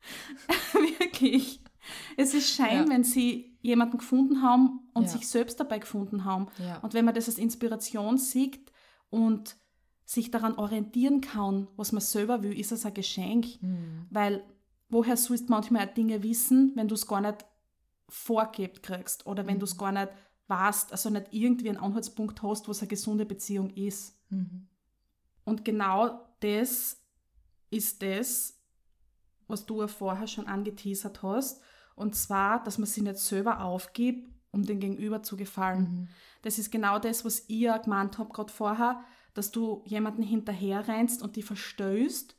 Wirklich. 0.72 1.60
Es 2.16 2.34
ist 2.34 2.50
schein, 2.54 2.84
Ja. 2.84 2.88
wenn 2.88 3.04
sie 3.04 3.56
jemanden 3.60 3.98
gefunden 3.98 4.42
haben 4.42 4.88
und 4.94 5.04
Ja. 5.04 5.08
sich 5.08 5.28
selbst 5.28 5.58
dabei 5.60 5.78
gefunden 5.78 6.24
haben. 6.24 6.46
Ja. 6.58 6.78
Und 6.78 6.94
wenn 6.94 7.04
man 7.04 7.14
das 7.14 7.28
als 7.28 7.38
Inspiration 7.38 8.18
sieht 8.18 8.72
und 9.10 9.56
sich 10.04 10.30
daran 10.30 10.54
orientieren 10.54 11.20
kann, 11.20 11.68
was 11.76 11.92
man 11.92 12.00
selber 12.00 12.42
will, 12.42 12.58
ist 12.58 12.72
es 12.72 12.86
ein 12.86 12.94
Geschenk. 12.94 13.60
Mhm. 13.62 14.06
Weil 14.10 14.42
woher 14.88 15.16
sollst 15.16 15.48
du 15.48 15.52
manchmal 15.52 15.86
auch 15.88 15.94
Dinge 15.94 16.22
wissen, 16.22 16.72
wenn 16.76 16.88
du 16.88 16.94
es 16.94 17.06
gar 17.06 17.20
nicht 17.20 17.44
vorgelebt 18.08 18.82
kriegst 18.82 19.26
oder 19.26 19.46
wenn 19.46 19.58
du 19.58 19.64
es 19.64 19.76
gar 19.76 19.92
nicht 19.92 20.08
weißt, 20.46 20.92
also 20.92 21.10
nicht 21.10 21.26
irgendwie 21.30 21.68
einen 21.68 21.78
Anhaltspunkt 21.78 22.42
hast, 22.42 22.68
was 22.68 22.80
eine 22.80 22.88
gesunde 22.88 23.26
Beziehung 23.26 23.68
ist. 23.70 24.16
Mhm. 24.30 24.66
Und 25.44 25.64
genau 25.64 26.26
das 26.40 27.02
ist 27.70 28.00
das, 28.02 28.58
was 29.46 29.66
du 29.66 29.80
ja 29.80 29.88
vorher 29.88 30.26
schon 30.26 30.46
angeteasert 30.46 31.22
hast. 31.22 31.60
Und 31.98 32.14
zwar, 32.14 32.62
dass 32.62 32.78
man 32.78 32.86
sich 32.86 33.02
nicht 33.02 33.18
selber 33.18 33.62
aufgibt, 33.62 34.28
um 34.50 34.64
dem 34.64 34.80
Gegenüber 34.80 35.22
zu 35.22 35.36
gefallen. 35.36 35.82
Mhm. 35.82 36.08
Das 36.42 36.58
ist 36.58 36.70
genau 36.70 36.98
das, 36.98 37.24
was 37.24 37.40
ich 37.48 37.60
ja 37.60 37.76
gemeint 37.78 38.18
habe 38.18 38.32
gerade 38.32 38.52
vorher, 38.52 39.00
dass 39.34 39.50
du 39.50 39.82
jemanden 39.84 40.22
hinterher 40.22 40.86
rennst 40.88 41.22
und 41.22 41.36
die 41.36 41.42
verstößt, 41.42 42.34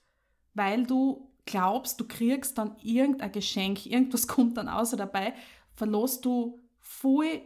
weil 0.53 0.85
du 0.85 1.29
glaubst, 1.45 1.99
du 1.99 2.07
kriegst 2.07 2.57
dann 2.57 2.75
irgendein 2.81 3.31
Geschenk, 3.31 3.85
irgendwas 3.85 4.27
kommt 4.27 4.57
dann 4.57 4.69
außer 4.69 4.97
dabei, 4.97 5.33
verlässt 5.75 6.25
du 6.25 6.59
voll 6.79 7.41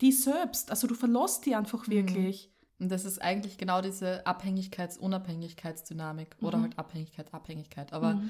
die 0.00 0.12
selbst. 0.12 0.70
Also 0.70 0.86
du 0.86 0.94
verlässt 0.94 1.46
die 1.46 1.54
einfach 1.54 1.88
wirklich. 1.88 2.50
Und 2.78 2.90
das 2.90 3.04
ist 3.04 3.20
eigentlich 3.20 3.58
genau 3.58 3.82
diese 3.82 4.26
Abhängigkeits-Unabhängigkeitsdynamik 4.26 6.36
oder 6.40 6.58
Mhm. 6.58 6.62
halt 6.62 6.78
Abhängigkeit, 6.78 7.34
Abhängigkeit. 7.34 7.92
Aber 7.92 8.22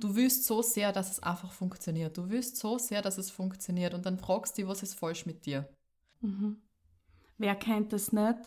du 0.00 0.14
willst 0.16 0.44
so 0.44 0.62
sehr, 0.62 0.92
dass 0.92 1.10
es 1.10 1.22
einfach 1.22 1.52
funktioniert. 1.52 2.16
Du 2.16 2.28
willst 2.30 2.56
so 2.56 2.78
sehr, 2.78 3.02
dass 3.02 3.18
es 3.18 3.30
funktioniert 3.30 3.94
und 3.94 4.04
dann 4.06 4.18
fragst 4.18 4.56
du, 4.56 4.62
dich, 4.62 4.68
was 4.68 4.82
ist 4.82 4.94
falsch 4.94 5.26
mit 5.26 5.46
dir? 5.46 5.68
Mhm. 6.20 6.60
Wer 7.38 7.54
kennt 7.54 7.92
das 7.92 8.12
nicht, 8.12 8.38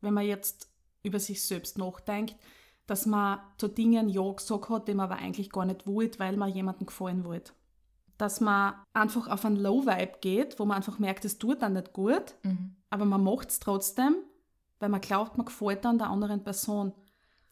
wenn 0.00 0.14
man 0.14 0.26
jetzt 0.26 0.68
über 1.02 1.18
sich 1.18 1.42
selbst 1.42 1.78
nachdenkt, 1.78 2.36
dass 2.86 3.06
man 3.06 3.40
zu 3.56 3.68
Dingen 3.68 4.08
Ja 4.08 4.30
gesagt 4.32 4.68
hat, 4.68 4.88
die 4.88 4.94
man 4.94 5.10
aber 5.10 5.20
eigentlich 5.20 5.50
gar 5.50 5.64
nicht 5.64 5.86
wollte, 5.86 6.18
weil 6.18 6.36
man 6.36 6.52
jemandem 6.52 6.86
gefallen 6.86 7.24
wollte. 7.24 7.52
Dass 8.18 8.40
man 8.40 8.74
einfach 8.92 9.26
auf 9.28 9.44
einen 9.44 9.56
Low-Vibe 9.56 10.18
geht, 10.20 10.58
wo 10.58 10.64
man 10.66 10.76
einfach 10.76 10.98
merkt, 10.98 11.24
es 11.24 11.38
tut 11.38 11.62
dann 11.62 11.72
nicht 11.72 11.92
gut, 11.92 12.34
Mhm. 12.42 12.76
aber 12.90 13.06
man 13.06 13.24
macht 13.24 13.50
es 13.50 13.58
trotzdem, 13.58 14.16
weil 14.78 14.88
man 14.90 15.00
glaubt, 15.00 15.36
man 15.38 15.46
gefällt 15.46 15.84
dann 15.84 15.98
der 15.98 16.10
anderen 16.10 16.44
Person. 16.44 16.92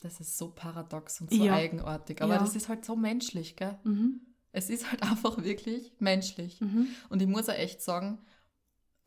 Das 0.03 0.21
ist 0.21 0.37
so 0.39 0.51
paradox 0.51 1.21
und 1.21 1.31
so 1.33 1.45
Ja. 1.45 1.55
eigenartig. 1.55 2.21
Aber 2.23 2.35
Ja. 2.35 2.41
das 2.41 2.55
ist 2.57 2.69
halt 2.69 2.85
so 2.85 2.97
menschlich, 2.97 3.57
gell? 3.57 3.79
Mhm. 3.85 4.21
Es 4.53 4.69
ist 4.69 4.91
halt 4.91 5.03
einfach 5.11 5.43
wirklich 5.43 5.93
menschlich. 5.99 6.61
Mhm. 6.61 6.89
Und 7.09 7.23
ich 7.23 7.29
muss 7.29 7.49
auch 7.49 7.55
echt 7.55 7.81
sagen, 7.83 8.19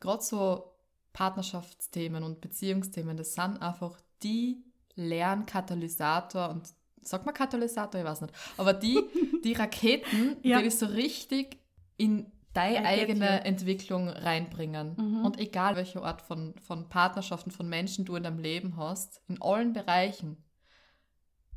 gerade 0.00 0.22
so 0.22 0.72
Partnerschaftsthemen 1.12 2.22
und 2.22 2.40
Beziehungsthemen, 2.40 3.16
das 3.16 3.34
sind 3.34 3.62
einfach 3.62 3.98
die 4.22 4.64
Lernkatalysator 4.94 6.50
und 6.50 6.72
sag 7.02 7.24
mal 7.26 7.32
Katalysator, 7.32 8.00
ich 8.00 8.06
weiß 8.06 8.20
nicht, 8.22 8.34
aber 8.56 8.72
die, 8.72 8.98
die 9.44 9.52
Raketen, 9.52 10.36
Ja. 10.42 10.58
die 10.58 10.64
dich 10.64 10.76
so 10.78 10.86
richtig 10.86 11.58
in 11.96 12.32
deine 12.52 12.86
eigene. 12.86 13.44
Entwicklung 13.44 14.08
reinbringen. 14.08 14.94
Mhm. 14.96 15.24
Und 15.26 15.38
egal 15.38 15.76
welche 15.76 16.02
Art 16.02 16.22
von, 16.22 16.54
von 16.60 16.88
Partnerschaften, 16.88 17.50
von 17.50 17.68
Menschen 17.68 18.04
du 18.06 18.16
in 18.16 18.22
deinem 18.22 18.38
Leben 18.38 18.76
hast, 18.78 19.20
in 19.28 19.40
allen 19.42 19.74
Bereichen, 19.74 20.38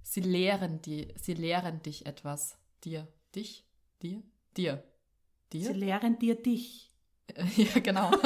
sie 0.03 0.21
lehren 0.21 0.81
die, 0.81 1.07
sie 1.21 1.33
lehren 1.33 1.81
dich 1.81 2.05
etwas. 2.05 2.57
Dir, 2.83 3.07
dich, 3.35 3.65
dir, 4.01 4.21
dir, 4.57 4.83
Sie 5.51 5.59
dir. 5.59 5.73
lehren 5.73 6.17
dir 6.19 6.35
dich. 6.35 6.85
Ja, 7.57 7.79
genau. 7.79 8.11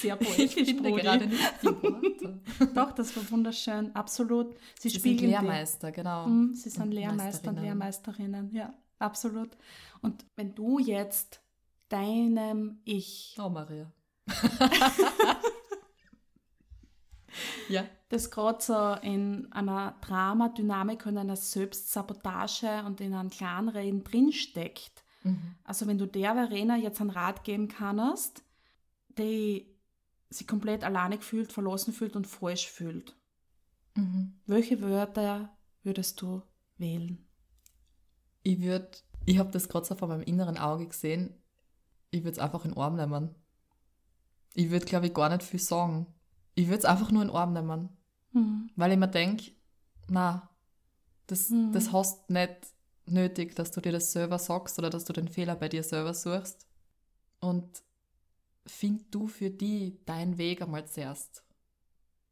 Sehr 0.00 0.18
Ich 0.20 0.28
poetisch, 0.28 0.52
finde 0.66 0.90
Brudi. 0.90 1.02
gerade 1.02 1.26
nicht 1.26 1.62
die 1.62 1.66
Worte. 1.66 2.40
Doch, 2.74 2.92
das 2.92 3.14
war 3.16 3.30
wunderschön, 3.30 3.94
absolut. 3.94 4.54
Sie, 4.78 4.88
Sie 4.88 4.90
sind 4.90 5.00
spiegeln 5.00 5.30
dich. 5.32 5.40
Lehrmeister, 5.40 5.92
genau. 5.92 6.26
Mhm, 6.26 6.54
Sie 6.54 6.68
sind 6.70 6.82
Und 6.84 6.92
Lehrmeister 6.92 7.48
und 7.48 7.56
Meisterinnen. 7.56 7.64
Lehrmeisterinnen, 7.64 8.54
ja, 8.54 8.74
absolut. 8.98 9.56
Und 10.02 10.24
wenn 10.36 10.54
du 10.54 10.78
jetzt 10.78 11.40
deinem 11.88 12.80
Ich, 12.84 13.36
Oh, 13.38 13.48
Maria. 13.48 13.90
Ja. 17.68 17.84
das 18.08 18.30
gerade 18.30 18.62
so 18.62 18.94
in 19.06 19.50
einer 19.52 19.96
Dramadynamik 20.00 21.06
und 21.06 21.18
einer 21.18 21.36
Selbstsabotage 21.36 22.84
und 22.86 23.00
in 23.00 23.14
einem 23.14 23.30
Clanreden 23.30 24.04
drinsteckt, 24.04 25.02
Mhm. 25.26 25.54
also 25.64 25.86
wenn 25.86 25.96
du 25.96 26.06
der 26.06 26.34
Verena 26.34 26.76
jetzt 26.76 27.00
einen 27.00 27.08
Rat 27.10 27.44
geben 27.44 27.68
kannst, 27.68 28.42
die 29.16 29.66
sich 30.28 30.46
komplett 30.46 30.84
alleine 30.84 31.18
fühlt, 31.20 31.50
verlassen 31.52 31.94
fühlt 31.94 32.14
und 32.14 32.26
falsch 32.26 32.68
fühlt, 32.68 33.16
Mhm. 33.94 34.34
welche 34.46 34.80
Wörter 34.82 35.56
würdest 35.82 36.20
du 36.20 36.42
wählen? 36.76 37.24
Ich 38.42 38.60
würde, 38.60 38.90
ich 39.24 39.38
habe 39.38 39.50
das 39.50 39.68
gerade 39.70 39.86
so 39.86 39.94
vor 39.94 40.08
meinem 40.08 40.22
inneren 40.22 40.58
Auge 40.58 40.86
gesehen, 40.88 41.34
ich 42.10 42.20
würde 42.22 42.32
es 42.32 42.38
einfach 42.38 42.64
in 42.64 42.72
den 42.72 42.78
Arm 42.78 42.96
nehmen. 42.96 43.34
Ich 44.52 44.70
würde, 44.70 44.84
glaube 44.84 45.06
ich, 45.06 45.14
gar 45.14 45.30
nicht 45.30 45.42
viel 45.42 45.58
sagen. 45.60 46.06
Ich 46.54 46.66
würde 46.66 46.78
es 46.78 46.84
einfach 46.84 47.10
nur 47.10 47.22
in 47.22 47.28
den 47.28 47.36
Arm 47.36 47.52
nehmen. 47.52 47.88
Mhm. 48.32 48.70
Weil 48.76 48.92
ich 48.92 48.98
mir 48.98 49.08
denke, 49.08 49.52
na, 50.08 50.50
das, 51.26 51.50
Mhm. 51.50 51.72
das 51.72 51.92
hast 51.92 52.30
nicht 52.30 52.54
nötig, 53.06 53.54
dass 53.54 53.70
du 53.70 53.80
dir 53.80 53.92
das 53.92 54.12
selber 54.12 54.38
sagst 54.38 54.78
oder 54.78 54.90
dass 54.90 55.04
du 55.04 55.12
den 55.12 55.28
Fehler 55.28 55.56
bei 55.56 55.68
dir 55.68 55.82
selber 55.82 56.14
suchst. 56.14 56.66
Und 57.40 57.82
find 58.66 59.14
du 59.14 59.26
für 59.26 59.50
die 59.50 60.00
deinen 60.06 60.38
Weg 60.38 60.62
einmal 60.62 60.86
zuerst. 60.86 61.44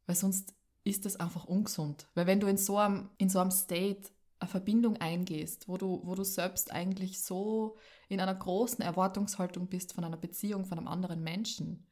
Weil 0.05 0.15
sonst 0.15 0.53
ist 0.83 1.05
das 1.05 1.15
einfach 1.15 1.45
ungesund. 1.45 2.07
Weil 2.13 2.27
wenn 2.27 2.39
du 2.39 2.47
in 2.47 2.57
so 2.57 2.77
einem, 2.77 3.09
in 3.17 3.29
so 3.29 3.39
einem 3.39 3.51
State 3.51 4.09
eine 4.39 4.49
Verbindung 4.49 4.97
eingehst, 4.97 5.67
wo 5.69 5.77
du, 5.77 6.01
wo 6.03 6.15
du 6.15 6.23
selbst 6.23 6.71
eigentlich 6.71 7.21
so 7.21 7.77
in 8.09 8.19
einer 8.19 8.35
großen 8.35 8.83
Erwartungshaltung 8.83 9.67
bist 9.67 9.93
von 9.93 10.03
einer 10.03 10.17
Beziehung, 10.17 10.65
von 10.65 10.77
einem 10.77 10.87
anderen 10.87 11.23
Menschen, 11.23 11.87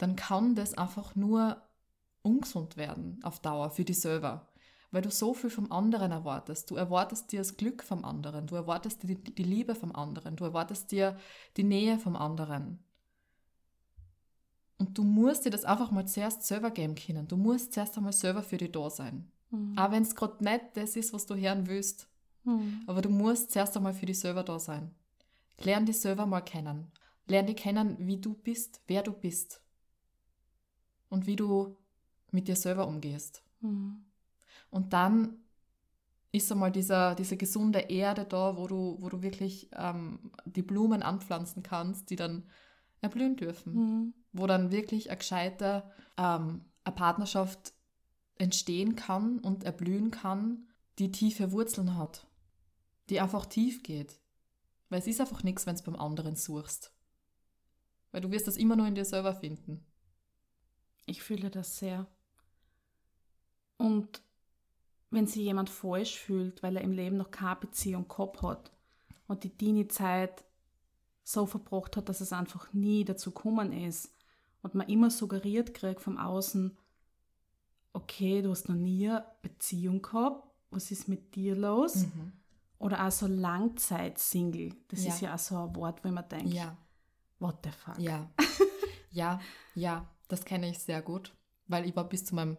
dann 0.00 0.16
kann 0.16 0.54
das 0.54 0.74
einfach 0.74 1.14
nur 1.14 1.60
ungesund 2.22 2.76
werden 2.76 3.20
auf 3.22 3.40
Dauer 3.40 3.70
für 3.70 3.84
dich 3.84 4.00
selber. 4.00 4.48
Weil 4.90 5.02
du 5.02 5.10
so 5.10 5.34
viel 5.34 5.50
vom 5.50 5.70
anderen 5.70 6.10
erwartest. 6.10 6.70
Du 6.70 6.76
erwartest 6.76 7.30
dir 7.30 7.40
das 7.40 7.56
Glück 7.56 7.84
vom 7.84 8.04
anderen, 8.04 8.46
du 8.46 8.56
erwartest 8.56 9.02
dir 9.02 9.14
die, 9.14 9.42
Liebe 9.42 9.74
vom 9.74 9.94
anderen, 9.94 10.36
du 10.36 10.44
erwartest 10.44 10.90
dir 10.90 11.16
die 11.56 11.64
Nähe 11.64 11.98
vom 11.98 12.16
anderen. 12.16 12.82
Und 14.78 14.96
du 14.96 15.04
musst 15.04 15.44
dir 15.44 15.50
das 15.50 15.64
einfach 15.64 15.90
mal 15.90 16.06
zuerst 16.06 16.44
selber 16.44 16.70
geben 16.70 16.94
können. 16.94 17.28
Du 17.28 17.36
musst 17.36 17.74
zuerst 17.74 17.96
einmal 17.98 18.14
selber 18.14 18.42
für 18.42 18.56
dich 18.56 18.72
da 18.72 18.88
sein. 18.88 19.30
Mhm. 19.50 19.78
Auch 19.78 19.90
wenn 19.90 20.02
es 20.02 20.14
gerade 20.14 20.42
nicht 20.42 20.64
das 20.74 20.96
ist, 20.96 21.12
was 21.12 21.26
du 21.26 21.36
hören 21.36 21.66
willst. 21.66 22.08
Mhm. 22.44 22.82
Aber 22.86 23.02
du 23.02 23.10
musst 23.10 23.52
zuerst 23.52 23.76
einmal 23.76 23.92
für 23.92 24.06
dich 24.06 24.18
selber 24.18 24.42
da 24.42 24.58
sein. 24.58 24.94
Lern 25.58 25.84
dich 25.84 26.00
selber 26.00 26.24
mal 26.24 26.40
kennen. 26.40 26.90
Lern 27.26 27.46
dich 27.46 27.56
kennen, 27.56 27.96
wie 27.98 28.16
du 28.16 28.32
bist, 28.32 28.80
wer 28.86 29.02
du 29.02 29.12
bist. 29.12 29.60
Und 31.10 31.26
wie 31.26 31.36
du 31.36 31.76
mit 32.30 32.48
dir 32.48 32.56
selber 32.56 32.86
umgehst. 32.86 33.42
Mhm. 33.60 34.06
Und 34.70 34.92
dann 34.92 35.36
ist 36.32 36.50
einmal 36.50 36.70
dieser, 36.70 37.14
diese 37.14 37.36
gesunde 37.36 37.80
Erde 37.80 38.24
da, 38.24 38.56
wo 38.56 38.66
du, 38.66 38.96
wo 39.00 39.08
du 39.08 39.20
wirklich 39.20 39.68
ähm, 39.76 40.30
die 40.44 40.62
Blumen 40.62 41.02
anpflanzen 41.02 41.62
kannst, 41.62 42.10
die 42.10 42.16
dann 42.16 42.44
erblühen 43.00 43.36
dürfen. 43.36 43.74
Mhm. 43.74 44.14
Wo 44.32 44.46
dann 44.46 44.70
wirklich 44.70 45.10
eine 45.10 45.18
gescheite 45.18 45.82
ähm, 46.16 46.64
eine 46.84 46.94
Partnerschaft 46.94 47.74
entstehen 48.36 48.96
kann 48.96 49.38
und 49.40 49.64
erblühen 49.64 50.10
kann, 50.10 50.68
die 50.98 51.10
tiefe 51.10 51.52
Wurzeln 51.52 51.96
hat. 51.96 52.26
Die 53.08 53.20
einfach 53.20 53.46
tief 53.46 53.82
geht. 53.82 54.20
Weil 54.88 55.00
es 55.00 55.06
ist 55.06 55.20
einfach 55.20 55.42
nichts, 55.42 55.66
wenn 55.66 55.76
du 55.76 55.82
beim 55.82 55.96
anderen 55.96 56.36
suchst. 56.36 56.92
Weil 58.12 58.20
du 58.20 58.30
wirst 58.30 58.46
das 58.46 58.56
immer 58.56 58.76
nur 58.76 58.86
in 58.86 58.94
dir 58.94 59.04
selber 59.04 59.34
finden. 59.34 59.84
Ich 61.10 61.22
fühle 61.22 61.50
das 61.50 61.78
sehr. 61.78 62.06
Und 63.76 64.22
wenn 65.10 65.26
sich 65.26 65.42
jemand 65.42 65.68
falsch 65.68 66.18
fühlt, 66.18 66.62
weil 66.62 66.76
er 66.76 66.82
im 66.82 66.92
Leben 66.92 67.16
noch 67.16 67.32
keine 67.32 67.56
Beziehung 67.56 68.06
gehabt 68.06 68.42
hat 68.42 68.70
und 69.26 69.42
die 69.42 69.50
Teenie-Zeit 69.50 70.44
so 71.24 71.46
verbracht 71.46 71.96
hat, 71.96 72.08
dass 72.08 72.20
es 72.20 72.32
einfach 72.32 72.72
nie 72.72 73.04
dazu 73.04 73.32
gekommen 73.32 73.72
ist 73.72 74.14
und 74.62 74.74
man 74.74 74.88
immer 74.88 75.10
suggeriert 75.10 75.74
kriegt 75.74 76.00
vom 76.00 76.16
Außen, 76.16 76.76
okay, 77.92 78.40
du 78.42 78.50
hast 78.50 78.68
noch 78.68 78.76
nie 78.76 79.08
eine 79.08 79.24
Beziehung 79.42 80.02
gehabt, 80.02 80.46
was 80.70 80.92
ist 80.92 81.08
mit 81.08 81.34
dir 81.34 81.56
los? 81.56 81.96
Mhm. 81.96 82.32
Oder 82.78 83.04
auch 83.04 83.10
so 83.10 83.26
Langzeit-Single, 83.26 84.74
das 84.88 85.04
ja. 85.04 85.12
ist 85.12 85.20
ja 85.20 85.34
auch 85.34 85.38
so 85.38 85.56
ein 85.56 85.74
Wort, 85.74 86.04
wo 86.04 86.08
man 86.08 86.28
denkt, 86.28 86.54
ja. 86.54 86.76
what 87.40 87.56
the 87.64 87.70
fuck? 87.70 87.98
Ja, 87.98 88.30
ja, 89.10 89.40
ja, 89.74 90.08
das 90.32 90.44
kenne 90.44 90.68
ich 90.68 90.78
sehr 90.78 91.02
gut, 91.02 91.34
weil 91.66 91.86
ich 91.86 91.96
war 91.96 92.08
bis 92.08 92.24
zu 92.24 92.34
meinem, 92.34 92.56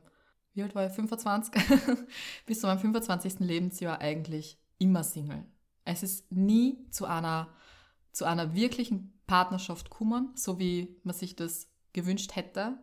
wie 0.53 0.63
alt 0.63 0.75
war 0.75 0.85
ich, 0.85 0.93
25? 0.93 1.53
bis 2.45 2.61
zu 2.61 2.67
meinem 2.67 2.79
25. 2.79 3.39
Lebensjahr 3.39 3.99
eigentlich 3.99 4.59
immer 4.77 5.03
Single. 5.03 5.45
Es 5.85 6.03
ist 6.03 6.31
nie 6.31 6.87
zu 6.89 7.05
einer 7.05 7.53
zu 8.11 8.25
einer 8.25 8.53
wirklichen 8.53 9.19
Partnerschaft 9.25 9.89
kommen, 9.89 10.31
so 10.35 10.59
wie 10.59 10.99
man 11.03 11.15
sich 11.15 11.35
das 11.35 11.69
gewünscht 11.93 12.35
hätte. 12.35 12.77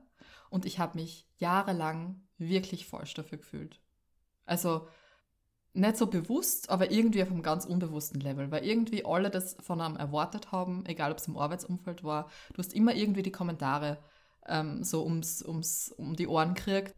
Und 0.51 0.65
ich 0.65 0.79
habe 0.79 0.99
mich 0.99 1.29
jahrelang 1.37 2.23
wirklich 2.39 2.87
falsch 2.87 3.15
dafür 3.15 3.39
gefühlt. 3.39 3.81
Also 4.47 4.89
nicht 5.75 5.97
so 5.97 6.07
bewusst, 6.07 6.71
aber 6.71 6.91
irgendwie 6.91 7.23
auf 7.23 7.31
einem 7.31 7.43
ganz 7.43 7.67
unbewussten 7.67 8.21
Level, 8.21 8.51
weil 8.51 8.65
irgendwie 8.65 9.05
alle 9.05 9.31
das 9.31 9.57
von 9.61 9.81
einem 9.81 9.97
erwartet 9.97 10.51
haben, 10.51 10.85
egal 10.87 11.13
ob 11.13 11.19
es 11.19 11.29
im 11.29 11.37
Arbeitsumfeld 11.37 12.03
war. 12.03 12.31
Du 12.55 12.59
hast 12.59 12.73
immer 12.73 12.95
irgendwie 12.95 13.23
die 13.23 13.33
Kommentare 13.33 13.99
ähm, 14.49 14.85
so 14.85 15.05
ums, 15.05 15.43
ums, 15.43 15.93
um 15.97 16.17
die 16.17 16.27
Ohren 16.27 16.55
gekriegt. 16.55 16.95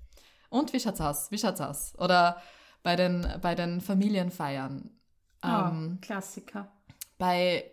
Und 0.48 0.72
wie 0.72 0.80
schaut's 0.80 1.00
aus? 1.00 1.30
Wie 1.30 1.38
schaut's 1.38 1.60
aus? 1.60 1.98
Oder 1.98 2.40
bei 2.82 2.96
den, 2.96 3.26
bei 3.40 3.54
den 3.54 3.80
Familienfeiern. 3.80 4.90
Ähm, 5.42 5.98
oh, 5.98 6.00
Klassiker. 6.00 6.70
Bei 7.18 7.70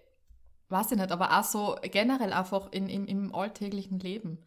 weiß 0.70 0.92
ich 0.92 0.98
nicht, 0.98 1.12
aber 1.12 1.38
auch 1.38 1.44
so 1.44 1.78
generell 1.82 2.34
einfach 2.34 2.72
in, 2.72 2.90
im, 2.90 3.06
im 3.06 3.34
alltäglichen 3.34 4.00
Leben. 4.00 4.40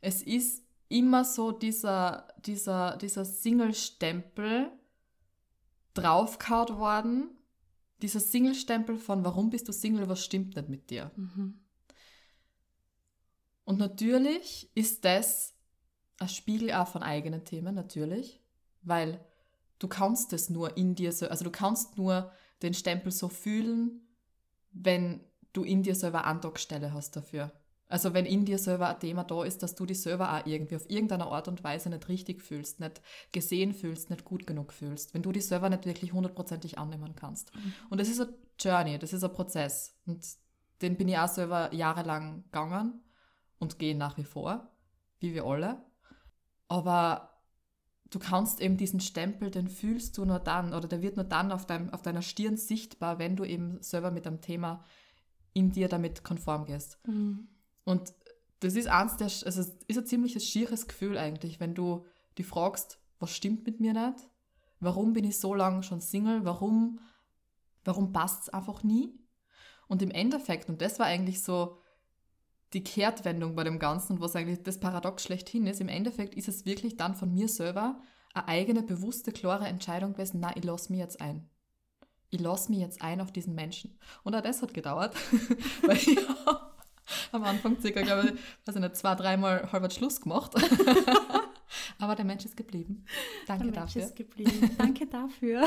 Es 0.00 0.22
ist 0.22 0.64
immer 0.88 1.24
so 1.24 1.52
dieser, 1.52 2.28
dieser, 2.44 2.96
dieser 2.96 3.24
Single-Stempel 3.24 4.70
draufgehauen 5.94 6.78
worden. 6.78 7.30
Dieser 8.02 8.20
Single-Stempel 8.20 8.96
von 8.96 9.24
warum 9.24 9.50
bist 9.50 9.68
du 9.68 9.72
Single, 9.72 10.08
was 10.08 10.24
stimmt 10.24 10.56
nicht 10.56 10.68
mit 10.68 10.90
dir? 10.90 11.10
Mhm. 11.16 11.60
Und 13.68 13.78
natürlich 13.78 14.70
ist 14.74 15.04
das 15.04 15.52
ein 16.18 16.30
Spiegel 16.30 16.72
auch 16.72 16.88
von 16.88 17.02
eigenen 17.02 17.44
Themen, 17.44 17.74
natürlich, 17.74 18.40
weil 18.80 19.22
du 19.78 19.88
kannst 19.88 20.32
es 20.32 20.48
nur 20.48 20.78
in 20.78 20.94
dir 20.94 21.12
so, 21.12 21.28
also 21.28 21.44
du 21.44 21.50
kannst 21.50 21.98
nur 21.98 22.32
den 22.62 22.72
Stempel 22.72 23.12
so 23.12 23.28
fühlen, 23.28 24.08
wenn 24.72 25.20
du 25.52 25.64
in 25.64 25.82
dir 25.82 25.94
selber 25.94 26.24
Andockstelle 26.24 26.94
hast 26.94 27.14
dafür. 27.14 27.52
Also 27.88 28.14
wenn 28.14 28.24
in 28.24 28.46
dir 28.46 28.56
selber 28.56 28.88
ein 28.88 29.00
Thema 29.00 29.24
da 29.24 29.44
ist, 29.44 29.62
dass 29.62 29.74
du 29.74 29.84
dich 29.84 30.00
selber 30.00 30.32
auch 30.32 30.46
irgendwie 30.46 30.76
auf 30.76 30.88
irgendeine 30.88 31.26
Art 31.26 31.46
und 31.46 31.62
Weise 31.62 31.90
nicht 31.90 32.08
richtig 32.08 32.42
fühlst, 32.42 32.80
nicht 32.80 33.02
gesehen 33.32 33.74
fühlst, 33.74 34.08
nicht 34.08 34.24
gut 34.24 34.46
genug 34.46 34.72
fühlst, 34.72 35.12
wenn 35.12 35.20
du 35.20 35.30
dich 35.30 35.46
selber 35.46 35.68
nicht 35.68 35.84
wirklich 35.84 36.14
hundertprozentig 36.14 36.78
annehmen 36.78 37.14
kannst. 37.16 37.54
Mhm. 37.54 37.74
Und 37.90 38.00
das 38.00 38.08
ist 38.08 38.20
eine 38.20 38.32
Journey, 38.58 38.98
das 38.98 39.12
ist 39.12 39.24
ein 39.24 39.32
Prozess. 39.34 39.94
Und 40.06 40.26
den 40.80 40.96
bin 40.96 41.08
ich 41.08 41.18
auch 41.18 41.28
selber 41.28 41.74
jahrelang 41.74 42.44
gegangen 42.44 43.02
und 43.58 43.78
gehe 43.78 43.96
nach 43.96 44.16
wie 44.16 44.24
vor, 44.24 44.70
wie 45.18 45.34
wir 45.34 45.44
alle. 45.44 45.84
Aber 46.68 47.42
du 48.10 48.18
kannst 48.18 48.60
eben 48.60 48.76
diesen 48.76 49.00
Stempel, 49.00 49.50
den 49.50 49.68
fühlst 49.68 50.16
du 50.18 50.24
nur 50.24 50.38
dann 50.38 50.74
oder 50.74 50.88
der 50.88 51.02
wird 51.02 51.16
nur 51.16 51.24
dann 51.24 51.52
auf, 51.52 51.66
deinem, 51.66 51.90
auf 51.90 52.02
deiner 52.02 52.22
Stirn 52.22 52.56
sichtbar, 52.56 53.18
wenn 53.18 53.36
du 53.36 53.44
eben 53.44 53.82
selber 53.82 54.10
mit 54.10 54.26
einem 54.26 54.40
Thema 54.40 54.84
in 55.52 55.72
dir 55.72 55.88
damit 55.88 56.24
konform 56.24 56.64
gehst. 56.64 56.98
Mhm. 57.06 57.48
Und 57.84 58.12
das 58.60 58.74
ist 58.74 58.88
eins 58.88 59.16
der, 59.16 59.26
also 59.26 59.72
ist 59.86 59.98
ein 59.98 60.06
ziemliches 60.06 60.44
schieres 60.44 60.88
Gefühl 60.88 61.16
eigentlich, 61.16 61.60
wenn 61.60 61.74
du 61.74 62.04
die 62.38 62.44
fragst, 62.44 62.98
was 63.18 63.34
stimmt 63.34 63.66
mit 63.66 63.80
mir 63.80 63.92
nicht? 63.92 64.28
Warum 64.80 65.12
bin 65.12 65.24
ich 65.24 65.38
so 65.38 65.54
lange 65.54 65.82
schon 65.82 66.00
Single? 66.00 66.44
Warum, 66.44 67.00
warum 67.84 68.12
passt 68.12 68.42
es 68.42 68.48
einfach 68.50 68.84
nie? 68.84 69.18
Und 69.88 70.02
im 70.02 70.10
Endeffekt, 70.10 70.68
und 70.68 70.80
das 70.82 70.98
war 70.98 71.06
eigentlich 71.06 71.42
so 71.42 71.78
die 72.72 72.84
Kehrtwendung 72.84 73.54
bei 73.54 73.64
dem 73.64 73.78
Ganzen 73.78 74.14
und 74.14 74.20
was 74.20 74.36
eigentlich 74.36 74.62
das 74.62 74.80
Paradox 74.80 75.22
schlechthin 75.22 75.66
ist, 75.66 75.80
im 75.80 75.88
Endeffekt 75.88 76.34
ist 76.34 76.48
es 76.48 76.66
wirklich 76.66 76.96
dann 76.96 77.14
von 77.14 77.32
mir 77.32 77.48
selber 77.48 78.00
eine 78.34 78.48
eigene, 78.48 78.82
bewusste, 78.82 79.32
klare 79.32 79.66
Entscheidung 79.66 80.12
gewesen, 80.12 80.40
na, 80.40 80.54
ich 80.56 80.64
lasse 80.64 80.92
mich 80.92 81.00
jetzt 81.00 81.20
ein 81.20 81.48
ich 82.30 82.40
lasse 82.40 82.70
mich 82.70 82.80
jetzt 82.80 83.02
ein 83.02 83.20
auf 83.20 83.32
diesen 83.32 83.54
Menschen. 83.54 83.98
Und 84.22 84.34
auch 84.34 84.42
das 84.42 84.62
hat 84.62 84.74
gedauert, 84.74 85.14
weil 85.86 85.96
ich 85.96 86.18
am 87.32 87.44
Anfang 87.44 87.80
circa, 87.80 88.02
glaube 88.02 88.28
ich, 88.28 88.32
weiß 88.66 88.76
ich 88.76 88.80
nicht, 88.80 88.96
zwei, 88.96 89.14
dreimal 89.14 89.70
halber 89.72 89.90
Schluss 89.90 90.20
gemacht. 90.20 90.52
Aber 92.00 92.14
der 92.14 92.24
Mensch 92.24 92.44
ist 92.44 92.56
geblieben. 92.56 93.04
Danke 93.46 93.64
der 93.64 93.80
Mensch 93.80 93.94
dafür. 93.94 94.04
ist 94.04 94.16
geblieben. 94.16 94.70
Danke 94.78 95.06
dafür. 95.10 95.64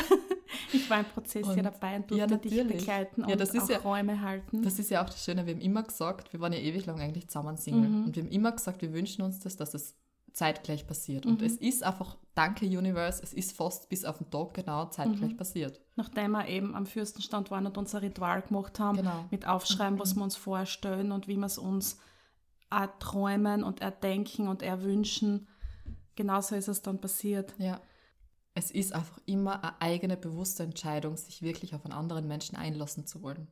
Ich 0.71 0.89
war 0.89 0.99
im 0.99 1.05
Prozess 1.05 1.45
und, 1.45 1.57
ja 1.57 1.63
dabei 1.63 1.97
und 1.97 2.09
durfte 2.09 2.49
ja, 2.49 2.63
dich 2.63 2.67
begleiten 2.67 3.25
ja, 3.27 3.36
das 3.36 3.51
und 3.51 3.57
ist 3.57 3.63
auch 3.63 3.69
ja, 3.69 3.77
Räume 3.79 4.21
halten. 4.21 4.63
Das 4.63 4.79
ist 4.79 4.89
ja 4.89 5.03
auch 5.03 5.09
das 5.09 5.23
Schöne. 5.23 5.45
Wir 5.45 5.53
haben 5.53 5.61
immer 5.61 5.84
gesagt, 5.84 6.32
wir 6.32 6.39
waren 6.39 6.53
ja 6.53 6.59
ewig 6.59 6.86
lang 6.86 7.01
eigentlich 7.01 7.27
zusammen 7.27 7.57
Single. 7.57 7.89
Mhm. 7.89 8.05
Und 8.05 8.15
wir 8.15 8.23
haben 8.23 8.32
immer 8.32 8.53
gesagt, 8.53 8.82
wir 8.82 8.93
wünschen 8.93 9.23
uns 9.23 9.39
das, 9.39 9.57
dass 9.57 9.73
es 9.73 9.97
zeitgleich 10.34 10.88
passiert. 10.88 11.25
Mhm. 11.25 11.32
Und 11.32 11.41
es 11.41 11.57
ist 11.57 11.84
einfach, 11.84 12.15
danke 12.34 12.65
Universe, 12.65 13.21
es 13.21 13.34
ist 13.34 13.55
fast 13.55 13.89
bis 13.89 14.05
auf 14.05 14.17
den 14.17 14.29
Tag 14.29 14.53
genau 14.53 14.86
zeitgleich 14.86 15.34
mhm. 15.34 15.38
passiert. 15.38 15.82
Nachdem 15.95 16.32
wir 16.32 16.47
eben 16.47 16.75
am 16.75 16.86
Fürstenstand 16.86 17.51
waren 17.51 17.65
und 17.65 17.77
unser 17.77 18.01
Ritual 18.01 18.41
gemacht 18.41 18.79
haben, 18.79 18.97
genau. 18.97 19.25
mit 19.29 19.47
Aufschreiben, 19.47 19.95
mhm. 19.95 19.99
was 19.99 20.15
wir 20.15 20.23
uns 20.23 20.36
vorstellen 20.36 21.11
und 21.11 21.27
wie 21.27 21.36
wir 21.36 21.45
es 21.45 21.57
uns 21.57 21.99
erträumen 22.69 23.63
und 23.63 23.82
erdenken 23.82 24.47
und 24.47 24.61
erwünschen, 24.61 25.47
genauso 26.16 26.55
ist 26.55 26.68
es 26.68 26.82
dann 26.82 27.01
passiert. 27.01 27.53
Ja. 27.57 27.82
Es 28.53 28.70
ist 28.72 28.93
einfach 28.93 29.20
immer 29.26 29.64
eine 29.64 29.82
eigene 29.82 30.18
bewusste 30.18 30.64
Entscheidung, 30.64 31.16
sich 31.16 31.41
wirklich 31.41 31.74
auf 31.74 31.86
einen 31.86 31.93
anderen 31.93 32.28
Menschen 32.28 32.57
einlassen 32.57 33.07
zu 33.07 33.22
wollen. 33.22 33.47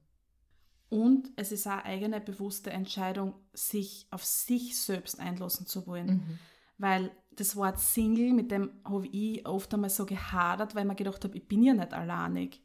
Und 0.90 1.32
es 1.36 1.52
ist 1.52 1.68
auch 1.68 1.72
eine 1.72 1.86
eigene 1.86 2.20
bewusste 2.20 2.72
Entscheidung, 2.72 3.36
sich 3.54 4.08
auf 4.12 4.26
sich 4.26 4.78
selbst 4.78 5.20
einlassen 5.20 5.68
zu 5.68 5.88
wollen. 5.88 6.08
Mhm 6.08 6.40
weil 6.80 7.12
das 7.36 7.56
Wort 7.56 7.80
Single, 7.80 8.34
mit 8.34 8.52
dem 8.52 8.72
habe 8.84 9.08
ich 9.08 9.46
oft 9.46 9.72
einmal 9.74 9.90
so 9.92 10.06
gehadert, 10.06 10.74
weil 10.74 10.84
ich 10.84 10.88
mir 10.88 10.96
gedacht 10.96 11.24
habe, 11.24 11.38
ich 11.38 11.48
bin 11.48 11.62
ja 11.62 11.74
nicht 11.74 11.94
alleinig. 11.94 12.64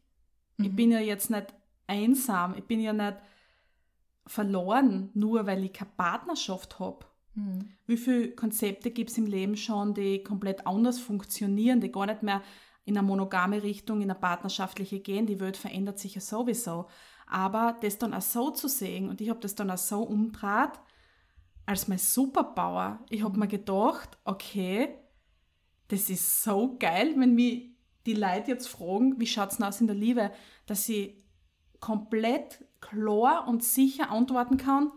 Mhm. 0.56 0.64
Ich 0.64 0.74
bin 0.74 0.90
ja 0.90 1.00
jetzt 1.00 1.30
nicht 1.30 1.52
einsam, 1.86 2.54
ich 2.56 2.64
bin 2.64 2.80
ja 2.80 2.92
nicht 2.92 3.18
verloren, 4.26 5.10
nur 5.14 5.46
weil 5.46 5.64
ich 5.64 5.72
keine 5.72 5.90
Partnerschaft 5.96 6.78
habe. 6.78 7.04
Mhm. 7.34 7.70
Wie 7.86 7.96
viele 7.96 8.30
Konzepte 8.32 8.90
gibt 8.90 9.10
es 9.10 9.18
im 9.18 9.26
Leben 9.26 9.56
schon, 9.56 9.94
die 9.94 10.22
komplett 10.22 10.66
anders 10.66 10.98
funktionieren, 10.98 11.80
die 11.80 11.92
gar 11.92 12.06
nicht 12.06 12.22
mehr 12.22 12.42
in 12.84 12.96
eine 12.96 13.06
monogame 13.06 13.62
Richtung, 13.62 14.00
in 14.00 14.10
eine 14.10 14.18
partnerschaftliche 14.18 15.00
gehen. 15.00 15.26
Die 15.26 15.40
Welt 15.40 15.56
verändert 15.56 15.98
sich 15.98 16.14
ja 16.14 16.20
sowieso. 16.20 16.86
Aber 17.26 17.76
das 17.80 17.98
dann 17.98 18.14
auch 18.14 18.22
so 18.22 18.50
zu 18.50 18.68
sehen, 18.68 19.08
und 19.08 19.20
ich 19.20 19.30
habe 19.30 19.40
das 19.40 19.54
dann 19.54 19.70
auch 19.70 19.78
so 19.78 20.02
umdraht, 20.02 20.78
als 21.66 21.88
mein 21.88 21.98
Superpower. 21.98 23.00
Ich 23.08 23.24
habe 23.24 23.38
mir 23.38 23.48
gedacht, 23.48 24.18
okay, 24.24 24.94
das 25.88 26.10
ist 26.10 26.42
so 26.42 26.76
geil, 26.78 27.14
wenn 27.16 27.34
mich 27.34 27.70
die 28.06 28.14
Leute 28.14 28.50
jetzt 28.50 28.68
fragen, 28.68 29.18
wie 29.18 29.26
schaut 29.26 29.52
es 29.52 29.62
aus 29.62 29.80
in 29.80 29.86
der 29.86 29.96
Liebe, 29.96 30.30
dass 30.66 30.88
ich 30.88 31.16
komplett 31.80 32.64
klar 32.80 33.48
und 33.48 33.64
sicher 33.64 34.10
antworten 34.10 34.58
kann, 34.58 34.92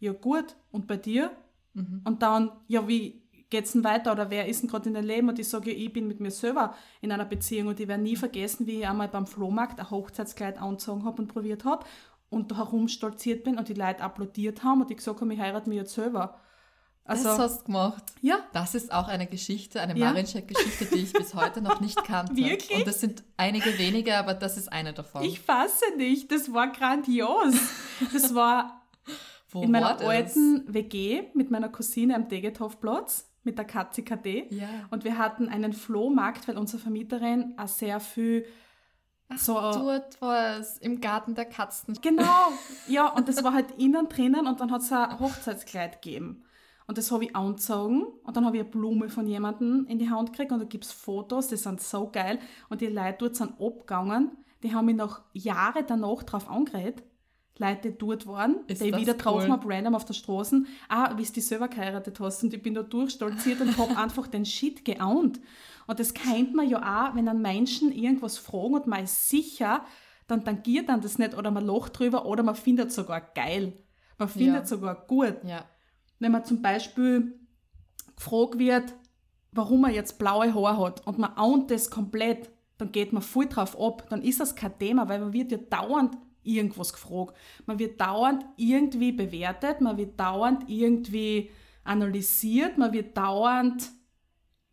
ja 0.00 0.12
gut, 0.12 0.56
und 0.70 0.86
bei 0.86 0.96
dir? 0.96 1.30
Und 2.04 2.22
dann, 2.22 2.52
ja, 2.68 2.86
wie 2.88 3.22
geht's 3.50 3.72
denn 3.72 3.84
weiter 3.84 4.12
oder 4.12 4.30
wer 4.30 4.48
ist 4.48 4.62
denn 4.62 4.70
gerade 4.70 4.88
in 4.88 4.94
deinem 4.94 5.06
Leben? 5.06 5.28
Und 5.28 5.38
ich 5.38 5.48
sage, 5.48 5.72
ja, 5.72 5.76
ich 5.76 5.92
bin 5.92 6.08
mit 6.08 6.20
mir 6.20 6.30
selber 6.30 6.74
in 7.00 7.12
einer 7.12 7.24
Beziehung 7.24 7.68
und 7.68 7.80
ich 7.80 7.88
werde 7.88 8.02
nie 8.02 8.16
vergessen, 8.16 8.66
wie 8.66 8.80
ich 8.80 8.86
einmal 8.86 9.08
beim 9.08 9.26
Flohmarkt 9.26 9.78
ein 9.78 9.90
Hochzeitskleid 9.90 10.60
angezogen 10.60 11.04
habe 11.04 11.22
und 11.22 11.28
probiert 11.28 11.64
habe 11.64 11.84
und 12.28 12.50
da 12.50 12.56
herumstolziert 12.56 13.44
bin 13.44 13.58
und 13.58 13.68
die 13.68 13.74
Leute 13.74 14.02
applaudiert 14.02 14.64
haben 14.64 14.82
und 14.82 14.90
ich 14.90 14.96
gesagt 14.96 15.20
habe, 15.20 15.32
ich 15.32 15.40
heirate 15.40 15.68
mich 15.68 15.78
jetzt 15.78 15.94
selber. 15.94 16.40
Also, 17.04 17.24
das 17.24 17.38
hast 17.38 17.60
du 17.60 17.64
gemacht. 17.66 18.02
Ja. 18.20 18.40
Das 18.52 18.74
ist 18.74 18.92
auch 18.92 19.06
eine 19.06 19.28
Geschichte, 19.28 19.80
eine 19.80 19.96
ja. 19.96 20.06
Mariencheck-Geschichte, 20.06 20.86
die 20.86 21.02
ich 21.02 21.12
bis 21.12 21.34
heute 21.34 21.62
noch 21.62 21.80
nicht 21.80 22.02
kannte. 22.04 22.34
Wirklich? 22.34 22.80
Und 22.80 22.86
das 22.86 23.00
sind 23.00 23.22
einige 23.36 23.78
wenige, 23.78 24.16
aber 24.16 24.34
das 24.34 24.56
ist 24.56 24.72
eine 24.72 24.92
davon. 24.92 25.22
Ich 25.22 25.38
fasse 25.38 25.84
nicht. 25.96 26.32
Das 26.32 26.52
war 26.52 26.72
grandios. 26.72 27.54
Das 28.12 28.34
war 28.34 28.82
Wo 29.56 29.62
in 29.62 29.70
meiner 29.70 29.98
alten 30.00 30.64
WG 30.72 31.24
mit 31.34 31.50
meiner 31.50 31.68
Cousine 31.68 32.14
am 32.14 32.28
Degethoffplatz 32.28 33.30
mit 33.42 33.56
der 33.56 33.64
Katze 33.64 34.02
KD. 34.02 34.48
Ja. 34.50 34.68
Und 34.90 35.04
wir 35.04 35.16
hatten 35.16 35.48
einen 35.48 35.72
Flohmarkt, 35.72 36.46
weil 36.46 36.58
unsere 36.58 36.82
Vermieterin 36.82 37.54
auch 37.56 37.68
sehr 37.68 38.00
viel 38.00 38.44
Ach, 39.28 39.38
so, 39.38 39.54
dort 39.54 40.20
war 40.20 40.58
es 40.58 40.78
im 40.78 41.00
Garten 41.00 41.34
der 41.34 41.46
Katzen. 41.46 41.98
Genau, 42.00 42.52
ja, 42.86 43.08
und 43.08 43.28
das 43.28 43.42
war 43.42 43.54
halt 43.54 43.72
innen 43.78 44.08
drinnen 44.08 44.46
und 44.46 44.60
dann 44.60 44.70
hat 44.70 44.82
es 44.82 44.92
ein 44.92 45.18
Hochzeitskleid 45.18 46.00
gegeben. 46.02 46.44
Und 46.86 46.98
das 46.98 47.10
habe 47.10 47.24
ich 47.24 47.34
angezogen 47.34 48.04
und 48.22 48.36
dann 48.36 48.44
habe 48.44 48.58
ich 48.58 48.62
eine 48.62 48.70
Blume 48.70 49.08
von 49.08 49.26
jemandem 49.26 49.86
in 49.88 49.98
die 49.98 50.10
Hand 50.10 50.32
gekriegt 50.32 50.52
und 50.52 50.60
da 50.60 50.64
gibt 50.64 50.84
es 50.84 50.92
Fotos, 50.92 51.48
die 51.48 51.56
sind 51.56 51.80
so 51.80 52.08
geil. 52.10 52.38
Und 52.68 52.80
die 52.80 52.86
Leute 52.86 53.16
dort 53.18 53.36
sind 53.36 53.60
abgegangen, 53.60 54.30
die 54.62 54.72
haben 54.72 54.86
mich 54.86 54.96
noch 54.96 55.22
Jahre 55.32 55.82
danach 55.82 56.22
drauf 56.22 56.48
angeredet. 56.48 57.02
Leute, 57.58 57.92
dort 57.92 58.26
waren, 58.26 58.58
Ist 58.66 58.82
die 58.82 58.88
ich 58.88 58.96
wieder 58.96 59.14
getroffen 59.14 59.50
habe, 59.50 59.68
random 59.68 59.94
auf 59.94 60.04
der 60.04 60.14
Straße. 60.14 60.64
Ah, 60.88 61.16
wie 61.16 61.24
du 61.24 61.32
die 61.32 61.40
selber 61.40 61.68
geheiratet 61.68 62.20
hast. 62.20 62.42
Und 62.42 62.52
ich 62.52 62.62
bin 62.62 62.74
da 62.74 62.82
durchstolziert 62.82 63.60
und 63.60 63.76
habe 63.78 63.96
einfach 63.96 64.26
den 64.26 64.44
Shit 64.44 64.84
geahnt. 64.84 65.40
Und 65.86 66.00
das 66.00 66.12
kennt 66.12 66.54
man 66.54 66.68
ja 66.68 66.78
auch, 66.78 67.14
wenn 67.14 67.28
an 67.28 67.40
Menschen 67.40 67.92
irgendwas 67.92 68.38
fragen 68.38 68.74
und 68.74 68.86
man 68.86 69.04
ist 69.04 69.28
sicher, 69.28 69.84
dann 70.26 70.44
tangiert 70.44 70.88
dann 70.88 71.00
das 71.00 71.18
nicht 71.18 71.36
oder 71.36 71.50
man 71.50 71.64
lacht 71.64 71.98
drüber 71.98 72.26
oder 72.26 72.42
man 72.42 72.56
findet 72.56 72.92
sogar 72.92 73.20
geil. 73.20 73.72
Man 74.18 74.28
findet 74.28 74.62
ja. 74.62 74.66
sogar 74.66 75.06
gut. 75.06 75.36
Ja. 75.44 75.64
Wenn 76.18 76.32
man 76.32 76.44
zum 76.44 76.62
Beispiel 76.62 77.38
gefragt 78.16 78.58
wird, 78.58 78.94
warum 79.52 79.82
man 79.82 79.94
jetzt 79.94 80.18
blaue 80.18 80.52
Haare 80.52 80.78
hat 80.78 81.06
und 81.06 81.18
man 81.18 81.32
ahnt 81.36 81.70
das 81.70 81.90
komplett, 81.90 82.50
dann 82.78 82.92
geht 82.92 83.12
man 83.12 83.22
voll 83.22 83.46
drauf 83.46 83.78
ab. 83.80 84.06
Dann 84.10 84.22
ist 84.22 84.40
das 84.40 84.54
kein 84.54 84.78
Thema, 84.78 85.08
weil 85.08 85.20
man 85.20 85.32
wird 85.32 85.52
ja 85.52 85.58
dauernd 85.58 86.16
irgendwas 86.46 86.92
gefragt. 86.92 87.36
Man 87.66 87.78
wird 87.78 88.00
dauernd 88.00 88.44
irgendwie 88.56 89.12
bewertet, 89.12 89.80
man 89.80 89.96
wird 89.96 90.18
dauernd 90.18 90.68
irgendwie 90.68 91.50
analysiert, 91.84 92.78
man 92.78 92.92
wird 92.92 93.16
dauernd 93.16 93.90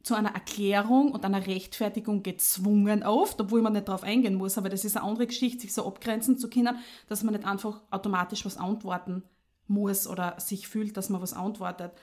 zu 0.04 0.16
einer 0.16 0.34
Erklärung 0.34 1.14
und 1.14 1.24
einer 1.24 1.48
Rechtfertigung 1.48 2.24
gezwungen 2.24 3.04
oft, 3.04 3.40
obwohl 3.40 3.62
man 3.62 3.74
nicht 3.74 3.88
darauf 3.88 4.04
eingehen 4.04 4.36
muss, 4.36 4.58
aber 4.58 4.68
das 4.70 4.84
ist 4.84 4.98
eine 4.98 5.06
andere 5.06 5.28
Geschichte, 5.28 5.62
sich 5.62 5.74
so 5.74 5.88
abgrenzen 5.88 6.38
zu 6.38 6.50
können, 6.50 6.78
dass 7.08 7.24
man 7.24 7.34
nicht 7.34 7.48
einfach 7.48 7.82
automatisch 7.90 8.46
was 8.46 8.58
antworten 8.58 9.24
muss 9.68 10.06
oder 10.06 10.40
sich 10.40 10.68
fühlt, 10.68 10.98
dass 10.98 11.10
man 11.10 11.22
was 11.22 11.34
antwortet. 11.34 11.94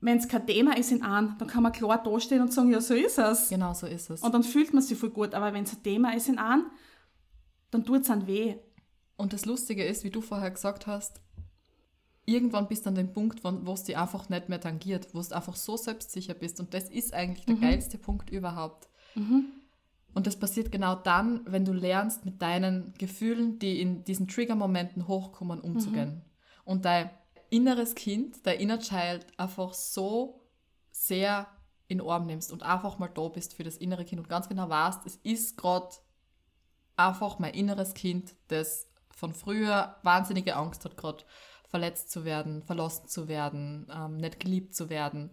Wenn 0.00 0.18
es 0.18 0.28
kein 0.28 0.46
Thema 0.46 0.76
ist 0.76 0.92
in 0.92 1.02
einem, 1.02 1.36
dann 1.38 1.48
kann 1.48 1.62
man 1.62 1.72
klar 1.72 2.02
dastehen 2.02 2.42
und 2.42 2.52
sagen, 2.52 2.70
ja, 2.70 2.80
so 2.80 2.94
ist 2.94 3.18
es. 3.18 3.48
Genau, 3.48 3.72
so 3.72 3.86
ist 3.86 4.10
es. 4.10 4.22
Und 4.22 4.34
dann 4.34 4.42
fühlt 4.42 4.74
man 4.74 4.82
sich 4.82 4.98
voll 4.98 5.10
gut. 5.10 5.34
Aber 5.34 5.54
wenn 5.54 5.64
es 5.64 5.72
ein 5.72 5.82
Thema 5.82 6.14
ist 6.14 6.28
in 6.28 6.38
einem, 6.38 6.66
dann 7.76 7.84
tut 7.84 8.02
es 8.02 8.10
an 8.10 8.26
weh. 8.26 8.56
Und 9.16 9.32
das 9.32 9.44
Lustige 9.44 9.84
ist, 9.84 10.02
wie 10.02 10.10
du 10.10 10.20
vorher 10.20 10.50
gesagt 10.50 10.86
hast, 10.86 11.20
irgendwann 12.24 12.68
bist 12.68 12.86
du 12.86 12.90
an 12.90 12.94
dem 12.94 13.12
Punkt, 13.12 13.44
wo 13.44 13.72
es 13.72 13.84
dich 13.84 13.96
einfach 13.96 14.28
nicht 14.28 14.48
mehr 14.48 14.60
tangiert, 14.60 15.14
wo 15.14 15.20
du 15.20 15.34
einfach 15.34 15.56
so 15.56 15.76
selbstsicher 15.76 16.34
bist. 16.34 16.58
Und 16.58 16.72
das 16.72 16.88
ist 16.88 17.12
eigentlich 17.12 17.44
der 17.44 17.56
mhm. 17.56 17.60
geilste 17.60 17.98
Punkt 17.98 18.30
überhaupt. 18.30 18.88
Mhm. 19.14 19.46
Und 20.14 20.26
das 20.26 20.36
passiert 20.36 20.72
genau 20.72 20.94
dann, 20.94 21.42
wenn 21.44 21.66
du 21.66 21.72
lernst, 21.72 22.24
mit 22.24 22.40
deinen 22.40 22.94
Gefühlen, 22.96 23.58
die 23.58 23.80
in 23.82 24.04
diesen 24.04 24.26
Trigger-Momenten 24.26 25.06
hochkommen, 25.06 25.60
umzugehen. 25.60 26.14
Mhm. 26.14 26.22
Und 26.64 26.84
dein 26.86 27.10
inneres 27.50 27.94
Kind, 27.94 28.46
dein 28.46 28.58
Inner 28.58 28.78
Child 28.78 29.26
einfach 29.36 29.74
so 29.74 30.40
sehr 30.90 31.46
in 31.88 31.98
den 31.98 32.08
Arm 32.08 32.26
nimmst 32.26 32.50
und 32.52 32.62
einfach 32.62 32.98
mal 32.98 33.08
da 33.08 33.28
bist 33.28 33.54
für 33.54 33.62
das 33.62 33.76
innere 33.76 34.04
Kind 34.06 34.20
und 34.20 34.28
ganz 34.28 34.48
genau 34.48 34.68
weißt, 34.68 35.06
es 35.06 35.16
ist 35.16 35.56
gerade 35.56 35.94
einfach 36.96 37.38
mein 37.38 37.54
inneres 37.54 37.94
Kind, 37.94 38.34
das 38.48 38.88
von 39.10 39.32
früher 39.34 39.96
wahnsinnige 40.02 40.56
Angst 40.56 40.84
hat, 40.84 40.96
gerade 40.96 41.24
verletzt 41.68 42.10
zu 42.10 42.24
werden, 42.24 42.62
verlassen 42.62 43.08
zu 43.08 43.28
werden, 43.28 43.86
ähm, 43.92 44.18
nicht 44.18 44.40
geliebt 44.40 44.74
zu 44.74 44.88
werden. 44.88 45.30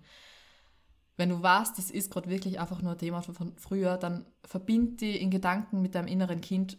Wenn 1.15 1.29
du 1.29 1.41
weißt, 1.41 1.77
das 1.77 1.91
ist 1.91 2.11
gerade 2.11 2.29
wirklich 2.29 2.59
einfach 2.59 2.81
nur 2.81 2.93
ein 2.93 2.97
Thema 2.97 3.21
von 3.21 3.55
früher, 3.57 3.97
dann 3.97 4.25
verbind 4.43 5.01
die 5.01 5.15
in 5.17 5.29
Gedanken 5.29 5.81
mit 5.81 5.93
deinem 5.95 6.07
inneren 6.07 6.41
Kind, 6.41 6.77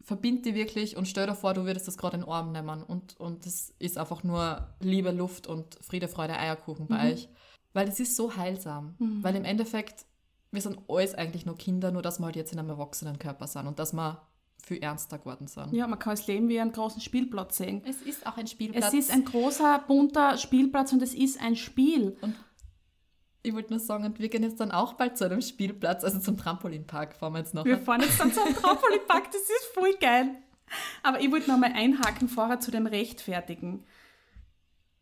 verbind 0.00 0.46
die 0.46 0.54
wirklich 0.54 0.96
und 0.96 1.06
stell 1.06 1.26
dir 1.26 1.34
vor, 1.34 1.52
du 1.52 1.64
würdest 1.64 1.86
das 1.86 1.98
gerade 1.98 2.16
in 2.16 2.22
den 2.22 2.30
Arm 2.30 2.52
nehmen 2.52 2.82
und, 2.82 3.18
und 3.20 3.44
das 3.44 3.74
ist 3.78 3.98
einfach 3.98 4.24
nur 4.24 4.74
Liebe, 4.80 5.10
Luft 5.10 5.46
und 5.46 5.78
Friede, 5.82 6.08
Freude, 6.08 6.38
Eierkuchen 6.38 6.86
bei 6.86 7.04
mhm. 7.04 7.12
euch. 7.12 7.28
Weil 7.74 7.86
das 7.86 8.00
ist 8.00 8.16
so 8.16 8.34
heilsam. 8.34 8.96
Mhm. 8.98 9.22
Weil 9.22 9.36
im 9.36 9.44
Endeffekt, 9.44 10.06
wir 10.50 10.60
sind 10.60 10.78
alles 10.88 11.14
eigentlich 11.14 11.46
nur 11.46 11.56
Kinder, 11.56 11.90
nur 11.90 12.02
dass 12.02 12.18
wir 12.18 12.26
halt 12.26 12.36
jetzt 12.36 12.52
in 12.52 12.58
einem 12.58 12.70
erwachsenen 12.70 13.18
Körper 13.18 13.46
sind 13.46 13.66
und 13.66 13.78
dass 13.78 13.92
wir 13.92 14.22
viel 14.62 14.78
ernster 14.78 15.18
geworden 15.18 15.46
sind. 15.46 15.72
Ja, 15.72 15.86
man 15.86 15.98
kann 15.98 16.14
das 16.14 16.26
Leben 16.26 16.48
wie 16.48 16.60
einen 16.60 16.72
großen 16.72 17.00
Spielplatz 17.00 17.58
sehen. 17.58 17.82
Es 17.86 18.02
ist 18.02 18.26
auch 18.26 18.36
ein 18.36 18.46
Spielplatz. 18.46 18.88
Es 18.88 18.94
ist 18.94 19.10
ein 19.10 19.24
großer, 19.24 19.84
bunter 19.86 20.36
Spielplatz 20.36 20.92
und 20.92 21.02
es 21.02 21.14
ist 21.14 21.40
ein 21.40 21.56
Spiel. 21.56 22.16
Und 22.20 22.34
ich 23.42 23.54
wollte 23.54 23.70
nur 23.70 23.80
sagen, 23.80 24.12
wir 24.18 24.28
gehen 24.28 24.42
jetzt 24.42 24.60
dann 24.60 24.72
auch 24.72 24.94
bald 24.94 25.16
zu 25.16 25.24
einem 25.24 25.40
Spielplatz, 25.40 26.04
also 26.04 26.18
zum 26.18 26.36
Trampolinpark 26.36 27.14
fahren 27.14 27.34
wir 27.34 27.38
jetzt 27.38 27.54
noch. 27.54 27.64
Wir 27.64 27.78
fahren 27.78 28.00
jetzt 28.02 28.20
dann 28.20 28.32
zum 28.32 28.54
Trampolinpark, 28.54 29.30
das 29.30 29.42
ist 29.42 29.70
voll 29.74 29.94
geil. 30.00 30.30
Aber 31.02 31.20
ich 31.20 31.30
wollte 31.30 31.50
noch 31.50 31.58
mal 31.58 31.72
einhaken 31.72 32.28
vorher 32.28 32.60
zu 32.60 32.70
dem 32.70 32.86
Rechtfertigen 32.86 33.84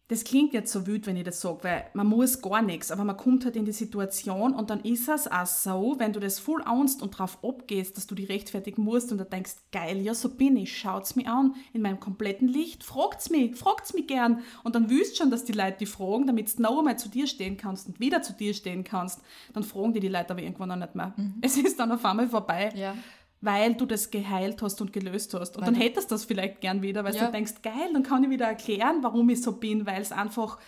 das 0.09 0.23
klingt 0.23 0.53
jetzt 0.53 0.73
so 0.73 0.87
wütend, 0.87 1.09
wenn 1.09 1.17
ich 1.17 1.25
das 1.25 1.41
sage, 1.41 1.65
weil 1.65 1.85
man 1.93 2.07
muss 2.07 2.41
gar 2.41 2.63
nichts, 2.63 2.93
aber 2.93 3.03
man 3.03 3.17
kommt 3.17 3.45
halt 3.45 3.57
in 3.57 3.65
die 3.65 3.73
Situation 3.73 4.55
und 4.55 4.71
dann 4.71 4.81
ist 4.81 5.09
es 5.09 5.27
auch 5.27 5.47
so, 5.47 5.97
wenn 5.99 6.13
du 6.13 6.21
das 6.21 6.39
voll 6.39 6.63
ahnst 6.65 7.03
und 7.03 7.11
drauf 7.11 7.39
abgehst, 7.43 7.97
dass 7.97 8.07
du 8.07 8.15
die 8.15 8.25
rechtfertigen 8.25 8.83
musst 8.83 9.11
und 9.11 9.19
du 9.19 9.25
denkst, 9.25 9.55
geil, 9.73 10.01
ja, 10.01 10.15
so 10.15 10.29
bin 10.29 10.57
ich, 10.57 10.79
schaut's 10.79 11.17
mir 11.17 11.27
an, 11.27 11.57
in 11.73 11.83
meinem 11.83 11.99
kompletten 11.99 12.47
Licht, 12.47 12.85
fragt's 12.85 13.31
mich, 13.31 13.57
fragt's 13.57 13.95
mich 13.95 14.07
gern 14.07 14.43
und 14.63 14.77
dann 14.77 14.91
wüsst 14.91 15.17
schon, 15.17 15.31
dass 15.31 15.45
die 15.45 15.53
Leute 15.53 15.79
die 15.81 15.87
fragen, 15.87 16.27
damit 16.27 16.57
du 16.57 16.63
noch 16.63 16.79
einmal 16.79 16.99
zu 16.99 17.09
dir 17.09 17.27
stehen 17.27 17.57
kannst 17.57 17.89
und 17.89 17.99
wieder 17.99 18.23
zu 18.23 18.33
dir 18.33 18.55
stehen 18.55 18.85
kannst, 18.85 19.21
dann 19.55 19.65
fragen 19.65 19.93
die 19.93 20.01
die 20.01 20.09
Leute 20.09 20.31
aber 20.31 20.43
irgendwann 20.43 20.71
auch 20.71 20.77
nicht 20.77 20.95
mehr. 20.95 21.15
Mhm. 21.17 21.35
Es 21.41 21.57
ist 21.57 21.81
dann 21.81 21.91
auf 21.91 22.05
einmal 22.05 22.29
vorbei. 22.29 22.71
Ja 22.77 22.95
weil 23.41 23.75
du 23.75 23.87
das 23.87 24.11
geheilt 24.11 24.63
hast 24.63 24.81
und 24.81 24.93
gelöst 24.93 25.35
hast. 25.35 25.57
Und 25.57 25.63
weil 25.63 25.73
dann 25.73 25.81
hättest 25.81 26.11
du 26.11 26.15
das 26.15 26.25
vielleicht 26.25 26.61
gern 26.61 26.83
wieder, 26.83 27.05
weil 27.05 27.15
ja. 27.15 27.27
du 27.27 27.33
denkst, 27.33 27.63
geil, 27.63 27.91
dann 27.93 28.03
kann 28.03 28.25
ich 28.25 28.31
wieder 28.31 28.47
erklären, 28.47 29.03
warum 29.03 29.29
ich 29.29 29.43
so 29.43 29.53
bin, 29.53 29.87
weil 29.87 30.03
es 30.03 30.13
einfach 30.13 30.59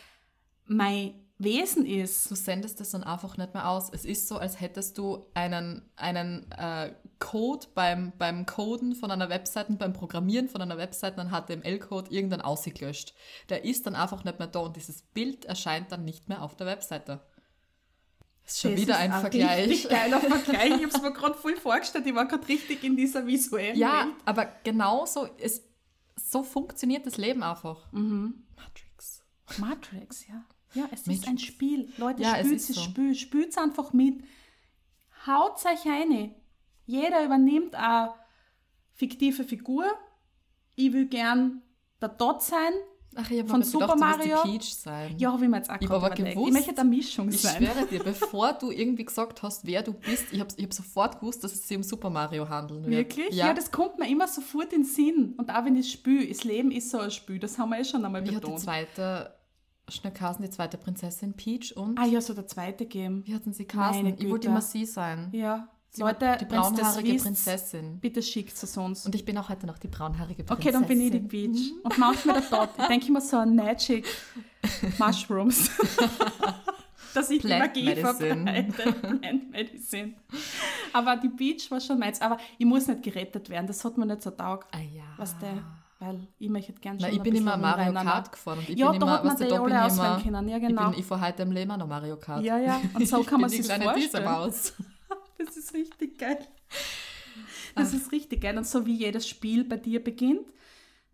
mein 0.66 1.14
Wesen 1.38 1.86
ist. 1.86 2.30
Du 2.30 2.34
sendest 2.34 2.80
das 2.80 2.90
dann 2.90 3.04
einfach 3.04 3.36
nicht 3.36 3.54
mehr 3.54 3.68
aus. 3.68 3.90
Es 3.90 4.04
ist 4.04 4.26
so, 4.26 4.38
als 4.38 4.60
hättest 4.60 4.98
du 4.98 5.26
einen, 5.34 5.82
einen 5.96 6.50
äh, 6.52 6.92
Code 7.20 7.66
beim, 7.74 8.12
beim 8.18 8.44
Coden 8.44 8.94
von 8.94 9.10
einer 9.10 9.28
Webseite, 9.28 9.72
beim 9.74 9.92
Programmieren 9.92 10.48
von 10.48 10.60
einer 10.60 10.78
Webseite, 10.78 11.20
einen 11.20 11.30
HTML-Code 11.30 12.10
irgendwann 12.10 12.40
ausgelöscht. 12.40 13.14
Der 13.48 13.64
ist 13.64 13.86
dann 13.86 13.94
einfach 13.94 14.24
nicht 14.24 14.38
mehr 14.38 14.48
da 14.48 14.60
und 14.60 14.76
dieses 14.76 15.02
Bild 15.02 15.44
erscheint 15.44 15.92
dann 15.92 16.04
nicht 16.04 16.28
mehr 16.28 16.42
auf 16.42 16.56
der 16.56 16.66
Webseite. 16.66 17.20
Das 18.48 18.54
ist 18.54 18.60
schon 18.62 18.70
das 18.72 18.80
wieder 18.80 18.94
ist 18.94 19.00
ein, 19.00 19.12
ein 19.12 19.20
Vergleich. 19.20 19.68
Richtig 19.68 19.90
geiler 19.90 20.20
Vergleich. 20.20 20.66
Ich 20.70 20.72
habe 20.72 20.86
es 20.86 21.02
mir 21.02 21.12
gerade 21.12 21.34
voll 21.34 21.54
vorgestellt. 21.58 22.06
Ich 22.06 22.14
war 22.14 22.24
gerade 22.26 22.48
richtig 22.48 22.82
in 22.82 22.96
dieser 22.96 23.26
visuellen 23.26 23.76
Ja, 23.76 24.06
Welt. 24.06 24.14
aber 24.24 24.46
genau 24.64 25.04
so, 25.04 25.24
ist, 25.36 25.64
so 26.16 26.42
funktioniert 26.42 27.04
das 27.04 27.18
Leben 27.18 27.42
einfach. 27.42 27.92
Mhm. 27.92 28.44
Matrix. 28.56 29.22
Matrix, 29.58 30.26
ja. 30.28 30.42
Ja, 30.72 30.84
es 30.90 31.00
Matrix. 31.04 31.18
ist 31.20 31.28
ein 31.28 31.38
Spiel. 31.38 31.92
Leute, 31.98 32.22
ja, 32.22 32.36
spült 32.38 32.56
es, 32.56 32.68
so. 32.68 32.80
spült, 32.80 33.18
spült 33.18 33.58
einfach 33.58 33.92
mit. 33.92 34.24
Haut 35.26 35.62
euch 35.66 35.84
eine. 35.86 36.34
Jeder 36.86 37.22
übernimmt 37.26 37.74
eine 37.74 38.14
fiktive 38.94 39.44
Figur. 39.44 39.84
Ich 40.74 40.90
will 40.94 41.04
gern 41.06 41.60
der 42.00 42.08
Dot 42.08 42.42
sein, 42.42 42.72
Ach, 43.14 43.30
ich 43.30 43.44
von 43.46 43.62
Super 43.62 43.94
gedacht, 43.94 44.00
Mario. 44.00 44.36
Du 44.44 44.50
Peach 44.50 44.74
sein. 44.74 45.14
Ja, 45.18 45.32
habe 45.32 45.44
ich 45.44 45.50
mir 45.50 45.56
jetzt 45.56 45.70
auch 45.70 45.80
ich 45.80 45.90
aber 45.90 46.10
gewusst, 46.10 46.48
Ich 46.48 46.52
möchte 46.52 46.80
eine 46.80 46.88
Mischung 46.88 47.30
sein. 47.30 47.62
Ich 47.62 47.68
schwöre 47.68 47.86
dir, 47.86 47.98
bevor 48.04 48.52
du 48.52 48.70
irgendwie 48.70 49.04
gesagt 49.04 49.42
hast, 49.42 49.66
wer 49.66 49.82
du 49.82 49.92
bist, 49.92 50.26
ich 50.32 50.40
habe 50.40 50.50
ich 50.56 50.64
hab 50.64 50.72
sofort 50.72 51.18
gewusst, 51.20 51.42
dass 51.42 51.52
es 51.52 51.66
sich 51.66 51.76
um 51.76 51.82
Super 51.82 52.10
Mario 52.10 52.48
handeln 52.48 52.84
wird. 52.84 52.92
Wirklich? 52.92 53.34
Ja. 53.34 53.48
ja. 53.48 53.54
das 53.54 53.70
kommt 53.70 53.98
mir 53.98 54.08
immer 54.08 54.28
sofort 54.28 54.72
in 54.72 54.82
den 54.82 54.84
Sinn. 54.84 55.34
Und 55.36 55.50
auch 55.50 55.64
wenn 55.64 55.76
ich 55.76 55.90
spüre, 55.90 56.26
das 56.26 56.44
Leben 56.44 56.70
ist 56.70 56.90
so 56.90 56.98
ein 56.98 57.10
Spiel, 57.10 57.38
das 57.38 57.58
haben 57.58 57.70
wir 57.70 57.80
eh 57.80 57.84
schon 57.84 58.04
einmal 58.04 58.24
Wie 58.24 58.30
betont. 58.30 58.52
Hat 58.52 58.58
die 58.58 58.64
zweite, 58.64 59.34
schnell 59.88 60.12
Kassen, 60.12 60.42
die 60.42 60.50
zweite 60.50 60.78
Prinzessin 60.78 61.32
Peach 61.34 61.76
und... 61.76 61.98
Ah 61.98 62.06
ja, 62.06 62.20
so 62.20 62.34
der 62.34 62.46
zweite 62.46 62.86
Game. 62.86 63.26
Wie 63.26 63.34
hatten 63.34 63.52
sie 63.52 63.64
Kassen? 63.64 64.06
Ich 64.06 64.28
wollte 64.28 64.48
immer 64.48 64.62
sie 64.62 64.84
sein. 64.84 65.30
Ja, 65.32 65.68
Sie 65.90 66.02
Leute, 66.02 66.36
die 66.40 66.44
braunhaarige 66.44 67.14
wisst, 67.14 67.24
Prinzessin. 67.24 67.98
Bitte 67.98 68.22
schickt 68.22 68.62
es 68.62 68.76
uns. 68.76 69.06
Und 69.06 69.14
ich 69.14 69.24
bin 69.24 69.36
auch 69.38 69.48
heute 69.48 69.66
noch 69.66 69.78
die 69.78 69.88
braunhaarige 69.88 70.44
Prinzessin. 70.44 70.60
Okay, 70.60 70.72
dann 70.72 70.86
bin 70.86 71.00
ich 71.00 71.10
die 71.10 71.20
Peach. 71.20 71.72
Und 71.82 71.98
manchmal 71.98 72.40
der 72.40 72.50
Dot. 72.50 72.68
Ich 72.78 72.86
denke 72.86 73.06
immer 73.08 73.20
so 73.20 73.38
an 73.38 73.56
Magic. 73.56 74.06
Mushrooms. 74.98 75.70
Dass 77.14 77.30
ich 77.30 77.40
Plant 77.40 77.74
die 77.74 77.84
Magie 77.84 78.02
Medicine. 78.02 78.44
verbreite. 78.44 78.92
Plant 78.92 79.50
Medicine. 79.50 80.14
Aber 80.92 81.16
die 81.16 81.28
Beach 81.28 81.70
war 81.70 81.80
schon 81.80 81.98
meins. 81.98 82.20
Aber 82.20 82.36
ich 82.58 82.66
muss 82.66 82.86
nicht 82.86 83.02
gerettet 83.02 83.48
werden. 83.48 83.66
Das 83.66 83.82
hat 83.84 83.96
mir 83.96 84.04
nicht 84.06 84.22
so 84.22 84.30
taugt. 84.30 84.68
Ah 84.72 84.78
ja. 84.78 85.04
Was 85.16 85.36
der, 85.38 85.64
weil 86.00 86.20
ich 86.38 86.50
möchte 86.50 86.74
gerne 86.74 86.98
Na, 87.00 87.06
schon 87.06 87.14
ich 87.14 87.20
ein 87.20 87.24
bin 87.24 87.34
immer 87.36 87.56
Mario. 87.56 87.92
Kart 87.94 88.30
gefahren 88.30 88.58
und 88.58 88.68
ich 88.68 88.78
Ja, 88.78 88.90
bin 88.90 89.00
da 89.00 89.06
immer, 89.06 89.14
hat 89.14 89.24
man 89.24 89.32
weißt 89.32 89.40
du, 89.40 89.48
da 89.48 89.62
bin 89.62 89.74
ich 89.74 89.94
immer, 89.96 90.20
können. 90.22 90.48
Ja, 90.48 90.58
genau. 90.58 90.82
ich, 90.82 90.90
bin, 90.90 91.00
ich 91.00 91.06
fahre 91.06 91.26
heute 91.26 91.42
im 91.44 91.52
Leben 91.52 91.76
noch 91.78 91.86
Mario 91.88 92.16
Kart. 92.18 92.44
Ja, 92.44 92.58
ja. 92.58 92.80
Und 92.92 93.08
so 93.08 93.22
kann 93.24 93.40
man 93.40 93.50
ich 93.50 93.56
bin 93.56 93.64
sich 93.64 93.74
die 93.74 93.80
kleine 93.80 93.84
vorstellen. 93.98 94.84
Das 95.38 95.56
ist 95.56 95.72
richtig 95.72 96.18
geil. 96.18 96.38
Das 97.74 97.94
ist 97.94 98.12
richtig 98.12 98.42
geil. 98.42 98.58
Und 98.58 98.66
so 98.66 98.84
wie 98.86 98.94
jedes 98.94 99.28
Spiel 99.28 99.64
bei 99.64 99.76
dir 99.76 100.02
beginnt, 100.02 100.46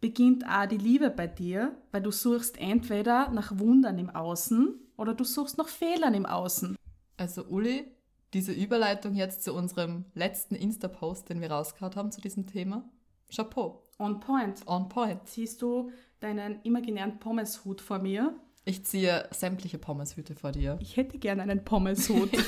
beginnt 0.01 0.47
auch 0.47 0.67
die 0.67 0.79
Liebe 0.79 1.11
bei 1.11 1.27
dir, 1.27 1.77
weil 1.93 2.03
du 2.03 2.11
suchst 2.11 2.59
entweder 2.59 3.31
nach 3.31 3.59
Wundern 3.59 3.99
im 3.99 4.11
Außen 4.11 4.75
oder 4.97 5.15
du 5.15 5.25
suchst 5.25 5.59
nach 5.59 5.69
Fehlern 5.69 6.15
im 6.15 6.27
Außen. 6.27 6.77
Also 7.17 7.45
Uli, 7.45 7.85
diese 8.33 8.53
Überleitung 8.53 9.15
jetzt 9.15 9.45
zu 9.45 9.55
unserem 9.55 10.07
letzten 10.15 10.55
Insta-Post, 10.55 11.29
den 11.29 11.41
wir 11.41 11.51
rausgehauen 11.51 11.95
haben 11.95 12.13
zu 12.13 12.21
diesem 12.21 12.47
Thema. 12.47 12.89
Chapeau, 13.35 13.83
On 13.99 14.21
point. 14.21 14.63
on 14.67 14.89
point. 14.89 15.21
Siehst 15.27 15.63
du 15.63 15.91
deinen 16.21 16.61
imaginären 16.63 17.19
Pommeshut 17.19 17.81
vor 17.81 17.99
mir? 17.99 18.35
Ich 18.65 18.85
ziehe 18.87 19.29
sämtliche 19.31 19.79
Pommeshüte 19.79 20.35
vor 20.35 20.53
dir. 20.53 20.79
Ich 20.81 20.97
hätte 20.97 21.19
gerne 21.19 21.43
einen 21.43 21.65
Pommeshut. 21.65 22.31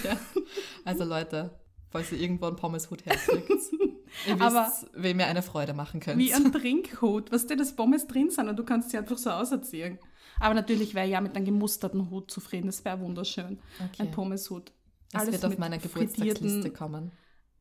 Also 0.84 1.02
Leute, 1.02 1.50
falls 1.90 2.12
ihr 2.12 2.20
irgendwo 2.20 2.46
einen 2.46 2.56
Pommeshut 2.56 3.04
herkriegt, 3.06 3.50
ihr 4.26 4.40
Aber- 4.40 4.66
wisst, 4.66 4.88
wem 4.94 5.20
ihr 5.20 5.26
eine 5.26 5.42
Freude 5.42 5.74
machen 5.74 6.00
könnt. 6.00 6.18
Wie 6.18 6.32
ein 6.34 6.52
Trinkhut, 6.52 7.32
was 7.32 7.46
dir 7.46 7.56
das 7.56 7.74
Pommes 7.76 8.06
drin 8.06 8.30
sind 8.30 8.48
und 8.48 8.56
du 8.58 8.64
kannst 8.64 8.90
sie 8.90 8.98
einfach 8.98 9.18
so 9.18 9.30
auserziehen. 9.30 9.98
Aber 10.40 10.54
natürlich 10.54 10.94
wäre 10.94 11.06
ich 11.06 11.12
ja 11.12 11.20
mit 11.20 11.34
einem 11.34 11.46
gemusterten 11.46 12.10
Hut 12.10 12.30
zufrieden, 12.30 12.66
das 12.66 12.84
wäre 12.84 13.00
wunderschön. 13.00 13.58
Okay. 13.78 14.02
Ein 14.02 14.10
Pommeshut. 14.10 14.72
Das 15.12 15.30
wird 15.30 15.44
auf 15.44 15.56
meiner 15.56 15.78
Geburtstagsliste 15.78 16.70
kommen. 16.70 17.12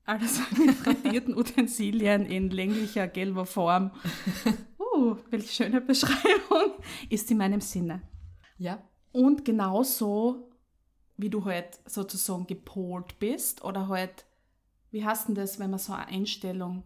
Alles 0.04 0.40
mit 0.58 0.76
frittierten 0.76 1.38
Utensilien 1.38 2.26
in 2.26 2.50
länglicher 2.50 3.08
gelber 3.08 3.46
Form. 3.46 3.92
Uh, 4.78 5.16
welche 5.30 5.48
schöne 5.64 5.82
Beschreibung. 5.82 6.74
Ist 7.10 7.32
in 7.32 7.38
meinem 7.38 7.62
Sinne. 7.62 8.02
Ja, 8.58 8.84
Und 9.12 9.46
genauso, 9.46 10.50
wie 11.18 11.30
du 11.30 11.46
halt 11.46 11.80
sozusagen 11.86 12.46
gepolt 12.48 13.20
bist 13.20 13.64
oder 13.64 13.88
halt, 13.88 14.26
wie 14.92 15.06
heißt 15.06 15.28
denn 15.30 15.36
das, 15.36 15.60
wenn 15.60 15.70
man 15.70 15.80
so 15.80 15.94
eine 15.94 16.08
Einstellung 16.08 16.84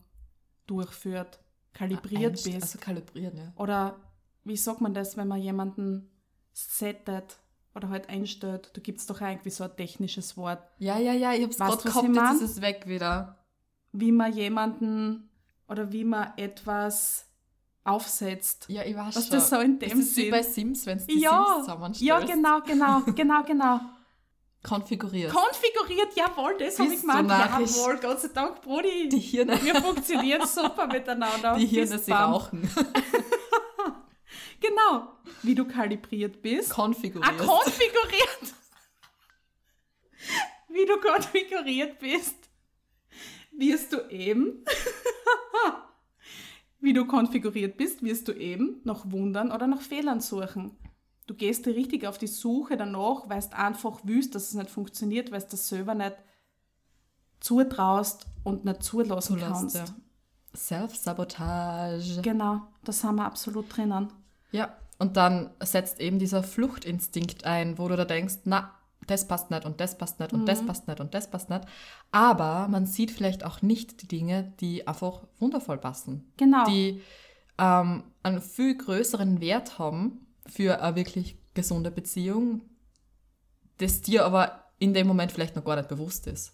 durchführt, 0.67 1.39
kalibriert 1.73 2.33
Einst- 2.37 2.43
bist? 2.43 2.61
Also 2.61 2.79
kalibrieren, 2.79 3.37
ja. 3.37 3.53
Oder 3.55 3.99
wie 4.43 4.57
sagt 4.57 4.81
man 4.81 4.93
das, 4.93 5.17
wenn 5.17 5.27
man 5.27 5.41
jemanden 5.41 6.09
settet 6.53 7.37
oder 7.75 7.89
halt 7.89 8.09
einstellt? 8.09 8.71
Da 8.73 8.81
gibt 8.81 8.99
es 8.99 9.05
doch 9.07 9.21
irgendwie 9.21 9.49
so 9.49 9.63
ein 9.63 9.75
technisches 9.75 10.37
Wort. 10.37 10.61
Ja, 10.77 10.97
ja, 10.97 11.13
ja, 11.13 11.33
ich 11.33 11.43
hab's 11.43 11.57
gerade 11.57 11.71
du, 11.71 11.77
was 11.77 11.85
ich 11.85 11.93
gehabt, 11.93 12.09
mein? 12.09 12.33
jetzt 12.33 12.41
ist 12.43 12.51
es 12.57 12.61
weg 12.61 12.87
wieder. 12.87 13.37
Wie 13.91 14.11
man 14.11 14.31
jemanden 14.33 15.29
oder 15.67 15.91
wie 15.91 16.03
man 16.03 16.33
etwas 16.37 17.25
aufsetzt. 17.83 18.65
Ja, 18.69 18.83
ich 18.83 18.95
weiß 18.95 19.15
Was 19.15 19.27
schon. 19.27 19.37
das 19.37 19.49
so 19.49 19.59
in 19.59 19.79
dem 19.79 19.89
das 19.89 19.99
ist 19.99 20.17
wie 20.17 20.21
Sinn? 20.23 20.31
bei 20.31 20.43
Sims, 20.43 20.85
wenn 20.85 20.97
es 20.97 21.07
die 21.07 21.19
Ja, 21.19 21.45
Sims 21.45 21.65
zusammenstellst. 21.65 22.01
ja, 22.29 22.35
genau, 22.35 22.61
genau, 22.61 23.01
genau, 23.15 23.43
genau. 23.43 23.79
Konfiguriert. 24.61 25.33
Konfiguriert, 25.33 26.13
jawohl, 26.15 26.57
das 26.57 26.77
habe 26.79 26.93
ich 26.93 27.01
gemeint. 27.01 27.27
narrisch? 27.27 27.77
Jawohl, 27.77 27.97
Gott 28.01 28.19
sei 28.19 28.27
Dank, 28.27 28.61
Brudi. 28.61 29.07
die 29.09 29.19
Hirne, 29.19 29.61
Wir 29.63 29.75
funktionieren 29.81 30.45
super 30.45 30.85
miteinander. 30.87 31.55
die 31.57 31.65
Hirne 31.65 31.97
sie 31.99 32.11
rauchen. 32.11 32.69
Genau. 34.61 35.13
Wie 35.41 35.55
du 35.55 35.65
kalibriert 35.65 36.41
bist. 36.41 36.71
Ah, 36.71 36.75
Konfiguriert. 36.75 37.37
konfiguriert. 37.37 38.43
Wie 40.67 40.85
du 40.85 40.99
konfiguriert 40.99 41.97
bist, 41.99 42.35
wirst 43.53 43.93
du 43.93 44.01
eben, 44.09 44.63
wie 46.79 46.93
du 46.93 47.05
konfiguriert 47.07 47.77
bist, 47.77 48.03
wirst 48.03 48.27
du 48.27 48.33
eben 48.33 48.81
nach 48.83 49.09
Wundern 49.09 49.51
oder 49.51 49.65
nach 49.65 49.81
Fehlern 49.81 50.19
suchen. 50.21 50.77
Du 51.29 51.35
gehst 51.35 51.67
dir 51.67 51.75
richtig 51.75 52.07
auf 52.07 52.17
die 52.17 52.25
Suche 52.25 52.75
danach, 52.75 53.29
weil 53.29 53.39
du 53.39 53.55
einfach 53.55 53.99
wüsst, 54.03 54.33
dass 54.33 54.47
es 54.47 54.55
nicht 54.55 54.71
funktioniert, 54.71 55.31
weil 55.31 55.41
du 55.41 55.47
das 55.51 55.67
selber 55.69 55.93
nicht 55.93 56.15
zutraust 57.39 58.25
und 58.43 58.65
nicht 58.65 58.81
zulassen 58.81 59.37
kannst. 59.37 59.75
ja. 59.75 59.85
Self-Sabotage. 60.55 62.21
Genau, 62.23 62.61
da 62.83 62.91
sind 62.91 63.15
wir 63.15 63.25
absolut 63.25 63.65
drinnen. 63.75 64.11
Ja, 64.51 64.75
und 64.97 65.17
dann 65.17 65.51
setzt 65.63 65.99
eben 65.99 66.17
dieser 66.17 66.41
Fluchtinstinkt 66.41 67.45
ein, 67.45 67.77
wo 67.77 67.87
du 67.87 67.95
da 67.95 68.05
denkst, 68.05 68.39
na, 68.45 68.71
das 69.05 69.27
passt 69.27 69.51
nicht 69.51 69.65
und 69.65 69.79
das 69.79 69.99
passt 69.99 70.19
nicht 70.19 70.33
und 70.33 70.41
Mhm. 70.41 70.45
das 70.47 70.65
passt 70.65 70.87
nicht 70.87 70.99
und 70.99 71.13
das 71.13 71.29
passt 71.29 71.51
nicht. 71.51 71.61
Aber 72.11 72.67
man 72.69 72.87
sieht 72.87 73.11
vielleicht 73.11 73.45
auch 73.45 73.61
nicht 73.61 74.01
die 74.01 74.07
Dinge, 74.07 74.51
die 74.59 74.87
einfach 74.87 75.27
wundervoll 75.37 75.77
passen. 75.77 76.31
Genau. 76.37 76.65
Die 76.65 77.01
ähm, 77.59 78.03
einen 78.23 78.41
viel 78.41 78.75
größeren 78.75 79.41
Wert 79.41 79.77
haben 79.77 80.25
für 80.51 80.81
eine 80.81 80.95
wirklich 80.95 81.37
gesunde 81.53 81.91
Beziehung, 81.91 82.61
das 83.77 84.01
dir 84.01 84.25
aber 84.25 84.65
in 84.79 84.93
dem 84.93 85.07
Moment 85.07 85.31
vielleicht 85.31 85.55
noch 85.55 85.65
gar 85.65 85.75
nicht 85.75 85.89
bewusst 85.89 86.27
ist. 86.27 86.53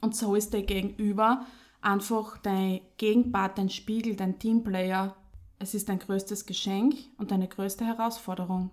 Und 0.00 0.16
so 0.16 0.34
ist 0.34 0.52
der 0.52 0.62
Gegenüber 0.62 1.46
einfach 1.80 2.38
dein 2.38 2.80
Gegenpart, 2.96 3.58
dein 3.58 3.70
Spiegel, 3.70 4.16
dein 4.16 4.38
Teamplayer. 4.38 5.16
Es 5.58 5.74
ist 5.74 5.88
dein 5.88 5.98
größtes 6.00 6.46
Geschenk 6.46 6.94
und 7.18 7.30
deine 7.30 7.46
größte 7.48 7.84
Herausforderung. 7.86 8.70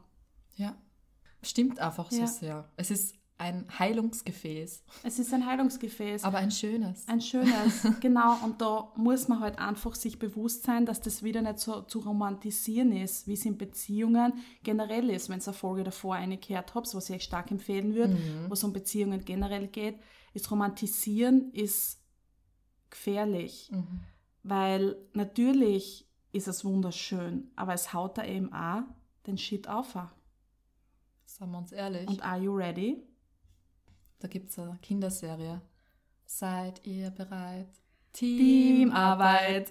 Ja. 0.55 0.75
Stimmt 1.43 1.79
einfach 1.79 2.09
so 2.11 2.21
Ja. 2.21 2.27
sehr. 2.27 2.69
Es 2.75 2.89
ist 2.91 3.15
ein 3.39 3.65
Heilungsgefäß, 3.79 4.83
Es 5.03 5.17
ist 5.17 5.33
ein 5.33 5.45
Heilungsgefäß. 5.45 6.25
aber 6.25 6.39
ein 6.39 6.51
schönes. 6.51 7.07
Ein 7.07 7.21
schönes, 7.21 7.87
genau. 8.01 8.35
Und 8.43 8.61
da 8.61 8.91
muss 8.97 9.29
man 9.29 9.39
halt 9.39 9.57
einfach 9.59 9.95
sich 9.95 10.19
bewusst 10.19 10.63
sein, 10.63 10.85
dass 10.85 10.99
das 10.99 11.23
wieder 11.23 11.41
nicht 11.41 11.59
so 11.59 11.81
zu 11.83 11.99
romantisieren 11.99 12.91
ist, 12.91 13.27
wie 13.27 13.33
es 13.33 13.45
in 13.45 13.57
Beziehungen 13.57 14.33
generell 14.63 15.09
ist. 15.09 15.29
Wenn 15.29 15.39
ihr 15.39 15.45
eine 15.47 15.53
Folge 15.53 15.85
davor 15.85 16.15
eine 16.15 16.37
gehört 16.37 16.75
habt, 16.75 16.93
was 16.93 17.09
ich 17.09 17.15
euch 17.15 17.23
stark 17.23 17.49
empfehlen 17.49 17.95
würde, 17.95 18.17
wo 18.49 18.53
es 18.53 18.63
um 18.63 18.73
Beziehungen 18.73 19.23
generell 19.23 19.67
geht, 19.67 19.97
ist 20.33 20.51
Romantisieren 20.51 21.51
ist 21.53 22.01
gefährlich. 22.89 23.69
Mhm. 23.71 24.01
Weil 24.43 24.97
natürlich 25.13 26.07
ist 26.33 26.47
es 26.49 26.65
wunderschön, 26.65 27.51
aber 27.55 27.73
es 27.73 27.93
haut 27.93 28.17
da 28.17 28.25
eben 28.25 28.51
auch 28.53 28.83
den 29.25 29.37
Shit 29.37 29.69
auf. 29.69 29.93
Sagen 31.25 31.51
wir 31.51 31.57
uns 31.57 31.71
ehrlich. 31.71 32.07
Und 32.07 32.21
are 32.21 32.41
you 32.41 32.53
ready? 32.53 33.08
Da 34.19 34.27
gibt 34.27 34.49
es 34.49 34.59
eine 34.59 34.77
Kinderserie. 34.81 35.61
Seid 36.25 36.85
ihr 36.85 37.09
bereit? 37.09 37.67
Teamarbeit. 38.13 39.69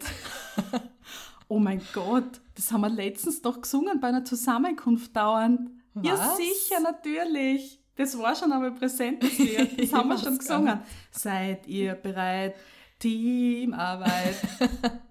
oh 1.48 1.58
mein 1.58 1.82
Gott, 1.92 2.40
das 2.54 2.72
haben 2.72 2.80
wir 2.80 2.88
letztens 2.88 3.42
doch 3.42 3.60
gesungen 3.60 4.00
bei 4.00 4.08
einer 4.08 4.24
Zusammenkunft 4.24 5.14
dauernd. 5.14 5.70
Ja, 6.02 6.14
Was? 6.14 6.36
sicher, 6.36 6.80
natürlich. 6.80 7.80
Das 7.96 8.16
war 8.16 8.34
schon 8.36 8.52
einmal 8.52 8.72
präsent, 8.72 9.22
das. 9.22 9.32
Das 9.76 9.92
haben 9.92 10.08
wir 10.08 10.18
schon 10.18 10.38
gesungen. 10.38 10.80
Seid 11.10 11.66
ihr 11.66 11.94
bereit? 11.94 12.54
Teamarbeit. 12.98 14.36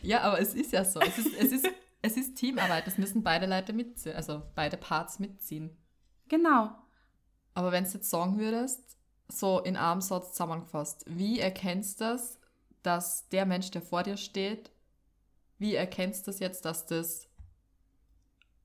Ja, 0.00 0.22
aber 0.22 0.40
es 0.40 0.54
ist 0.54 0.72
ja 0.72 0.86
so. 0.86 1.00
Es 1.00 1.18
ist, 1.18 1.34
es 1.38 1.52
ist, 1.52 1.68
es 2.00 2.16
ist 2.16 2.34
Teamarbeit. 2.36 2.86
Es 2.86 2.96
müssen 2.96 3.22
beide 3.22 3.44
Leute 3.44 3.74
mitziehen. 3.74 4.16
Also 4.16 4.40
beide 4.54 4.78
Parts 4.78 5.18
mitziehen. 5.18 5.76
genau. 6.28 6.70
Aber 7.56 7.72
wenn 7.72 7.82
du 7.84 7.90
jetzt 7.90 8.10
sagen 8.10 8.38
würdest, 8.38 8.98
so 9.28 9.60
in 9.60 9.76
einem 9.78 10.02
Satz 10.02 10.32
zusammengefasst, 10.32 11.06
wie 11.08 11.40
erkennst 11.40 12.00
du 12.00 12.04
das, 12.04 12.38
dass 12.82 13.30
der 13.30 13.46
Mensch, 13.46 13.70
der 13.70 13.80
vor 13.80 14.02
dir 14.02 14.18
steht, 14.18 14.70
wie 15.56 15.74
erkennst 15.74 16.26
du 16.26 16.30
das 16.30 16.38
jetzt, 16.38 16.66
dass 16.66 16.84
das 16.84 17.30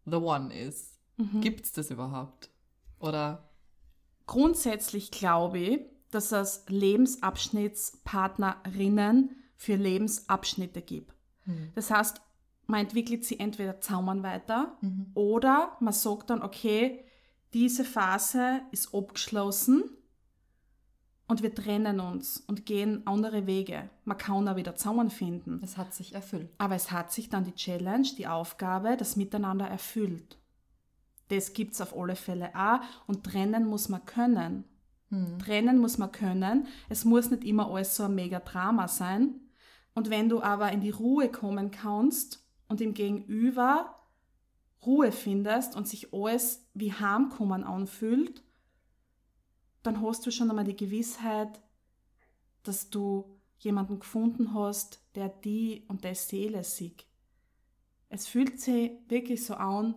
the 0.05 0.17
one 0.17 0.53
ist? 0.53 0.99
Mhm. 1.15 1.39
Gibt 1.39 1.65
es 1.65 1.71
das 1.71 1.89
überhaupt? 1.89 2.49
Oder 2.99 3.49
Grundsätzlich 4.25 5.09
glaube 5.09 5.59
ich, 5.59 5.79
dass 6.11 6.33
es 6.33 6.65
Lebensabschnittspartnerinnen 6.67 9.37
für 9.55 9.75
Lebensabschnitte 9.75 10.81
gibt. 10.81 11.15
Das 11.75 11.91
heißt, 11.91 12.21
man 12.67 12.81
entwickelt 12.81 13.23
sie 13.25 13.39
entweder 13.39 13.79
zusammen 13.79 14.21
weiter 14.23 14.77
oder 15.13 15.77
man 15.79 15.93
sagt 15.93 16.29
dann, 16.29 16.43
okay, 16.43 17.05
diese 17.53 17.83
Phase 17.83 18.61
ist 18.71 18.93
abgeschlossen 18.93 19.83
und 21.27 21.41
wir 21.43 21.53
trennen 21.53 21.99
uns 21.99 22.43
und 22.47 22.65
gehen 22.65 23.05
andere 23.05 23.47
Wege. 23.47 23.89
Man 24.05 24.17
kann 24.17 24.47
auch 24.47 24.55
wieder 24.55 24.75
zusammenfinden. 24.75 25.61
es 25.63 25.77
hat 25.77 25.93
sich 25.93 26.13
erfüllt? 26.13 26.49
Aber 26.57 26.75
es 26.75 26.91
hat 26.91 27.11
sich 27.11 27.29
dann 27.29 27.45
die 27.45 27.55
Challenge, 27.55 28.07
die 28.17 28.27
Aufgabe, 28.27 28.97
das 28.97 29.15
Miteinander 29.15 29.65
erfüllt. 29.67 30.37
Das 31.29 31.53
gibt 31.53 31.73
es 31.73 31.81
auf 31.81 31.95
alle 31.95 32.17
Fälle 32.17 32.51
auch 32.55 32.81
und 33.07 33.23
trennen 33.23 33.65
muss 33.65 33.87
man 33.87 34.05
können. 34.05 34.65
Trennen 35.39 35.77
muss 35.77 35.97
man 35.97 36.11
können. 36.11 36.67
Es 36.87 37.03
muss 37.03 37.31
nicht 37.31 37.43
immer 37.43 37.69
alles 37.69 37.95
so 37.95 38.03
ein 38.03 38.15
mega 38.15 38.39
Drama 38.39 38.87
sein. 38.87 39.35
Und 39.93 40.09
wenn 40.09 40.29
du 40.29 40.41
aber 40.41 40.71
in 40.71 40.79
die 40.79 40.89
Ruhe 40.89 41.29
kommen 41.29 41.69
kannst 41.71 42.45
und 42.69 42.79
im 42.79 42.93
Gegenüber 42.93 44.00
Ruhe 44.85 45.11
findest 45.11 45.75
und 45.75 45.87
sich 45.87 46.13
alles 46.13 46.65
wie 46.73 46.93
Heimkommen 46.93 47.63
anfühlt, 47.63 48.43
dann 49.83 50.01
hast 50.01 50.25
du 50.25 50.31
schon 50.31 50.49
einmal 50.49 50.65
die 50.65 50.75
Gewissheit, 50.75 51.61
dass 52.63 52.89
du 52.89 53.39
jemanden 53.59 53.99
gefunden 53.99 54.53
hast, 54.53 55.03
der 55.15 55.29
die 55.29 55.83
und 55.87 56.03
der 56.03 56.15
Seele 56.15 56.63
sieht. 56.63 57.05
Es 58.09 58.27
fühlt 58.27 58.59
sich 58.59 58.91
wirklich 59.07 59.45
so 59.45 59.55
an, 59.55 59.95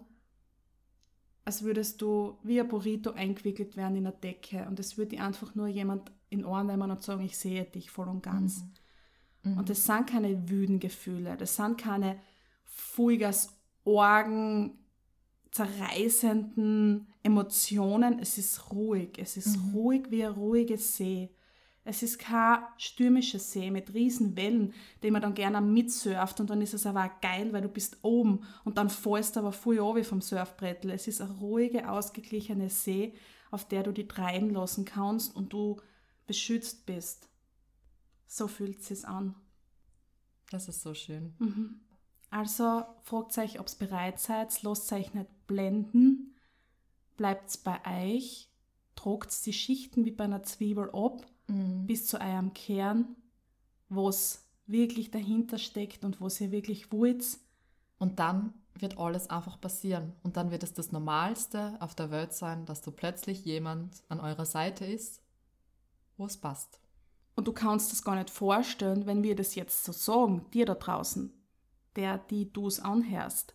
als 1.44 1.62
würdest 1.62 2.00
du 2.00 2.38
wie 2.42 2.60
ein 2.60 2.68
Burrito 2.68 3.12
eingewickelt 3.12 3.76
werden 3.76 3.96
in 3.96 4.06
eine 4.06 4.16
Decke 4.16 4.66
und 4.66 4.80
es 4.80 4.96
würde 4.96 5.16
dir 5.16 5.24
einfach 5.24 5.54
nur 5.54 5.66
jemand 5.66 6.10
in 6.30 6.44
Ohren 6.44 6.66
nehmen 6.66 6.90
und 6.90 7.02
sagen, 7.02 7.24
ich 7.24 7.36
sehe 7.36 7.64
dich 7.64 7.90
voll 7.90 8.08
und 8.08 8.22
ganz. 8.22 8.62
Mhm. 9.42 9.52
Mhm. 9.52 9.58
Und 9.58 9.68
das 9.68 9.84
sind 9.84 10.06
keine 10.06 10.48
wüden 10.48 10.80
Gefühle, 10.80 11.36
das 11.36 11.56
sind 11.56 11.78
keine 11.78 12.18
Fulgas 12.64 13.54
Orgen 13.84 14.78
zerreißenden 15.50 17.06
Emotionen. 17.22 18.18
Es 18.18 18.38
ist 18.38 18.72
ruhig, 18.72 19.18
es 19.18 19.36
ist 19.36 19.56
mhm. 19.56 19.74
ruhig 19.74 20.10
wie 20.10 20.24
ein 20.24 20.32
ruhiges 20.32 20.96
See. 20.96 21.30
Es 21.84 22.02
ist 22.02 22.18
kein 22.18 22.60
stürmischer 22.78 23.38
See 23.38 23.70
mit 23.70 23.92
riesen 23.92 24.36
Wellen, 24.36 24.72
den 25.02 25.12
man 25.12 25.20
dann 25.20 25.34
gerne 25.34 25.60
mitsurft 25.60 26.40
und 26.40 26.48
dann 26.48 26.62
ist 26.62 26.72
es 26.72 26.86
aber 26.86 27.04
auch 27.04 27.20
geil, 27.20 27.52
weil 27.52 27.60
du 27.60 27.68
bist 27.68 27.98
oben 28.02 28.40
und 28.64 28.78
dann 28.78 28.88
fällst 28.88 29.36
du 29.36 29.40
aber 29.40 29.52
voll 29.52 29.76
wie 29.94 30.04
vom 30.04 30.22
Surfbrettel. 30.22 30.90
Es 30.90 31.06
ist 31.06 31.20
eine 31.20 31.38
ruhige, 31.38 31.88
ausgeglichene 31.90 32.70
See, 32.70 33.14
auf 33.50 33.68
der 33.68 33.82
du 33.82 33.92
dich 33.92 34.08
treiben 34.08 34.50
lassen 34.50 34.86
kannst 34.86 35.36
und 35.36 35.52
du 35.52 35.80
beschützt 36.26 36.86
bist. 36.86 37.28
So 38.26 38.48
fühlt 38.48 38.80
es 38.80 38.86
sich 38.86 39.06
an. 39.06 39.34
Das 40.50 40.68
ist 40.68 40.82
so 40.82 40.94
schön. 40.94 41.34
Mhm. 41.38 41.80
Also 42.34 42.82
fragt 43.04 43.38
euch, 43.38 43.60
ob 43.60 43.68
ihr 43.68 43.86
bereit 43.86 44.18
seid, 44.18 44.60
lasst 44.64 44.92
euch 44.92 45.14
nicht 45.14 45.46
blenden, 45.46 46.34
bleibt 47.16 47.62
bei 47.62 47.78
euch, 47.86 48.50
tragt 48.96 49.46
die 49.46 49.52
Schichten 49.52 50.04
wie 50.04 50.10
bei 50.10 50.24
einer 50.24 50.42
Zwiebel 50.42 50.90
ab 50.92 51.24
mhm. 51.46 51.86
bis 51.86 52.08
zu 52.08 52.20
eurem 52.20 52.52
Kern, 52.52 53.14
wo 53.88 54.08
es 54.08 54.48
wirklich 54.66 55.12
dahinter 55.12 55.58
steckt 55.58 56.04
und 56.04 56.20
wo 56.20 56.26
ihr 56.26 56.50
wirklich 56.50 56.90
wollt. 56.90 57.24
Und 58.00 58.18
dann 58.18 58.52
wird 58.80 58.98
alles 58.98 59.30
einfach 59.30 59.60
passieren. 59.60 60.12
Und 60.24 60.36
dann 60.36 60.50
wird 60.50 60.64
es 60.64 60.72
das 60.72 60.90
Normalste 60.90 61.76
auf 61.78 61.94
der 61.94 62.10
Welt 62.10 62.32
sein, 62.32 62.66
dass 62.66 62.82
du 62.82 62.90
plötzlich 62.90 63.44
jemand 63.44 64.02
an 64.08 64.18
eurer 64.18 64.44
Seite 64.44 64.84
ist, 64.84 65.22
wo 66.16 66.26
es 66.26 66.36
passt. 66.36 66.80
Und 67.36 67.46
du 67.46 67.52
kannst 67.52 67.92
das 67.92 68.02
gar 68.02 68.16
nicht 68.16 68.30
vorstellen, 68.30 69.06
wenn 69.06 69.22
wir 69.22 69.36
das 69.36 69.54
jetzt 69.54 69.84
so 69.84 69.92
sagen, 69.92 70.50
dir 70.52 70.66
da 70.66 70.74
draußen, 70.74 71.32
der, 71.96 72.18
die 72.18 72.52
du 72.52 72.66
es 72.66 72.80
anhörst. 72.80 73.54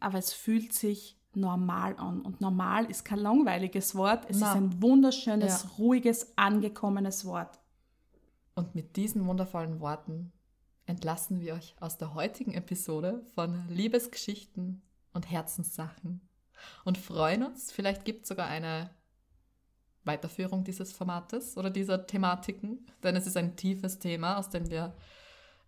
Aber 0.00 0.18
es 0.18 0.32
fühlt 0.32 0.72
sich 0.72 1.18
normal 1.34 1.96
an. 1.96 2.20
Und 2.22 2.40
normal 2.40 2.86
ist 2.86 3.04
kein 3.04 3.18
langweiliges 3.18 3.94
Wort, 3.94 4.28
es 4.28 4.40
Na. 4.40 4.50
ist 4.50 4.56
ein 4.56 4.82
wunderschönes, 4.82 5.62
ja. 5.62 5.70
ruhiges, 5.78 6.36
angekommenes 6.36 7.24
Wort. 7.24 7.58
Und 8.54 8.74
mit 8.74 8.96
diesen 8.96 9.26
wundervollen 9.26 9.80
Worten 9.80 10.32
entlassen 10.86 11.40
wir 11.40 11.54
euch 11.54 11.74
aus 11.80 11.96
der 11.96 12.14
heutigen 12.14 12.52
Episode 12.52 13.22
von 13.34 13.66
Liebesgeschichten 13.68 14.82
und 15.14 15.30
Herzenssachen 15.30 16.20
und 16.84 16.98
freuen 16.98 17.44
uns, 17.44 17.72
vielleicht 17.72 18.04
gibt 18.04 18.22
es 18.22 18.28
sogar 18.28 18.46
eine 18.46 18.90
Weiterführung 20.04 20.64
dieses 20.64 20.92
Formates 20.92 21.56
oder 21.56 21.70
dieser 21.70 22.06
Thematiken, 22.06 22.86
denn 23.02 23.16
es 23.16 23.26
ist 23.26 23.36
ein 23.36 23.56
tiefes 23.56 23.98
Thema, 23.98 24.36
aus 24.36 24.50
dem 24.50 24.68
wir 24.68 24.94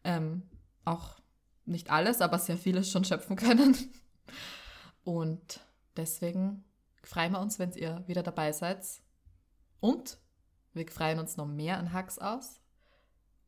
ähm, 0.02 0.42
auch 0.84 1.20
nicht 1.66 1.90
alles, 1.90 2.20
aber 2.20 2.38
sehr 2.38 2.56
vieles 2.56 2.90
schon 2.90 3.04
schöpfen 3.04 3.36
können. 3.36 3.76
Und 5.04 5.60
deswegen 5.96 6.64
freuen 7.02 7.32
wir 7.32 7.40
uns, 7.40 7.58
wenn 7.58 7.72
ihr 7.72 8.02
wieder 8.06 8.22
dabei 8.22 8.52
seid. 8.52 8.84
Und 9.80 10.18
wir 10.72 10.88
freuen 10.88 11.18
uns 11.18 11.36
noch 11.36 11.46
mehr 11.46 11.78
an 11.78 11.92
Hacks 11.92 12.18
aus, 12.18 12.60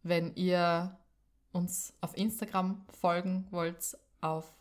wenn 0.03 0.35
ihr 0.35 0.99
uns 1.53 1.95
auf 2.01 2.17
Instagram 2.17 2.87
folgen 3.01 3.47
wollt, 3.51 3.97
auf, 4.21 4.55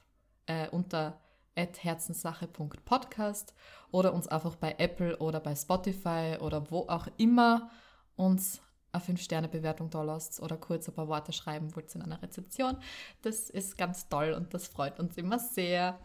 äh, 0.45 0.69
unter 0.69 1.19
herzenssache.podcast 1.55 3.53
oder 3.91 4.13
uns 4.13 4.27
einfach 4.27 4.55
bei 4.55 4.75
Apple 4.77 5.17
oder 5.19 5.39
bei 5.39 5.55
Spotify 5.55 6.37
oder 6.39 6.69
wo 6.69 6.87
auch 6.87 7.07
immer 7.17 7.69
uns 8.15 8.61
eine 8.95 9.03
5-Sterne-Bewertung 9.03 9.89
da 9.89 10.03
lasst 10.03 10.41
oder 10.41 10.57
kurz 10.57 10.87
ein 10.87 10.95
paar 10.95 11.07
Worte 11.07 11.33
schreiben 11.33 11.75
wollt 11.75 11.93
in 11.95 12.01
einer 12.01 12.21
Rezeption. 12.21 12.77
Das 13.21 13.49
ist 13.49 13.77
ganz 13.77 14.09
toll 14.09 14.33
und 14.33 14.53
das 14.53 14.67
freut 14.67 14.99
uns 14.99 15.17
immer 15.17 15.39
sehr. 15.39 15.99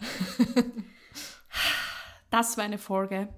das 2.31 2.57
war 2.57 2.65
eine 2.65 2.79
Folge. 2.79 3.29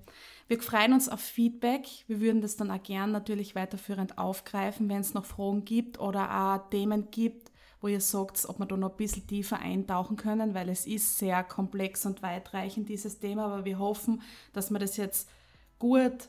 Wir 0.48 0.60
freuen 0.60 0.92
uns 0.92 1.08
auf 1.08 1.20
Feedback. 1.20 1.86
Wir 2.08 2.20
würden 2.20 2.42
das 2.42 2.56
dann 2.56 2.70
auch 2.70 2.82
gern 2.82 3.10
natürlich 3.10 3.54
weiterführend 3.54 4.18
aufgreifen, 4.18 4.88
wenn 4.90 5.00
es 5.00 5.14
noch 5.14 5.24
Fragen 5.24 5.64
gibt 5.64 5.98
oder 5.98 6.30
auch 6.30 6.68
Themen 6.68 7.10
gibt, 7.10 7.50
wo 7.80 7.88
ihr 7.88 8.02
sagt, 8.02 8.44
ob 8.46 8.58
wir 8.58 8.66
da 8.66 8.76
noch 8.76 8.90
ein 8.90 8.96
bisschen 8.98 9.26
tiefer 9.26 9.60
eintauchen 9.60 10.18
können, 10.18 10.52
weil 10.52 10.68
es 10.68 10.86
ist 10.86 11.16
sehr 11.16 11.42
komplex 11.42 12.04
und 12.04 12.22
weitreichend, 12.22 12.90
dieses 12.90 13.18
Thema. 13.18 13.46
Aber 13.46 13.64
wir 13.64 13.78
hoffen, 13.78 14.20
dass 14.52 14.70
wir 14.70 14.78
das 14.78 14.98
jetzt 14.98 15.30
gut 15.78 16.28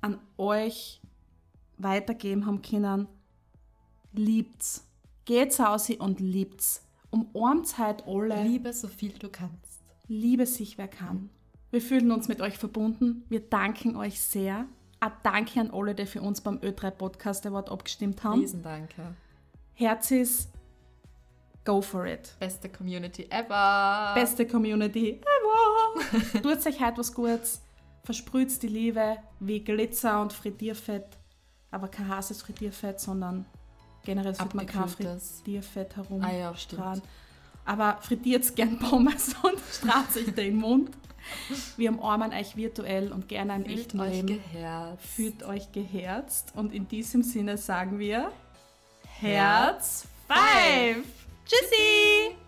an 0.00 0.18
euch 0.38 1.01
weitergeben 1.82 2.46
haben 2.46 2.62
können, 2.62 3.08
liebt's. 4.12 4.86
Geht's 5.24 5.60
aus 5.60 5.88
und 5.90 6.20
liebt's. 6.20 6.84
Umarmt 7.10 7.78
halt 7.78 8.06
alle. 8.06 8.42
Liebe 8.42 8.72
so 8.72 8.88
viel 8.88 9.12
du 9.12 9.28
kannst. 9.28 9.82
Liebe 10.08 10.46
sich 10.46 10.78
wer 10.78 10.88
kann. 10.88 11.30
Wir 11.70 11.80
fühlen 11.80 12.10
uns 12.10 12.28
mit 12.28 12.40
euch 12.40 12.58
verbunden. 12.58 13.24
Wir 13.28 13.40
danken 13.40 13.96
euch 13.96 14.20
sehr. 14.20 14.66
Ein 15.00 15.12
Danke 15.22 15.60
an 15.60 15.70
alle, 15.70 15.94
die 15.94 16.06
für 16.06 16.20
uns 16.20 16.40
beim 16.40 16.58
Ö3 16.58 16.90
Podcast 16.90 17.46
Award 17.46 17.70
abgestimmt 17.70 18.22
haben. 18.22 18.40
Riesen 18.40 18.62
Danke. 18.62 19.14
Herzis, 19.74 20.48
go 21.64 21.80
for 21.80 22.06
it. 22.06 22.36
Beste 22.38 22.68
Community 22.68 23.26
ever. 23.30 24.12
Beste 24.14 24.46
Community 24.46 25.20
ever. 25.20 26.42
Tut 26.42 26.66
euch 26.66 26.80
heute 26.80 26.98
was 26.98 27.14
Gutes. 27.14 27.62
Versprüht 28.04 28.62
die 28.62 28.68
Liebe 28.68 29.16
wie 29.40 29.60
Glitzer 29.60 30.20
und 30.20 30.32
Frittierfett 30.32 31.18
aber 31.72 31.88
kein 31.88 32.08
heißes 32.08 32.42
Frittierfett, 32.42 33.00
sondern 33.00 33.46
generell 34.04 34.34
sollte 34.34 34.56
man 34.56 34.66
kein 34.66 34.88
Frittierfett 34.88 35.96
herum 35.96 36.22
ah, 36.22 36.32
ja, 36.32 36.54
stimmt. 36.54 37.02
Aber 37.64 37.98
frittiert 38.00 38.54
gern 38.54 38.78
Pommes 38.78 39.34
und 39.42 39.58
strahlt 39.72 40.12
sich 40.12 40.32
den 40.34 40.56
Mund. 40.56 40.90
Wir 41.76 41.90
umarmen 41.90 42.32
euch 42.32 42.56
virtuell 42.56 43.12
und 43.12 43.28
gerne 43.28 43.52
ein 43.52 43.64
echten 43.64 44.00
euch 44.00 44.10
Leben. 44.10 44.26
Geherzt. 44.26 45.04
Fühlt 45.04 45.42
euch 45.44 45.70
geherzt. 45.70 46.52
Und 46.56 46.74
in 46.74 46.88
diesem 46.88 47.22
Sinne 47.22 47.56
sagen 47.56 48.00
wir 48.00 48.32
Herz 49.20 50.08
5. 50.26 51.06
Tschüssi! 51.46 52.41